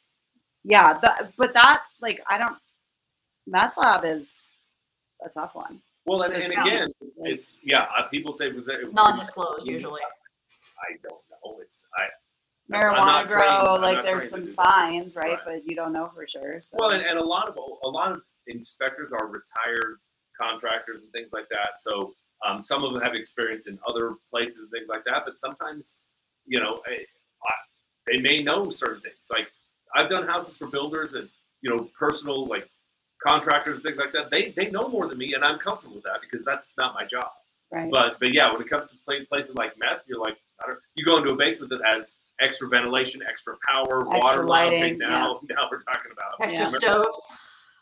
[0.64, 2.58] yeah, that, but that like I don't.
[3.48, 4.38] Meth lab is
[5.26, 5.82] a tough one.
[6.06, 6.94] Well, and, and again, it's,
[7.24, 7.88] it's yeah.
[7.98, 10.02] uh, People say was it Non-disclosed usually.
[10.80, 11.60] I don't know.
[11.62, 12.04] It's I.
[12.74, 15.34] I'm Marijuana not grow, trained- like there's some signs, right?
[15.34, 15.40] Right.
[15.46, 16.60] But you don't know for sure.
[16.60, 16.78] So.
[16.80, 19.98] Well, and, and a lot of a lot of inspectors are retired
[20.40, 21.80] contractors and things like that.
[21.80, 22.14] So
[22.48, 25.96] Um, some of them have experience in other places and things like that, but sometimes,
[26.48, 26.94] you know, I,
[27.50, 27.54] I,
[28.08, 29.28] they may know certain things.
[29.30, 29.52] Like
[29.96, 31.28] I've done houses for builders and
[31.62, 32.68] you know personal like
[33.26, 34.30] contractors and things like that.
[34.32, 37.06] They they know more than me, and I'm comfortable with that because that's not my
[37.06, 37.28] job.
[37.72, 37.90] Right.
[37.92, 38.98] But but yeah, when it comes to
[39.30, 42.68] places like meth, you're like, I don't, you go into a basement that has extra
[42.68, 46.66] ventilation, extra power, Extra water lighting, Now now we're talking about Extra Yeah.
[46.66, 47.32] stoves.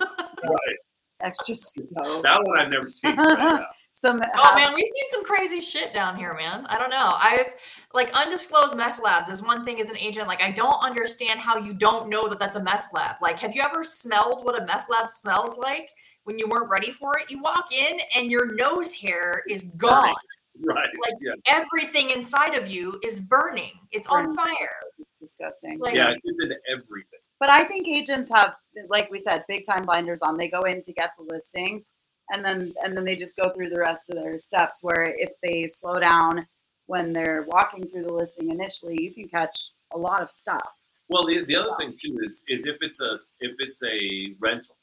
[0.02, 0.78] Right.
[1.22, 2.24] Extra stove.
[2.24, 3.16] that one I've never seen.
[3.18, 3.66] right.
[3.94, 6.66] Some Oh house- man, we've seen some crazy shit down here, man.
[6.68, 7.12] I don't know.
[7.16, 7.54] I've
[7.94, 10.28] like undisclosed meth labs is one thing as an agent.
[10.28, 13.16] Like I don't understand how you don't know that that's a meth lab.
[13.22, 15.90] Like, have you ever smelled what a meth lab smells like
[16.24, 17.32] when you weren't ready for it?
[17.32, 20.14] You walk in and your nose hair is gone.
[20.62, 20.90] Right.
[21.04, 21.42] Like yes.
[21.48, 23.72] everything inside of you is burning.
[23.92, 24.50] It's on Burns.
[24.50, 24.82] fire.
[25.20, 25.80] disgusting.
[25.80, 27.20] Like- Yeah, it's in everything.
[27.40, 28.56] But I think agents have,
[28.90, 30.38] like we said, big time blinders on.
[30.38, 31.86] They go in to get the listing,
[32.34, 34.84] and then and then they just go through the rest of their steps.
[34.84, 36.46] Where if they slow down
[36.90, 40.72] when they're walking through the listing initially, you can catch a lot of stuff.
[41.08, 44.76] Well, the, the other thing too is is if it's a if it's a rental.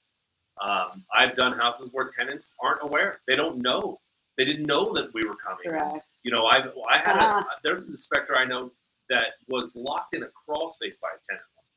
[0.66, 3.20] Um, I've done houses where tenants aren't aware.
[3.26, 4.00] They don't know.
[4.38, 5.64] They didn't know that we were coming.
[5.68, 6.14] Correct.
[6.22, 7.40] You know, I've I had Ah.
[7.40, 8.70] a there's an inspector I know
[9.10, 11.74] that was locked in a crawl space by a tenant once.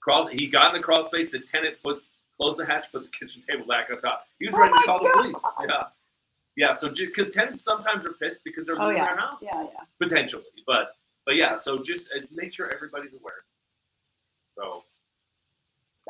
[0.00, 2.02] Crawls he got in the crawl space, the tenant put
[2.40, 4.26] closed the hatch, put the kitchen table back on top.
[4.38, 5.42] He was Oh ready to call the police.
[5.68, 5.82] Yeah.
[6.58, 9.04] Yeah, so because tenants sometimes are pissed because they're Oh losing yeah.
[9.04, 9.80] their house Yeah, yeah.
[10.00, 10.90] potentially, but
[11.24, 13.44] but yeah, so just uh, make sure everybody's aware.
[14.56, 14.82] So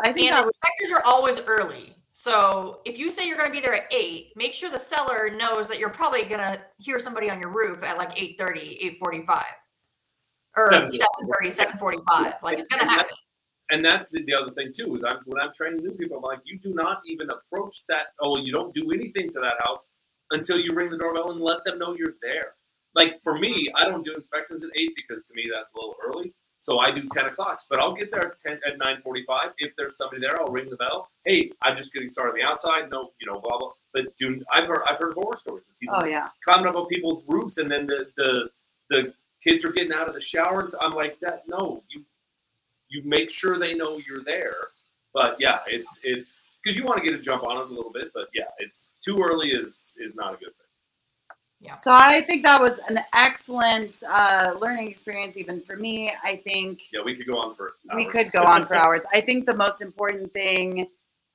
[0.02, 1.94] I think And that was inspectors are always early.
[2.12, 5.28] So if you say you're going to be there at eight, make sure the seller
[5.28, 9.42] knows that you're probably going to hear somebody on your roof at like 8.30, 8.45.
[10.56, 11.02] Or 7:30.
[11.42, 12.42] 7.30, 7.45.
[12.42, 12.96] Like it's going to And happen.
[12.96, 13.10] that's-
[13.70, 16.22] and that's the, the other thing too is I'm when I'm training new people, I'm
[16.22, 18.06] like, you do not even approach that.
[18.18, 19.84] Oh, you don't do anything to that house
[20.30, 22.54] until you ring the doorbell and let them know you're there.
[22.94, 25.96] Like for me, I don't do inspections at eight because to me that's a little
[26.04, 26.32] early.
[26.60, 29.52] So I do ten o'clock, but I'll get there at ten at nine forty-five.
[29.58, 31.08] If there's somebody there, I'll ring the bell.
[31.24, 32.90] Hey, I'm just getting started on the outside.
[32.90, 33.72] No, you know, blah blah.
[33.94, 36.28] But do I've heard I've heard horror stories of people oh yeah.
[36.44, 38.50] climbing up on people's roofs and then the the
[38.90, 40.60] the kids are getting out of the shower.
[40.60, 41.44] And I'm like that.
[41.46, 42.04] No, you
[42.88, 44.56] you make sure they know you're there.
[45.14, 47.90] But yeah, it's it's because you want to get a jump on it a little
[47.90, 48.10] bit.
[48.12, 50.66] But yeah, it's too early is is not a good thing.
[51.60, 51.76] Yeah.
[51.76, 56.12] So I think that was an excellent uh, learning experience, even for me.
[56.22, 57.72] I think Yeah, we could go on for.
[57.96, 59.04] we could go on for hours.
[59.14, 60.86] I think the most important thing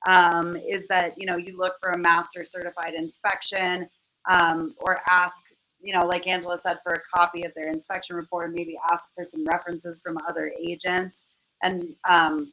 [0.06, 3.88] um, is that you know you look for a master certified inspection
[4.30, 5.42] um, or ask
[5.80, 8.54] you know like Angela said for a copy of their inspection report.
[8.54, 11.24] Maybe ask for some references from other agents
[11.64, 12.52] and um,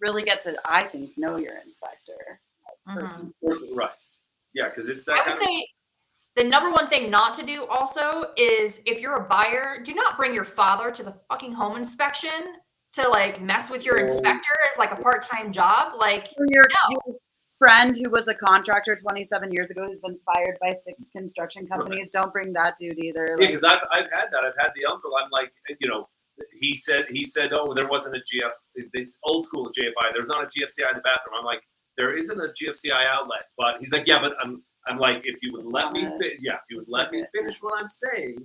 [0.00, 2.40] really get to I think know your inspector.
[2.88, 2.94] Mhm.
[2.94, 3.26] Person.
[3.26, 3.90] Of course, right.
[4.54, 5.66] Yeah, because it's that I kind would say
[6.36, 10.16] the number one thing not to do also is if you're a buyer, do not
[10.16, 12.60] bring your father to the fucking home inspection
[12.92, 14.02] to like mess with your Oh.
[14.04, 15.94] inspector as like a part-time job.
[15.94, 16.98] Like your, No.
[17.06, 17.16] your
[17.58, 22.08] friend who was a contractor 27 years ago who's been fired by six construction companies,
[22.08, 23.24] don't bring that dude either.
[23.24, 23.30] of.
[23.30, 24.44] Yeah, Like, because I've, I've had that.
[24.46, 25.10] I've had the uncle.
[25.20, 26.08] I'm like, you know,
[26.58, 28.86] he said he said, oh, there wasn't a GF.
[28.92, 30.12] This old school GFI.
[30.12, 31.34] There's not a GFCI in the bathroom.
[31.38, 31.62] I'm like,
[31.96, 33.44] there isn't a GFCI outlet.
[33.56, 36.36] But he's like, yeah, but I'm I'm like, if you would It's let me, fi-
[36.40, 38.38] yeah, if you would it's let me a- finish what I'm saying,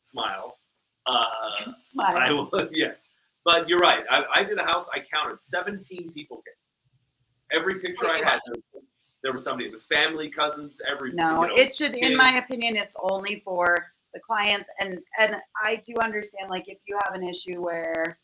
[0.00, 0.58] smile.
[1.06, 1.22] Uh,
[1.78, 2.16] smile.
[2.18, 2.50] I will.
[2.72, 3.08] Yes,
[3.44, 4.04] but you're right.
[4.10, 4.88] I, I did a house.
[4.92, 7.60] I counted 17 people came.
[7.60, 8.40] Every picture I had,
[9.22, 9.66] there was, somebody.
[9.66, 11.12] It was family, cousins, every.
[11.12, 14.68] No, you know, it should, in my opinion, it's only for the clients.
[14.80, 18.18] And and I do understand, like, if you have an issue where,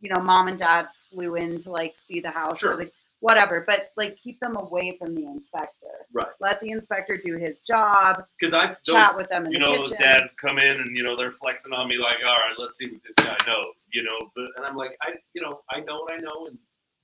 [0.00, 2.72] you know, mom and dad flew in to like see the house Sure.
[2.72, 2.90] or the
[3.20, 5.72] whatever, but like keep them away from the inspector.
[6.12, 6.26] Right.
[6.38, 8.22] Let the inspector do his job.
[8.38, 9.82] because I those, chat with them in you the know kitchen.
[9.90, 12.76] those dads come in and you know they're flexing on me like, all right, let's
[12.76, 13.88] see what this guy knows.
[13.92, 16.58] You know, but, and I'm like, I you know I know what I know, and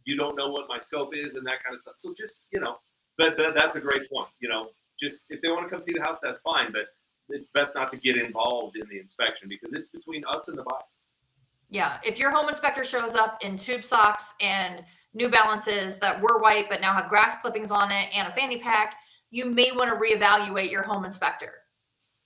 [0.04, 1.94] you don't know what my scope is and that kind of stuff.
[1.96, 2.76] So just you know,
[3.16, 4.28] but, but that's a great point.
[4.40, 4.68] You know,
[5.00, 6.82] just if they want to come see the house, that's fine, but
[7.32, 10.62] it's best not to get involved in the inspection because it's between us and the
[10.62, 10.80] buyer.
[11.68, 14.84] Yeah, if your home inspector shows up in tube socks and
[15.14, 18.58] New Balances that were white but now have grass clippings on it and a fanny
[18.58, 18.96] pack,
[19.30, 21.52] you may want to reevaluate your home inspector.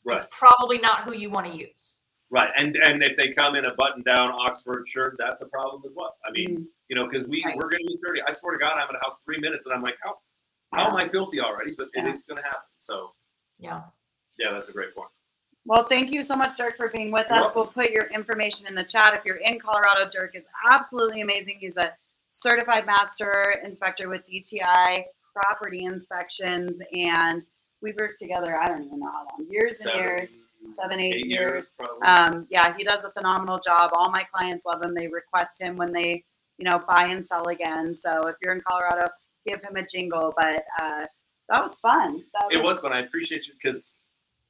[0.05, 0.17] Right.
[0.17, 2.01] It's probably not who you want to use.
[2.29, 5.93] Right, and and if they come in a button-down Oxford shirt, that's a problem as
[5.95, 6.17] well.
[6.25, 7.57] I mean, Mm, you know, because we Right.
[7.57, 8.21] we're going to getting dirty.
[8.23, 10.19] I swear to God, I'm in a house three minutes, and I'm like, how
[10.73, 11.73] how am I filthy already?
[11.79, 12.09] But Yeah.
[12.09, 12.69] it is going to happen.
[12.79, 13.15] So
[13.59, 13.83] Yeah.
[14.39, 15.09] Yeah, that's a great point.
[15.65, 17.55] Well, thank you so much, Dirk, for being with You're us.
[17.55, 17.63] welcome.
[17.63, 19.15] We'll put your information in the chat.
[19.15, 21.57] If you're in Colorado, Dirk is absolutely amazing.
[21.59, 21.91] He's a
[22.29, 25.05] certified master inspector with DTI
[25.35, 27.47] property inspections, and
[27.83, 28.57] we've worked together.
[28.61, 30.39] I don't even know how long, years and years,
[30.71, 31.75] seven, eight, eight years.
[31.77, 32.07] probably.
[32.07, 33.91] Um, yeah, he does a phenomenal job.
[33.95, 34.95] All my clients love him.
[34.95, 36.25] They request him when they,
[36.59, 37.93] you know, buy and sell again.
[37.93, 39.09] So if you're in Colorado,
[39.47, 40.33] give him a jingle.
[40.37, 41.07] But uh,
[41.49, 42.23] that was fun.
[42.35, 42.93] That it was fun.
[42.93, 43.97] I appreciate you because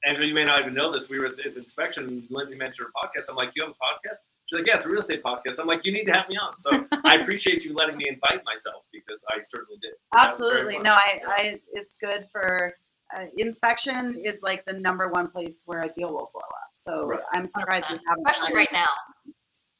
[0.04, 1.08] Angela, you may not even know this.
[1.08, 2.26] We were at this inspection.
[2.30, 3.26] Lyndsie mentioned her podcast.
[3.28, 4.16] I'm like, you have a podcast?
[4.46, 5.58] She's like, yeah, it's a real estate podcast.
[5.58, 6.60] I'm like, you need to have me on.
[6.60, 9.92] So I appreciate you letting me invite myself because I certainly did.
[10.12, 10.78] That was very Absolutely.
[10.80, 12.72] No, I, I, it's good for
[13.16, 16.70] uh, inspection is like the number one place where a deal will blow up.
[16.76, 17.20] So Right.
[17.32, 18.26] I'm surprised you haven't.
[18.28, 18.86] especially right now.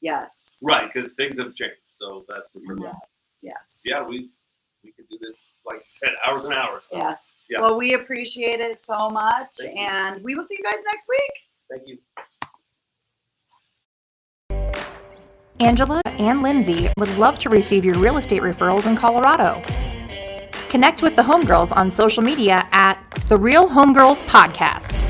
[0.01, 0.57] Yes.
[0.63, 1.75] Right, because things have changed.
[1.85, 2.75] So that's for sure.
[2.75, 2.83] Mhm.
[2.83, 2.93] Yeah.
[3.41, 3.81] Yes.
[3.85, 4.31] Yeah, we
[4.83, 6.85] we could do this, like you said, hours and hours.
[6.85, 7.33] So Yes.
[7.49, 7.61] Yeah.
[7.61, 9.85] Well, we appreciate it so much, Thank you.
[9.85, 11.31] and we will see you guys next week.
[11.69, 11.97] thank you.
[15.59, 19.61] Angela and Lyndsie would love to receive your real estate referrals in Colorado.
[20.69, 25.01] Connect with the Homegirls on social media at The Real Homegirls Podcast.